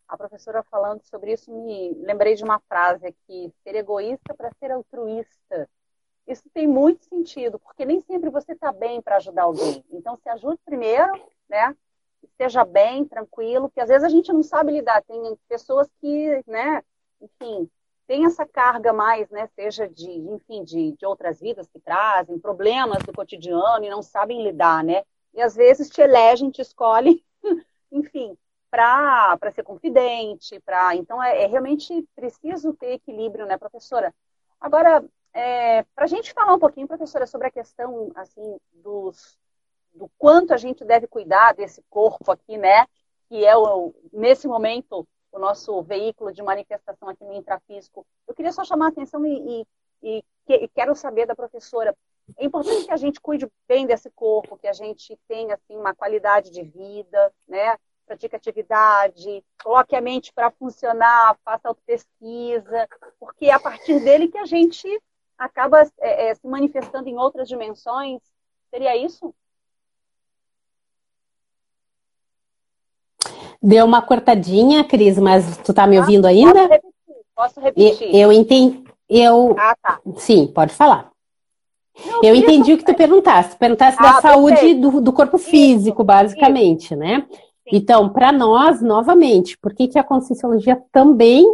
A 0.09 0.16
professora 0.16 0.62
falando 0.70 1.03
sobre 1.03 1.32
isso 1.32 1.51
me 1.51 1.93
lembrei 2.05 2.37
de 2.37 2.45
uma 2.45 2.61
frase 2.68 3.07
aqui: 3.07 3.53
ser 3.64 3.74
egoísta 3.74 4.34
para 4.37 4.51
ser 4.61 4.70
altruísta. 4.70 5.68
Isso 6.26 6.45
tem 6.53 6.66
muito 6.66 7.05
sentido, 7.05 7.59
porque 7.59 7.84
nem 7.84 8.01
sempre 8.01 8.30
você 8.30 8.53
está 8.53 8.72
bem 8.72 9.01
para 9.01 9.16
ajudar 9.16 9.45
alguém. 9.45 9.84
Então, 9.93 10.16
se 10.16 10.28
ajude 10.28 10.59
primeiro, 10.64 11.12
né? 11.49 11.74
Esteja 12.32 12.64
bem, 12.64 13.04
tranquilo, 13.04 13.70
que 13.70 13.80
às 13.80 13.88
vezes 13.88 14.04
a 14.04 14.08
gente 14.08 14.32
não 14.32 14.42
sabe 14.42 14.72
lidar. 14.72 15.02
Tem 15.02 15.36
pessoas 15.48 15.88
que, 16.00 16.42
né, 16.46 16.82
enfim, 17.20 17.68
tem 18.06 18.24
essa 18.24 18.46
carga 18.46 18.92
mais, 18.92 19.28
né, 19.30 19.48
seja 19.48 19.88
de, 19.88 20.10
enfim, 20.10 20.62
de, 20.64 20.92
de 20.92 21.06
outras 21.06 21.40
vidas 21.40 21.68
que 21.68 21.80
trazem, 21.80 22.38
problemas 22.38 23.02
do 23.02 23.12
cotidiano 23.12 23.84
e 23.84 23.90
não 23.90 24.02
sabem 24.02 24.42
lidar, 24.42 24.84
né? 24.84 25.02
E 25.34 25.42
às 25.42 25.54
vezes 25.54 25.90
te 25.90 26.00
elegem, 26.00 26.50
te 26.50 26.62
escolhem, 26.62 27.22
enfim, 27.90 28.36
para 28.70 29.50
ser 29.52 29.62
confidente, 29.62 30.60
para 30.60 30.94
então 30.96 31.22
é, 31.22 31.42
é, 31.42 31.46
realmente 31.46 32.06
preciso 32.14 32.74
ter 32.74 32.92
equilíbrio, 32.92 33.46
né, 33.46 33.56
professora? 33.56 34.14
Agora, 34.60 35.04
é, 35.32 35.82
para 35.94 36.04
a 36.04 36.08
gente 36.08 36.32
falar 36.32 36.54
um 36.54 36.58
pouquinho, 36.58 36.86
professora, 36.86 37.26
sobre 37.26 37.48
a 37.48 37.50
questão 37.50 38.10
assim 38.14 38.58
dos 38.72 39.38
do 39.97 40.11
quanto 40.18 40.53
a 40.53 40.57
gente 40.57 40.84
deve 40.84 41.07
cuidar 41.07 41.55
desse 41.55 41.82
corpo 41.90 42.30
aqui, 42.30 42.57
né? 42.57 42.86
Que 43.28 43.44
é, 43.44 43.57
o, 43.57 43.94
nesse 44.12 44.47
momento, 44.47 45.07
o 45.32 45.38
nosso 45.38 45.82
veículo 45.82 46.32
de 46.32 46.42
manifestação 46.42 47.09
aqui 47.09 47.24
no 47.24 47.34
intrafísico. 47.34 48.07
Eu 48.26 48.34
queria 48.34 48.53
só 48.53 48.64
chamar 48.64 48.86
a 48.86 48.88
atenção 48.90 49.24
e, 49.26 49.66
e, 50.03 50.24
e 50.49 50.68
quero 50.68 50.94
saber 50.94 51.26
da 51.26 51.34
professora. 51.34 51.97
É 52.36 52.44
importante 52.44 52.86
que 52.86 52.92
a 52.92 52.97
gente 52.97 53.20
cuide 53.20 53.51
bem 53.68 53.86
desse 53.86 54.11
corpo, 54.11 54.59
que 54.59 54.66
a 54.66 54.72
gente 54.72 55.18
tenha 55.28 55.55
assim, 55.55 55.76
uma 55.76 55.94
qualidade 55.94 56.51
de 56.51 56.62
vida, 56.62 57.32
né? 57.47 57.76
pratique 58.07 58.36
atividade, 58.36 59.44
coloque 59.62 59.97
a 59.97 60.01
mente 60.01 60.32
para 60.32 60.51
funcionar, 60.53 61.36
faça 61.44 61.68
autopesquisa, 61.68 62.88
porque 63.18 63.47
é 63.47 63.53
a 63.53 63.59
partir 63.59 63.99
dele 64.01 64.28
que 64.28 64.38
a 64.38 64.47
gente 64.47 64.88
acaba 65.36 65.82
é, 66.01 66.28
é, 66.28 66.34
se 66.34 66.47
manifestando 66.47 67.09
em 67.09 67.18
outras 67.18 67.49
dimensões. 67.49 68.22
Seria 68.70 68.97
isso? 68.97 69.34
Deu 73.62 73.84
uma 73.84 74.02
cortadinha, 74.02 74.84
Cris, 74.84 75.18
mas 75.18 75.57
tu 75.59 75.72
tá 75.72 75.86
me 75.86 75.98
ouvindo 75.98 76.26
ainda? 76.26 76.52
Posso 76.52 76.68
repetir. 76.68 76.92
Posso 77.34 77.61
repetir. 77.61 78.14
Eu, 78.14 78.32
entendi. 78.32 78.84
Eu. 79.09 79.54
Ah, 79.59 79.76
tá. 79.80 80.00
Sim, 80.16 80.46
pode 80.46 80.74
falar. 80.74 81.11
Não, 82.04 82.20
eu 82.22 82.34
entendi 82.34 82.74
o 82.74 82.78
que 82.78 82.84
tu 82.84 82.94
perguntaste. 82.94 83.57
Perguntaste 83.57 83.98
ah, 84.00 84.12
da 84.12 84.20
saúde 84.20 84.74
do, 84.74 85.00
do, 85.00 85.12
corpo 85.12 85.38
físico, 85.38 86.02
isso, 86.02 86.04
basicamente, 86.04 86.86
isso. 86.86 86.96
né? 86.96 87.24
Sim. 87.30 87.38
Então, 87.72 88.09
para 88.09 88.30
nós, 88.32 88.82
novamente, 88.82 89.57
por 89.59 89.74
que, 89.74 89.88
que 89.88 89.98
a 89.98 90.04
conscienciologia 90.04 90.80
também 90.92 91.44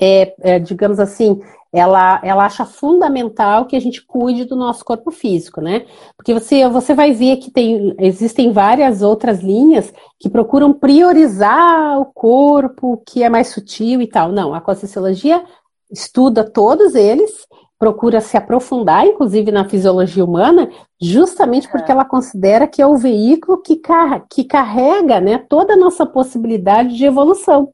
é, 0.00 0.34
é, 0.40 0.58
digamos 0.58 0.98
assim, 0.98 1.40
ela, 1.72 2.20
ela 2.22 2.44
acha 2.44 2.66
fundamental 2.66 3.64
que 3.64 3.74
a 3.74 3.80
gente 3.80 4.04
cuide 4.04 4.44
do 4.44 4.54
nosso 4.54 4.84
corpo 4.84 5.10
físico, 5.10 5.60
né? 5.62 5.86
Porque 6.16 6.34
você, 6.34 6.68
você 6.68 6.94
vai 6.94 7.12
ver 7.12 7.38
que 7.38 7.50
tem, 7.50 7.94
existem 7.98 8.52
várias 8.52 9.00
outras 9.00 9.40
linhas 9.40 9.92
que 10.20 10.28
procuram 10.28 10.72
priorizar 10.74 11.98
o 11.98 12.04
corpo, 12.04 13.02
que 13.06 13.22
é 13.22 13.30
mais 13.30 13.48
sutil 13.48 14.02
e 14.02 14.06
tal. 14.06 14.30
Não, 14.30 14.52
a 14.52 14.60
Conscienciologia 14.60 15.42
estuda 15.90 16.44
todos 16.44 16.94
eles, 16.94 17.46
procura 17.78 18.20
se 18.20 18.36
aprofundar, 18.36 19.06
inclusive 19.06 19.50
na 19.50 19.68
fisiologia 19.68 20.24
humana, 20.24 20.70
justamente 21.00 21.68
porque 21.68 21.90
ela 21.90 22.04
considera 22.04 22.68
que 22.68 22.80
é 22.80 22.86
o 22.86 22.96
veículo 22.96 23.60
que, 23.60 23.76
car 23.76 24.24
que 24.30 24.44
carrega 24.44 25.20
né, 25.20 25.38
toda 25.48 25.72
a 25.72 25.76
nossa 25.76 26.06
possibilidade 26.06 26.96
de 26.96 27.04
evolução. 27.04 27.70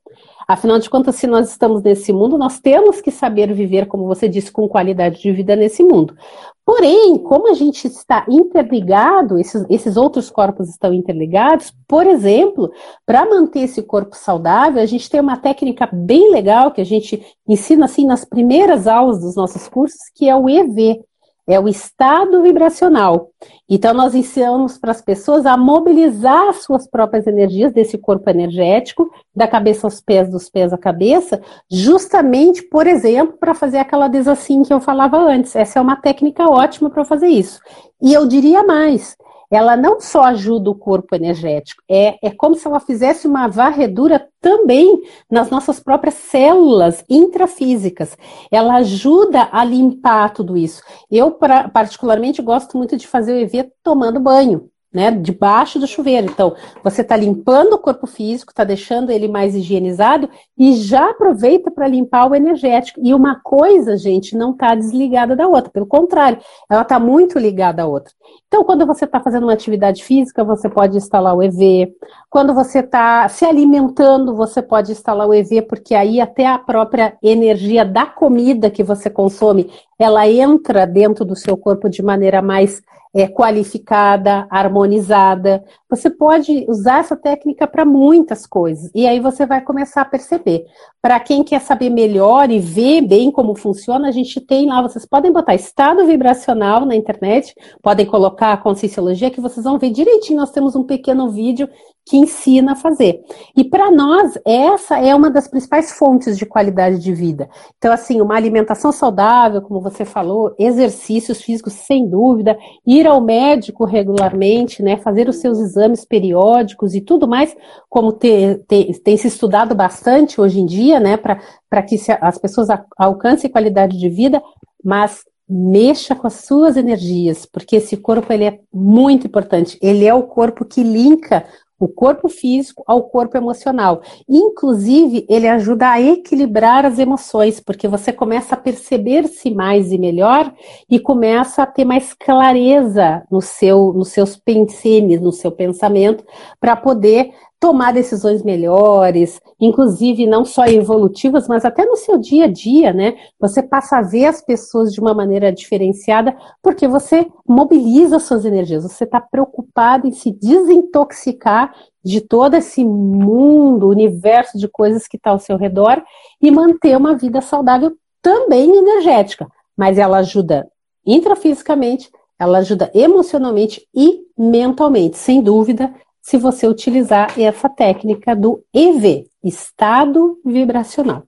Afinal 0.51 0.79
de 0.79 0.89
contas, 0.89 1.17
se 1.17 1.27
nós 1.27 1.51
estamos 1.51 1.83
nesse 1.83 2.11
mundo, 2.11 2.39
nós 2.39 2.59
temos 2.59 3.03
que 3.03 3.11
saber 3.11 3.53
viver, 3.53 3.87
como 3.87 4.07
você 4.07 4.27
disse, 4.27 4.51
com 4.51 4.67
qualidade 4.67 5.21
de 5.21 5.31
vida 5.31 5.55
nesse 5.55 5.85
mundo. 5.85 6.17
Porém, 6.65 7.19
como 7.19 7.51
a 7.51 7.55
gente 7.55 7.87
está 7.87 8.25
interligado, 8.27 9.39
esses, 9.39 9.67
esses 9.69 9.99
outros 9.99 10.31
corpos 10.31 10.71
estão 10.71 10.95
interligados, 10.95 11.71
por 11.87 12.07
exemplo, 12.07 12.73
para 13.05 13.29
manter 13.29 13.61
esse 13.61 13.83
corpo 13.83 14.17
saudável, 14.17 14.83
a 14.83 14.87
gente 14.87 15.11
tem 15.11 15.21
uma 15.21 15.37
técnica 15.37 15.87
bem 15.93 16.31
legal 16.31 16.71
que 16.71 16.81
a 16.81 16.85
gente 16.85 17.23
ensina 17.47 17.85
assim 17.85 18.07
nas 18.07 18.25
primeiras 18.25 18.87
aulas 18.87 19.21
dos 19.21 19.37
nossos 19.37 19.69
cursos, 19.69 20.01
que 20.15 20.31
é 20.31 20.35
o 20.35 20.49
EV, 20.49 21.05
é 21.49 21.59
o 21.59 21.67
estado 21.67 22.43
vibracional. 22.43 23.31
Então, 23.67 23.95
nós 23.95 24.15
ensinamos 24.15 24.77
para 24.77 24.91
as 24.91 25.01
pessoas 25.01 25.47
a 25.47 25.57
mobilizar 25.57 26.49
as 26.49 26.63
suas 26.63 26.87
próprias 26.87 27.27
energias 27.27 27.73
desse 27.73 27.97
corpo 27.97 28.29
energético, 28.29 29.11
da 29.35 29.49
cabeça 29.49 29.87
aos 29.87 29.99
pés, 29.99 30.31
dos 30.31 30.51
pés 30.51 30.75
à 30.75 30.79
cabeça, 30.79 31.41
justamente, 31.71 32.63
por 32.63 32.87
exemplo, 32.87 33.39
para 33.41 33.55
fazer 33.55 33.79
aquela 33.79 34.09
desassim 34.09 34.63
que 34.63 34.73
eu 34.73 34.81
falava 34.81 35.17
antes. 35.17 35.57
Essa 35.57 35.79
é 35.79 35.83
uma 35.83 35.97
técnica 35.97 36.45
ótima 36.45 36.91
para 36.91 37.05
fazer 37.05 37.29
isso. 37.29 37.61
E 38.03 38.13
eu 38.13 38.27
diria 38.29 38.63
mais, 38.63 39.17
ela 39.51 39.77
não 39.77 40.01
só 40.01 40.25
ajuda 40.25 40.71
o 40.71 40.75
corpo 40.75 41.15
energético, 41.15 41.83
é, 41.89 42.19
é 42.23 42.31
como 42.31 42.55
se 42.55 42.67
ela 42.67 42.81
fizesse 42.81 43.27
uma 43.27 43.49
varredura 43.49 44.29
também 44.41 45.03
nas 45.31 45.51
nossas 45.51 45.81
próprias 45.81 46.15
células 46.15 47.05
intrafísicas. 47.09 48.17
Ela 48.51 48.77
ajuda 48.77 49.49
a 49.51 49.65
limpar 49.65 50.33
tudo 50.33 50.57
isso. 50.57 50.83
Eu, 51.11 51.31
pra, 51.33 51.69
particularmente, 51.69 52.43
gosto 52.43 52.77
muito 52.77 52.97
de 52.97 53.07
fazer 53.07 53.33
o 53.33 53.39
EV 53.39 53.71
tomando 53.83 54.21
banho 54.21 54.71
né, 54.99 55.13
debaixo 55.13 55.79
do 55.79 55.87
chuveiro. 55.87 56.27
Então, 56.27 56.57
você 56.83 57.03
está 57.03 57.17
limpando 57.17 57.75
o 57.75 57.79
corpo 57.79 58.05
físico, 58.05 58.51
está 58.51 58.65
deixando 58.65 59.13
ele 59.13 59.29
mais 59.29 59.55
higienizado 59.55 60.29
e 60.59 60.75
já 60.75 61.11
aproveita 61.11 61.71
para 61.71 61.87
limpar 61.87 62.29
o 62.29 62.35
energético. 62.35 62.99
E 63.01 63.15
uma 63.15 63.39
coisa, 63.41 63.97
gente, 63.97 64.37
não 64.37 64.51
está 64.51 64.75
desligada 64.75 65.37
da 65.37 65.47
outra, 65.47 65.71
pelo 65.71 65.87
contrário, 65.87 66.41
ela 66.69 66.83
está 66.83 66.99
muito 66.99 67.39
ligada 67.39 67.83
à 67.83 67.87
outra. 67.87 68.13
Então, 68.49 68.65
quando 68.65 68.85
você 68.85 69.05
está 69.05 69.21
fazendo 69.21 69.45
uma 69.45 69.53
atividade 69.53 70.03
física, 70.03 70.43
você 70.43 70.69
pode 70.69 70.97
instalar 70.97 71.37
o 71.37 71.43
EV. 71.45 71.95
Quando 72.29 72.53
você 72.53 72.81
está 72.81 73.29
se 73.29 73.45
alimentando, 73.45 74.35
você 74.35 74.61
pode 74.61 74.91
instalar 74.91 75.29
o 75.29 75.35
EV, 75.35 75.63
porque 75.63 75.95
aí 75.95 76.21
até 76.21 76.45
a 76.45 76.59
própria 76.59 77.17
energia 77.23 77.85
da 77.85 78.05
comida 78.05 78.69
que 78.69 78.83
você 78.83 79.09
consome, 79.09 79.71
ela 79.97 80.27
entra 80.29 80.87
dentro 80.87 81.25
do 81.25 81.37
seu 81.37 81.57
corpo 81.57 81.89
de 81.89 82.03
maneira 82.03 82.43
mais 82.43 82.83
é, 83.15 83.27
qualificada, 83.27 84.47
harmonizada. 84.51 85.65
Você 85.91 86.11
pode 86.11 86.67
usar 86.69 87.01
essa 87.01 87.17
técnica 87.17 87.67
para 87.67 87.85
muitas 87.85 88.47
coisas. 88.47 88.91
E 88.95 89.07
aí 89.07 89.21
você 89.21 89.47
vai 89.47 89.63
começar 89.63 90.03
a 90.03 90.05
perceber. 90.05 90.67
Para 91.01 91.19
quem 91.19 91.43
quer 91.43 91.61
saber 91.63 91.89
melhor 91.89 92.51
e 92.51 92.59
ver 92.59 93.01
bem 93.01 93.31
como 93.31 93.57
funciona, 93.57 94.09
a 94.09 94.13
gente 94.13 94.39
tem 94.41 94.67
lá, 94.67 94.83
vocês 94.83 95.07
podem 95.07 95.33
botar 95.33 95.55
estado 95.55 96.05
vibracional 96.05 96.85
na 96.85 96.95
internet, 96.95 97.55
podem 97.83 98.05
colocar 98.05 98.53
a 98.53 98.57
conscienciologia, 98.59 99.31
que 99.31 99.41
vocês 99.41 99.65
vão 99.65 99.79
ver 99.79 99.91
direitinho. 99.91 100.41
Nós 100.41 100.51
temos 100.51 100.77
um 100.77 100.85
pequeno 100.85 101.31
vídeo 101.31 101.69
que 102.05 102.17
ensina 102.17 102.73
a 102.73 102.77
fazer. 102.77 103.21
E 103.55 103.63
para 103.63 103.91
nós, 103.91 104.39
essa 104.45 104.99
é 104.99 105.15
uma 105.15 105.31
das 105.31 105.47
principais 105.47 105.93
fontes 105.93 106.39
de 106.39 106.47
qualidade 106.47 106.99
de 106.99 107.13
vida. 107.13 107.49
Então, 107.77 107.93
assim, 107.93 108.21
uma 108.21 108.35
alimentação 108.35 108.91
saudável, 108.91 109.61
como 109.61 109.81
você 109.81 110.07
falou, 110.07 110.55
exercícios 110.59 111.43
físicos, 111.43 111.75
sem 111.75 112.09
dúvida, 112.09 112.59
ir 112.87 113.07
ao 113.07 113.21
médico 113.21 113.85
regularmente, 113.85 114.83
né, 114.83 114.97
fazer 114.97 115.29
os 115.29 115.37
seus 115.37 115.59
exames 115.59 115.78
periódicos 116.05 116.95
e 116.95 117.01
tudo 117.01 117.29
mais, 117.29 117.57
como 117.89 118.13
te, 118.13 118.57
te, 118.67 119.01
tem 119.01 119.17
se 119.17 119.29
estudado 119.29 119.75
bastante 119.75 120.41
hoje 120.41 120.61
em 120.61 120.67
dia, 120.67 120.99
né, 120.99 121.17
para 121.17 121.83
que 121.83 121.99
se, 121.99 122.13
as 122.21 122.39
pessoas 122.39 122.69
alcancem 122.97 123.51
qualidade 123.51 123.99
de 123.99 124.09
vida, 124.09 124.43
mas 124.83 125.25
mexa 125.49 126.15
com 126.15 126.27
as 126.27 126.35
suas 126.35 126.77
energias, 126.77 127.47
porque 127.47 127.77
esse 127.77 127.97
corpo 127.97 128.33
ele 128.33 128.45
é 128.45 128.61
muito 128.73 129.27
importante. 129.27 129.79
Ele 129.81 130.05
é 130.05 130.13
o 130.13 130.25
corpo 130.25 130.65
que 130.65 130.83
linka 130.83 131.47
o 131.79 131.87
corpo 131.87 132.29
físico 132.29 132.83
ao 132.87 133.05
corpo 133.05 133.37
emocional. 133.37 134.03
Inclusive, 134.29 135.25
ele 135.29 135.47
ajuda 135.47 135.91
a 135.91 136.01
equilibrar 136.01 136.85
as 136.85 136.99
emoções, 136.99 137.61
porque 137.61 137.87
você 137.87 138.13
começa 138.13 138.55
a 138.55 138.59
perceber-se 138.59 139.51
mais 139.51 139.93
e 139.93 139.99
melhor 139.99 140.53
e 140.91 140.99
começa 140.99 141.63
a 141.63 141.67
ter 141.67 141.85
mais 141.85 142.13
clareza 142.13 143.23
no 143.31 143.41
seu, 143.41 143.93
nos 143.93 144.09
seus 144.09 144.37
pensenes, 144.37 145.21
no 145.21 145.33
seu 145.33 145.53
pensamento, 145.53 146.25
para 146.61 146.75
poder 146.75 147.33
tomar 147.61 147.93
decisões 147.93 148.43
melhores, 148.43 149.41
inclusive 149.61 150.27
não 150.27 150.45
só 150.45 150.67
evolutivas, 150.67 151.49
mas 151.49 151.65
até 151.65 151.85
no 151.85 151.97
seu 151.97 152.17
dia 152.17 152.45
a 152.45 152.49
dia, 152.51 152.93
né? 152.93 153.17
Você 153.41 153.63
passa 153.63 153.99
a 153.99 154.03
ver 154.03 154.27
as 154.27 154.41
pessoas 154.41 154.93
de 154.93 155.01
uma 155.01 155.13
maneira 155.13 155.53
diferenciada, 155.53 156.37
porque 156.63 156.87
você 156.87 157.27
mobiliza 157.47 158.21
suas 158.21 158.45
energias, 158.45 158.85
você 158.85 159.05
está 159.05 159.21
preocupado 159.21 160.07
em 160.07 160.13
se 160.13 160.31
desintoxicar 160.31 161.75
de 162.05 162.21
todo 162.21 162.55
esse 162.55 162.85
mundo, 162.85 163.89
universo 163.89 164.57
de 164.57 164.69
coisas 164.69 165.09
que 165.09 165.17
está 165.17 165.31
ao 165.31 165.41
seu 165.41 165.57
redor 165.57 166.03
e 166.41 166.51
manter 166.51 166.97
uma 166.97 167.17
vida 167.17 167.41
saudável 167.41 167.93
também 168.23 168.77
energética. 168.77 169.49
Mas 169.77 169.99
ela 169.99 170.19
ajuda 170.19 170.69
intrafisicamente, 171.05 172.09
ela 172.39 172.59
ajuda 172.59 172.91
emocionalmente 172.95 173.85
e 173.93 174.21
mentalmente, 174.39 175.19
sem 175.19 175.43
dúvida 175.43 175.93
se 176.29 176.37
você 176.37 176.69
utilizar 176.69 177.41
essa 177.41 177.71
técnica 177.71 178.37
do 178.37 178.63
EV, 178.71 179.31
estado 179.43 180.39
vibracional. 180.45 181.23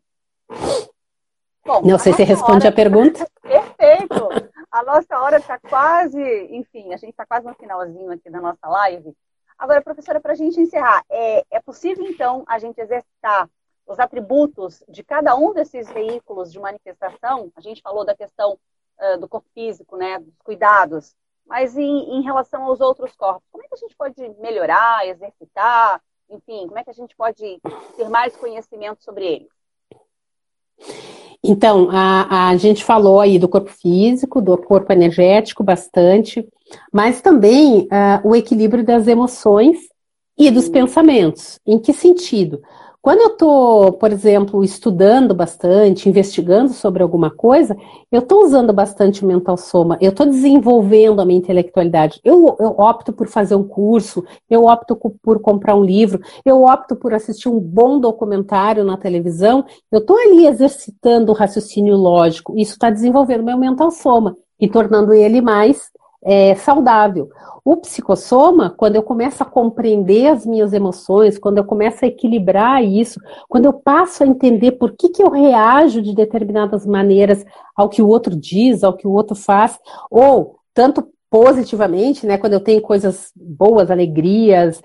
Bom, 1.65 1.81
Não 1.83 1.99
sei 1.99 2.13
se 2.13 2.23
responde 2.23 2.67
hora... 2.67 2.69
a 2.69 2.73
pergunta. 2.73 3.27
Perfeito! 3.41 4.29
A 4.71 4.83
nossa 4.85 5.19
hora 5.19 5.39
está 5.39 5.59
quase, 5.59 6.23
enfim, 6.51 6.93
a 6.93 6.99
gente 6.99 7.13
está 7.13 7.25
quase 7.25 7.47
no 7.47 7.55
finalzinho 7.55 8.13
aqui 8.13 8.29
da 8.29 8.43
nossa 8.43 8.69
live. 8.69 9.17
Agora, 9.59 9.81
professora, 9.81 10.21
para 10.21 10.33
a 10.33 10.37
gente 10.37 10.61
encerrar, 10.61 11.03
é, 11.09 11.47
é 11.51 11.61
possível 11.63 12.05
então 12.07 12.45
a 12.47 12.59
gente 12.59 12.79
exercitar 12.79 13.49
os 13.87 13.99
atributos 13.99 14.85
de 14.87 15.03
cada 15.03 15.35
um 15.35 15.55
desses 15.55 15.91
veículos 15.91 16.53
de 16.53 16.61
manifestação? 16.61 17.51
A 17.57 17.63
gente 17.63 17.81
falou 17.81 18.05
da 18.05 18.15
questão 18.15 18.59
do 19.19 19.27
corpo 19.27 19.49
físico, 19.55 19.97
né, 19.97 20.19
dos 20.19 20.35
cuidados, 20.45 21.17
mas 21.51 21.77
em, 21.77 22.17
em, 22.17 22.23
relação 22.23 22.63
aos 22.63 22.81
outros 22.81 23.11
corpos, 23.17 23.43
como 23.51 23.65
é 23.65 23.67
que 23.67 23.75
a 23.75 23.79
gente 23.79 23.97
pode 23.97 24.41
melhorar, 24.41 25.05
exercitar, 25.09 26.01
enfim, 26.31 26.69
como 26.69 26.79
é 26.79 26.85
que 26.85 26.91
a 26.91 26.95
gente 26.95 27.17
pode 27.17 27.61
ter 27.97 28.09
mais 28.09 28.37
conhecimento 28.37 29.03
sobre 29.03 29.27
eles? 29.27 29.49
Então, 31.43 31.89
a, 31.91 32.51
a 32.51 32.57
gente 32.57 32.85
falou 32.85 33.19
aí 33.19 33.37
do 33.37 33.49
corpo 33.49 33.71
físico, 33.71 34.41
do 34.41 34.57
corpo 34.57 34.93
energético 34.93 35.65
bastante, 35.65 36.47
mas 36.93 37.21
também 37.21 37.81
uh, 37.81 38.21
o 38.23 38.37
equilíbrio 38.37 38.85
das 38.85 39.09
emoções 39.09 39.89
e 40.39 40.53
dos 40.53 40.69
pensamentos. 40.69 41.59
Em 41.67 41.81
que 41.81 41.93
sentido? 41.93 42.63
Quando 43.03 43.21
eu 43.21 43.29
estou, 43.29 43.93
por 43.93 44.13
exemplo, 44.13 44.63
estudando 44.63 45.35
bastante, 45.35 46.07
investigando 46.07 46.71
sobre 46.75 47.03
alguma 47.03 47.31
coisa, 47.31 47.75
eu 48.13 48.21
estou 48.21 48.45
usando 48.45 48.75
bastante 48.75 49.25
o 49.25 49.27
mental 49.27 49.57
soma, 49.57 49.97
eu 50.03 50.11
estou 50.11 50.27
desenvolvendo 50.27 51.19
a 51.19 51.25
minha 51.25 51.39
intelectualidade. 51.39 52.21
Eu, 52.23 52.57
eu, 52.61 52.75
opto 52.79 53.11
por 53.11 53.27
fazer 53.27 53.55
um 53.55 53.67
curso, 53.67 54.23
eu 54.51 54.67
opto 54.67 54.95
por 55.23 55.41
comprar 55.41 55.75
um 55.77 55.83
livro, 55.83 56.21
eu 56.45 56.63
opto 56.65 56.95
por 56.95 57.15
assistir 57.15 57.49
um 57.49 57.59
bom 57.59 57.99
documentário 57.99 58.85
na 58.85 58.99
televisão, 58.99 59.65
eu 59.91 60.01
estou 60.01 60.19
ali 60.19 60.47
exercitando 60.47 61.33
o 61.33 61.35
raciocínio 61.35 61.97
lógico. 61.97 62.55
Isso 62.55 62.73
está 62.73 62.91
desenvolvendo 62.91 63.45
meu 63.45 63.57
mental 63.57 63.91
soma 63.91 64.37
e 64.61 64.69
tornando 64.69 65.15
ele 65.15 65.41
mais 65.41 65.91
é, 66.23 66.55
saudável. 66.55 67.29
O 67.65 67.77
psicossoma, 67.77 68.71
quando 68.71 68.97
eu 68.97 69.03
começo 69.03 69.43
a 69.43 69.47
compreender 69.47 70.29
as 70.29 70.47
minhas 70.47 70.73
emoções, 70.73 71.39
quando 71.39 71.59
eu 71.59 71.65
começo 71.65 72.05
a 72.05 72.09
equilibrar 72.09 72.83
isso, 72.83 73.21
quando 73.49 73.67
eu 73.67 73.73
passo 73.73 74.23
a 74.23 74.27
entender 74.27 74.73
por 74.73 74.93
que, 74.93 75.09
que 75.11 75.23
eu 75.23 75.31
reajo 75.31 76.01
de 76.01 76.15
determinadas 76.15 76.87
maneiras 76.87 77.45
ao 77.77 77.89
que 77.89 78.03
o 78.03 78.09
outro 78.09 78.35
diz, 78.35 78.83
ao 78.83 78.97
que 78.97 79.07
o 79.07 79.13
outro 79.13 79.35
faz, 79.35 79.79
ou 80.11 80.57
tanto 80.75 81.07
positivamente, 81.31 82.27
né, 82.27 82.37
quando 82.37 82.55
eu 82.55 82.61
tenho 82.61 82.81
coisas 82.81 83.31
boas, 83.37 83.91
alegrias, 83.91 84.83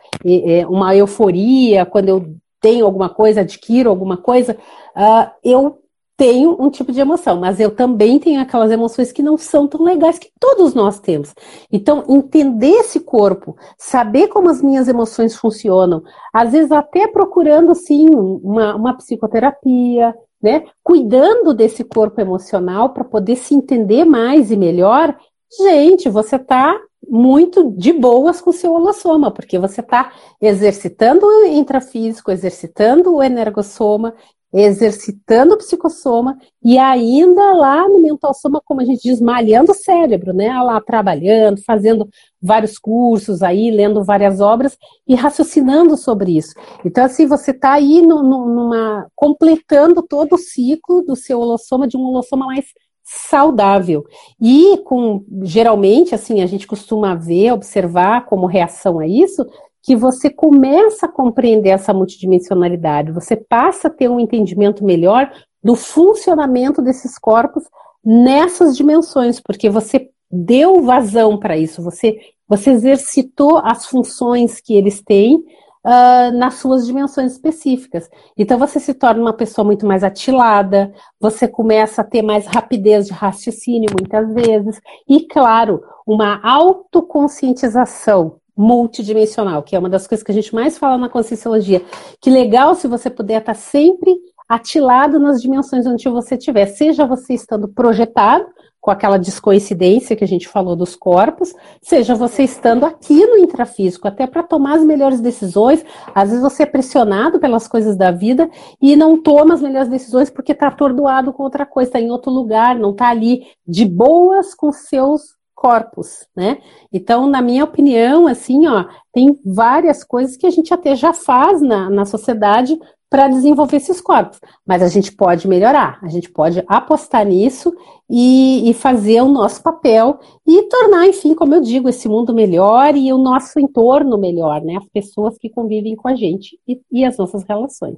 uma 0.70 0.96
euforia, 0.96 1.86
quando 1.86 2.10
eu 2.10 2.36
tenho 2.62 2.86
alguma 2.86 3.10
coisa, 3.10 3.42
adquiro 3.42 3.90
alguma 3.90 4.18
coisa, 4.18 4.56
uh, 4.96 5.30
eu 5.44 5.80
tenho 6.18 6.56
um 6.60 6.70
tipo 6.70 6.92
de 6.92 7.00
emoção, 7.00 7.40
mas 7.40 7.60
eu 7.60 7.76
também 7.76 8.18
tenho 8.20 8.42
aquelas 8.42 8.72
emoções 8.72 9.12
que 9.12 9.22
não 9.22 9.38
são 9.38 9.68
tão 9.68 9.84
legais 9.84 10.18
que 10.18 10.32
todos 10.40 10.74
nós 10.74 11.00
temos. 11.00 11.34
Então, 11.72 12.06
entender 12.08 12.72
esse 12.72 13.02
corpo, 13.02 13.56
saber 13.78 14.28
como 14.30 14.50
as 14.50 14.62
minhas 14.62 14.88
emoções 14.88 15.36
funcionam, 15.36 16.04
às 16.34 16.52
vezes 16.54 16.72
até 16.72 17.08
procurando 17.08 17.76
sim 17.76 18.10
uma, 18.10 18.76
uma 18.76 18.94
psicoterapia, 18.96 20.16
né? 20.42 20.64
Cuidando 20.84 21.54
desse 21.54 21.84
corpo 21.84 22.22
emocional 22.22 22.90
para 22.90 23.04
poder 23.04 23.36
se 23.36 23.54
entender 23.54 24.06
mais 24.06 24.52
e 24.52 24.56
melhor. 24.56 25.18
Gente, 25.60 26.08
você 26.10 26.36
está 26.38 26.80
muito 27.08 27.72
de 27.72 27.94
boas 27.94 28.42
com 28.42 28.50
o 28.50 28.54
seu 28.54 28.74
holossoma, 28.74 29.32
porque 29.32 29.60
você 29.60 29.82
está 29.82 30.12
exercitando 30.42 31.26
o 31.26 31.46
intrafísico, 31.46 32.32
exercitando 32.32 33.16
o 33.16 33.24
energossoma, 33.24 34.14
exercitando 34.54 35.56
o 35.56 35.58
psicossoma 35.58 36.38
e 36.64 36.78
ainda 36.78 37.54
lá 37.54 37.88
no 37.88 38.02
mental 38.02 38.34
soma, 38.34 38.62
como 38.64 38.82
a 38.82 38.86
gente 38.86 39.04
diz, 39.04 39.20
malhando 39.20 39.72
o 39.72 39.76
cérebro, 39.76 40.34
né? 40.34 40.50
Lá 40.62 40.80
trabalhando, 40.80 41.62
fazendo 41.64 42.08
vários 42.42 42.80
cursos 42.80 43.44
aí, 43.44 43.70
lendo 43.70 44.04
várias 44.04 44.40
obras 44.40 44.78
e 45.08 45.16
raciocinando 45.16 45.98
sobre 45.98 46.38
isso. 46.38 46.54
Então, 46.86 47.04
assim, 47.04 47.26
você 47.26 47.52
está 47.52 47.74
aí 47.74 48.02
no, 48.02 48.24
no, 48.24 48.46
numa, 48.48 49.08
completando 49.16 50.02
todo 50.02 50.34
o 50.34 50.40
ciclo 50.40 51.02
do 51.02 51.16
seu 51.16 51.40
holossoma, 51.40 51.88
de 51.88 51.98
um 51.98 52.02
holossoma 52.02 52.46
mais 52.46 52.66
saudável. 53.04 54.04
E 54.42 54.78
com 54.84 55.24
geralmente 55.44 56.16
assim, 56.16 56.42
a 56.42 56.46
gente 56.48 56.66
costuma 56.66 57.14
ver, 57.14 57.52
observar 57.52 58.26
como 58.26 58.48
reação 58.48 59.00
a 59.00 59.08
isso, 59.08 59.46
que 59.86 59.96
você 59.96 60.32
começa 60.32 61.06
a 61.06 61.12
compreender 61.12 61.70
essa 61.70 61.94
multidimensionalidade, 61.94 63.12
você 63.12 63.36
passa 63.36 63.88
a 63.88 63.92
ter 63.92 64.10
um 64.10 64.20
entendimento 64.20 64.84
melhor 64.84 65.32
do 65.64 65.76
funcionamento 65.76 66.82
desses 66.82 67.20
corpos 67.20 67.64
nessas 68.04 68.76
dimensões, 68.76 69.40
porque 69.40 69.70
você 69.70 70.10
deu 70.32 70.82
vazão 70.82 71.38
para 71.38 71.56
isso, 71.56 71.84
você, 71.84 72.18
você 72.48 72.72
exercitou 72.72 73.60
as 73.60 73.86
funções 73.86 74.60
que 74.60 74.76
eles 74.76 75.04
têm 75.04 75.36
uh, 75.36 76.32
nas 76.36 76.56
suas 76.56 76.88
dimensões 76.88 77.34
específicas. 77.34 78.10
Então 78.36 78.58
você 78.58 78.80
se 78.80 78.96
torna 78.96 79.22
uma 79.22 79.34
pessoa 79.34 79.64
muito 79.64 79.86
mais 79.86 80.04
atilada, 80.04 80.92
você 81.20 81.48
começa 81.48 82.02
a 82.02 82.06
ter 82.06 82.24
mais 82.24 82.48
rapidez 82.48 83.06
de 83.06 83.14
raciocínio 83.14 83.92
muitas 83.92 84.34
vezes, 84.34 84.82
e 85.08 85.28
claro, 85.28 85.84
uma 86.08 86.42
autoconscientização 86.44 88.40
multidimensional, 88.56 89.64
que 89.64 89.76
é 89.76 89.80
uma 89.80 89.90
das 89.90 90.08
coisas 90.08 90.24
que 90.24 90.32
a 90.32 90.36
gente 90.36 90.54
mais 90.54 90.78
fala 90.78 90.98
na 90.98 91.10
Conscienciologia. 91.10 91.84
Que 92.22 92.30
legal 92.30 92.76
se 92.76 92.88
você 92.88 93.10
puder 93.10 93.40
estar 93.40 93.56
sempre 93.56 94.16
atilado 94.48 95.20
nas 95.20 95.42
dimensões 95.42 95.88
onde 95.88 96.08
você 96.08 96.36
estiver, 96.36 96.68
seja 96.68 97.06
você 97.06 97.34
estando 97.34 97.68
projetado, 97.68 98.46
com 98.86 98.92
aquela 98.92 99.18
descoincidência 99.18 100.16
que 100.16 100.24
a 100.24 100.28
gente 100.28 100.48
falou 100.48 100.76
dos 100.76 100.96
corpos, 100.96 101.56
seja 101.82 102.14
você 102.14 102.44
estando 102.44 102.86
aqui 102.86 103.26
no 103.26 103.36
intrafísico, 103.36 104.08
até 104.08 104.28
para 104.28 104.44
tomar 104.44 104.76
as 104.76 104.84
melhores 104.84 105.20
decisões. 105.20 105.84
Às 106.14 106.30
vezes 106.30 106.44
você 106.44 106.62
é 106.62 106.68
pressionado 106.68 107.40
pelas 107.40 107.68
coisas 107.68 107.98
da 107.98 108.12
vida 108.12 108.48
e 108.80 108.96
não 108.96 109.20
toma 109.20 109.56
as 109.56 109.62
melhores 109.64 109.90
decisões 109.90 110.30
porque 110.30 110.52
está 110.52 110.68
atordoado 110.68 111.34
com 111.34 111.42
outra 111.42 111.66
coisa, 111.66 111.90
está 111.90 112.00
em 112.00 112.12
outro 112.12 112.32
lugar, 112.32 112.78
não 112.78 112.92
está 112.92 113.10
ali 113.10 113.48
de 113.68 113.86
boas 113.86 114.54
com 114.54 114.72
seus 114.72 115.34
corpos, 115.66 116.28
né? 116.36 116.62
Então, 116.94 117.26
na 117.26 117.42
minha 117.42 117.64
opinião, 117.64 118.28
assim, 118.28 118.68
ó, 118.68 118.86
tem 119.12 119.36
várias 119.44 120.04
coisas 120.04 120.38
que 120.38 120.46
a 120.46 120.52
gente 120.52 120.72
até 120.72 120.96
já 120.96 121.12
faz 121.12 121.60
na, 121.60 121.90
na 121.90 122.06
sociedade 122.06 122.78
para 123.10 123.28
desenvolver 123.28 123.78
esses 123.78 124.00
corpos. 124.00 124.40
Mas 124.64 124.84
a 124.84 124.88
gente 124.88 125.12
pode 125.12 125.48
melhorar, 125.48 125.98
a 126.04 126.08
gente 126.08 126.30
pode 126.30 126.64
apostar 126.68 127.26
nisso 127.26 127.76
e, 128.08 128.70
e, 128.70 128.76
fazer 128.76 129.22
o 129.22 129.28
nosso 129.28 129.64
papel 129.64 130.20
e 130.46 130.62
tornar, 130.70 131.08
enfim, 131.08 131.34
como 131.34 131.56
eu 131.56 131.62
digo, 131.62 131.90
esse 131.90 132.08
mundo 132.08 132.32
melhor 132.32 132.96
e 132.96 133.12
o 133.12 133.18
nosso 133.18 133.60
entorno 133.60 134.20
melhor, 134.20 134.62
né? 134.62 134.78
As 134.78 134.88
pessoas 134.90 135.36
que 135.36 135.50
convivem 135.50 135.96
com 135.96 136.08
a 136.08 136.14
gente 136.14 136.60
e, 136.68 136.80
e 136.92 137.04
as 137.04 137.18
nossas 137.18 137.44
relações. 137.44 137.98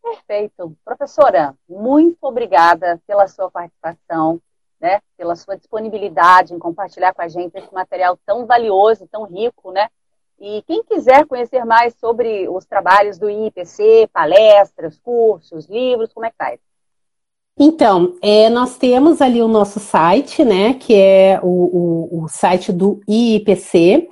Perfeito. 0.00 0.72
Professora, 0.84 1.52
muito 1.68 2.18
obrigada 2.22 3.00
pela 3.08 3.26
sua 3.26 3.50
participação 3.50 4.40
né, 4.82 5.00
pela 5.16 5.36
sua 5.36 5.56
disponibilidade 5.56 6.52
em 6.52 6.58
compartilhar 6.58 7.14
com 7.14 7.22
a 7.22 7.28
gente 7.28 7.56
esse 7.56 7.72
material 7.72 8.18
tão 8.26 8.44
valioso, 8.44 9.08
tão 9.10 9.24
rico, 9.24 9.70
né? 9.70 9.88
E 10.40 10.60
quem 10.66 10.82
quiser 10.82 11.24
conhecer 11.24 11.64
mais 11.64 11.94
sobre 12.00 12.48
os 12.48 12.66
trabalhos 12.66 13.16
do 13.16 13.30
IPC, 13.30 14.10
palestras, 14.12 14.98
cursos, 14.98 15.66
livros, 15.66 16.12
como 16.12 16.26
é 16.26 16.30
que 16.30 16.36
faz? 16.36 16.58
Então, 17.56 18.16
é, 18.20 18.50
nós 18.50 18.76
temos 18.76 19.22
ali 19.22 19.40
o 19.40 19.46
nosso 19.46 19.78
site, 19.78 20.44
né, 20.44 20.74
que 20.74 20.94
é 20.94 21.38
o, 21.42 22.16
o, 22.18 22.24
o 22.24 22.28
site 22.28 22.72
do 22.72 23.00
IPC. 23.06 24.08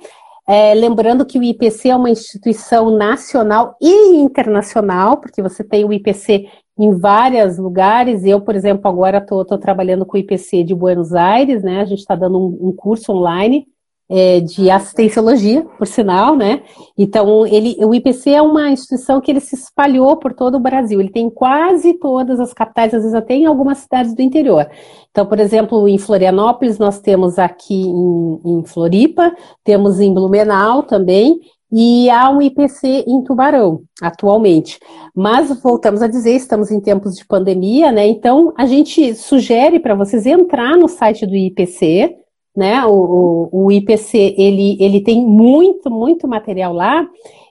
É, 0.47 0.73
lembrando 0.73 1.25
que 1.25 1.37
o 1.37 1.43
IPC 1.43 1.89
é 1.89 1.95
uma 1.95 2.09
instituição 2.09 2.89
nacional 2.91 3.75
e 3.81 4.15
internacional, 4.15 5.17
porque 5.17 5.41
você 5.41 5.65
tem 5.65 5.83
o 5.83 5.91
IPC 5.91 6.47
em 6.81 6.97
vários 6.97 7.59
lugares. 7.59 8.25
Eu, 8.25 8.41
por 8.41 8.55
exemplo, 8.55 8.89
agora 8.89 9.19
estou 9.19 9.45
trabalhando 9.59 10.03
com 10.03 10.17
o 10.17 10.19
IPC 10.19 10.63
de 10.63 10.73
Buenos 10.73 11.13
Aires, 11.13 11.61
né? 11.61 11.79
A 11.79 11.85
gente 11.85 11.99
está 11.99 12.15
dando 12.15 12.39
um, 12.39 12.69
um, 12.69 12.73
curso 12.75 13.13
online 13.13 13.67
é, 14.09 14.39
de 14.39 14.67
assistenciologia, 14.71 15.63
por 15.77 15.85
sinal, 15.85 16.35
né? 16.35 16.63
Então, 16.97 17.45
ele, 17.45 17.77
o 17.85 17.93
IPC 17.93 18.31
é 18.31 18.41
uma 18.41 18.71
instituição 18.71 19.21
que 19.21 19.29
ele 19.29 19.39
se 19.39 19.53
espalhou 19.53 20.17
por 20.17 20.33
todo 20.33 20.55
o 20.55 20.59
Brasil. 20.59 20.99
Ele 20.99 21.11
tem 21.11 21.29
quase 21.29 21.93
todas 21.99 22.39
as 22.39 22.51
capitais, 22.51 22.95
às 22.95 23.03
vezes 23.03 23.13
até 23.13 23.35
em 23.35 23.45
algumas 23.45 23.77
cidades 23.77 24.15
do 24.15 24.23
interior. 24.23 24.67
Então, 25.11 25.27
por 25.27 25.39
exemplo, 25.39 25.87
em 25.87 25.99
Florianópolis, 25.99 26.79
nós 26.79 26.99
temos 26.99 27.37
aqui 27.37 27.79
em, 27.79 28.41
em 28.43 28.65
Floripa, 28.65 29.31
temos 29.63 29.99
em 29.99 30.11
Blumenau 30.11 30.81
também, 30.81 31.41
e 31.71 32.09
há 32.09 32.29
um 32.29 32.41
IPC 32.41 33.05
em 33.07 33.23
Tubarão, 33.23 33.83
atualmente. 34.01 34.77
Mas, 35.15 35.49
voltamos 35.61 36.01
a 36.01 36.07
dizer, 36.07 36.35
estamos 36.35 36.69
em 36.69 36.81
tempos 36.81 37.15
de 37.15 37.25
pandemia, 37.25 37.91
né? 37.91 38.05
Então, 38.07 38.53
a 38.57 38.65
gente 38.65 39.15
sugere 39.15 39.79
para 39.79 39.95
vocês 39.95 40.25
entrar 40.25 40.75
no 40.75 40.89
site 40.89 41.25
do 41.25 41.35
IPC, 41.35 42.17
né? 42.55 42.85
O, 42.85 43.49
o, 43.51 43.65
o, 43.65 43.71
IPC, 43.71 44.35
ele, 44.37 44.77
ele 44.81 45.01
tem 45.01 45.25
muito, 45.25 45.89
muito 45.89 46.27
material 46.27 46.73
lá. 46.73 47.07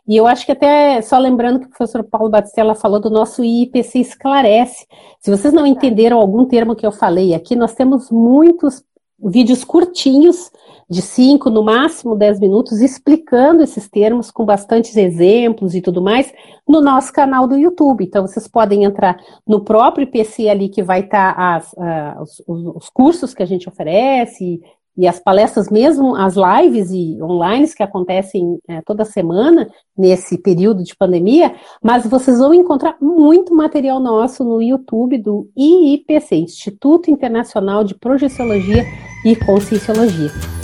E 0.06 0.16
eu 0.16 0.26
acho 0.26 0.44
que 0.44 0.52
até, 0.52 1.00
só 1.00 1.16
lembrando 1.16 1.60
que 1.60 1.66
o 1.66 1.70
professor 1.70 2.04
Paulo 2.04 2.28
Batistella 2.28 2.74
falou 2.74 3.00
do 3.00 3.08
nosso 3.08 3.42
IPC 3.42 4.00
Esclarece. 4.00 4.86
Se 5.20 5.30
vocês 5.30 5.54
não 5.54 5.66
entenderam 5.66 6.18
algum 6.18 6.44
termo 6.44 6.76
que 6.76 6.86
eu 6.86 6.92
falei 6.92 7.32
aqui, 7.32 7.56
nós 7.56 7.74
temos 7.74 8.10
muitos 8.10 8.82
vídeos 9.22 9.64
curtinhos 9.64 10.50
de 10.90 11.00
5, 11.00 11.48
no 11.50 11.62
máximo 11.62 12.16
10 12.16 12.40
minutos, 12.40 12.80
explicando 12.80 13.62
esses 13.62 13.88
termos 13.88 14.30
com 14.30 14.44
bastantes 14.44 14.96
exemplos 14.96 15.74
e 15.76 15.80
tudo 15.80 16.02
mais 16.02 16.32
no 16.68 16.80
nosso 16.80 17.12
canal 17.12 17.46
do 17.46 17.56
YouTube. 17.56 18.04
Então, 18.04 18.26
vocês 18.26 18.48
podem 18.48 18.84
entrar 18.84 19.16
no 19.46 19.60
próprio 19.60 20.02
IPC 20.02 20.48
ali 20.48 20.68
que 20.68 20.82
vai 20.82 21.00
estar 21.00 21.34
tá 21.36 22.20
os, 22.20 22.42
os, 22.46 22.88
cursos 22.90 23.32
que 23.32 23.42
a 23.42 23.46
gente 23.46 23.68
oferece 23.68 24.60
e 24.96 25.06
as 25.06 25.20
palestras 25.20 25.70
mesmo, 25.70 26.16
as 26.16 26.34
lives 26.34 26.90
e 26.90 27.22
online 27.22 27.68
que 27.74 27.82
acontecem 27.82 28.58
é, 28.68 28.82
toda 28.82 29.04
semana 29.04 29.68
nesse 29.96 30.36
período 30.36 30.82
de 30.82 30.96
pandemia, 30.96 31.54
mas 31.82 32.04
vocês 32.04 32.38
vão 32.38 32.52
encontrar 32.52 32.96
muito 33.00 33.54
material 33.54 34.00
nosso 34.00 34.44
no 34.44 34.60
YouTube 34.60 35.18
do 35.18 35.48
IIPC, 35.56 36.34
Instituto 36.34 37.10
Internacional 37.10 37.84
de 37.84 37.94
Projeciologia 37.94 38.84
e 39.24 39.36
Conscienciologia. 39.36 40.59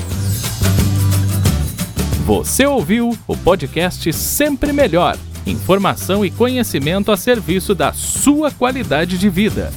Você 2.26 2.66
ouviu 2.66 3.16
o 3.28 3.36
podcast 3.36 4.12
Sempre 4.12 4.72
Melhor. 4.72 5.16
Informação 5.46 6.24
e 6.24 6.30
conhecimento 6.30 7.12
a 7.12 7.16
serviço 7.16 7.72
da 7.72 7.92
sua 7.92 8.50
qualidade 8.50 9.16
de 9.16 9.28
vida. 9.28 9.72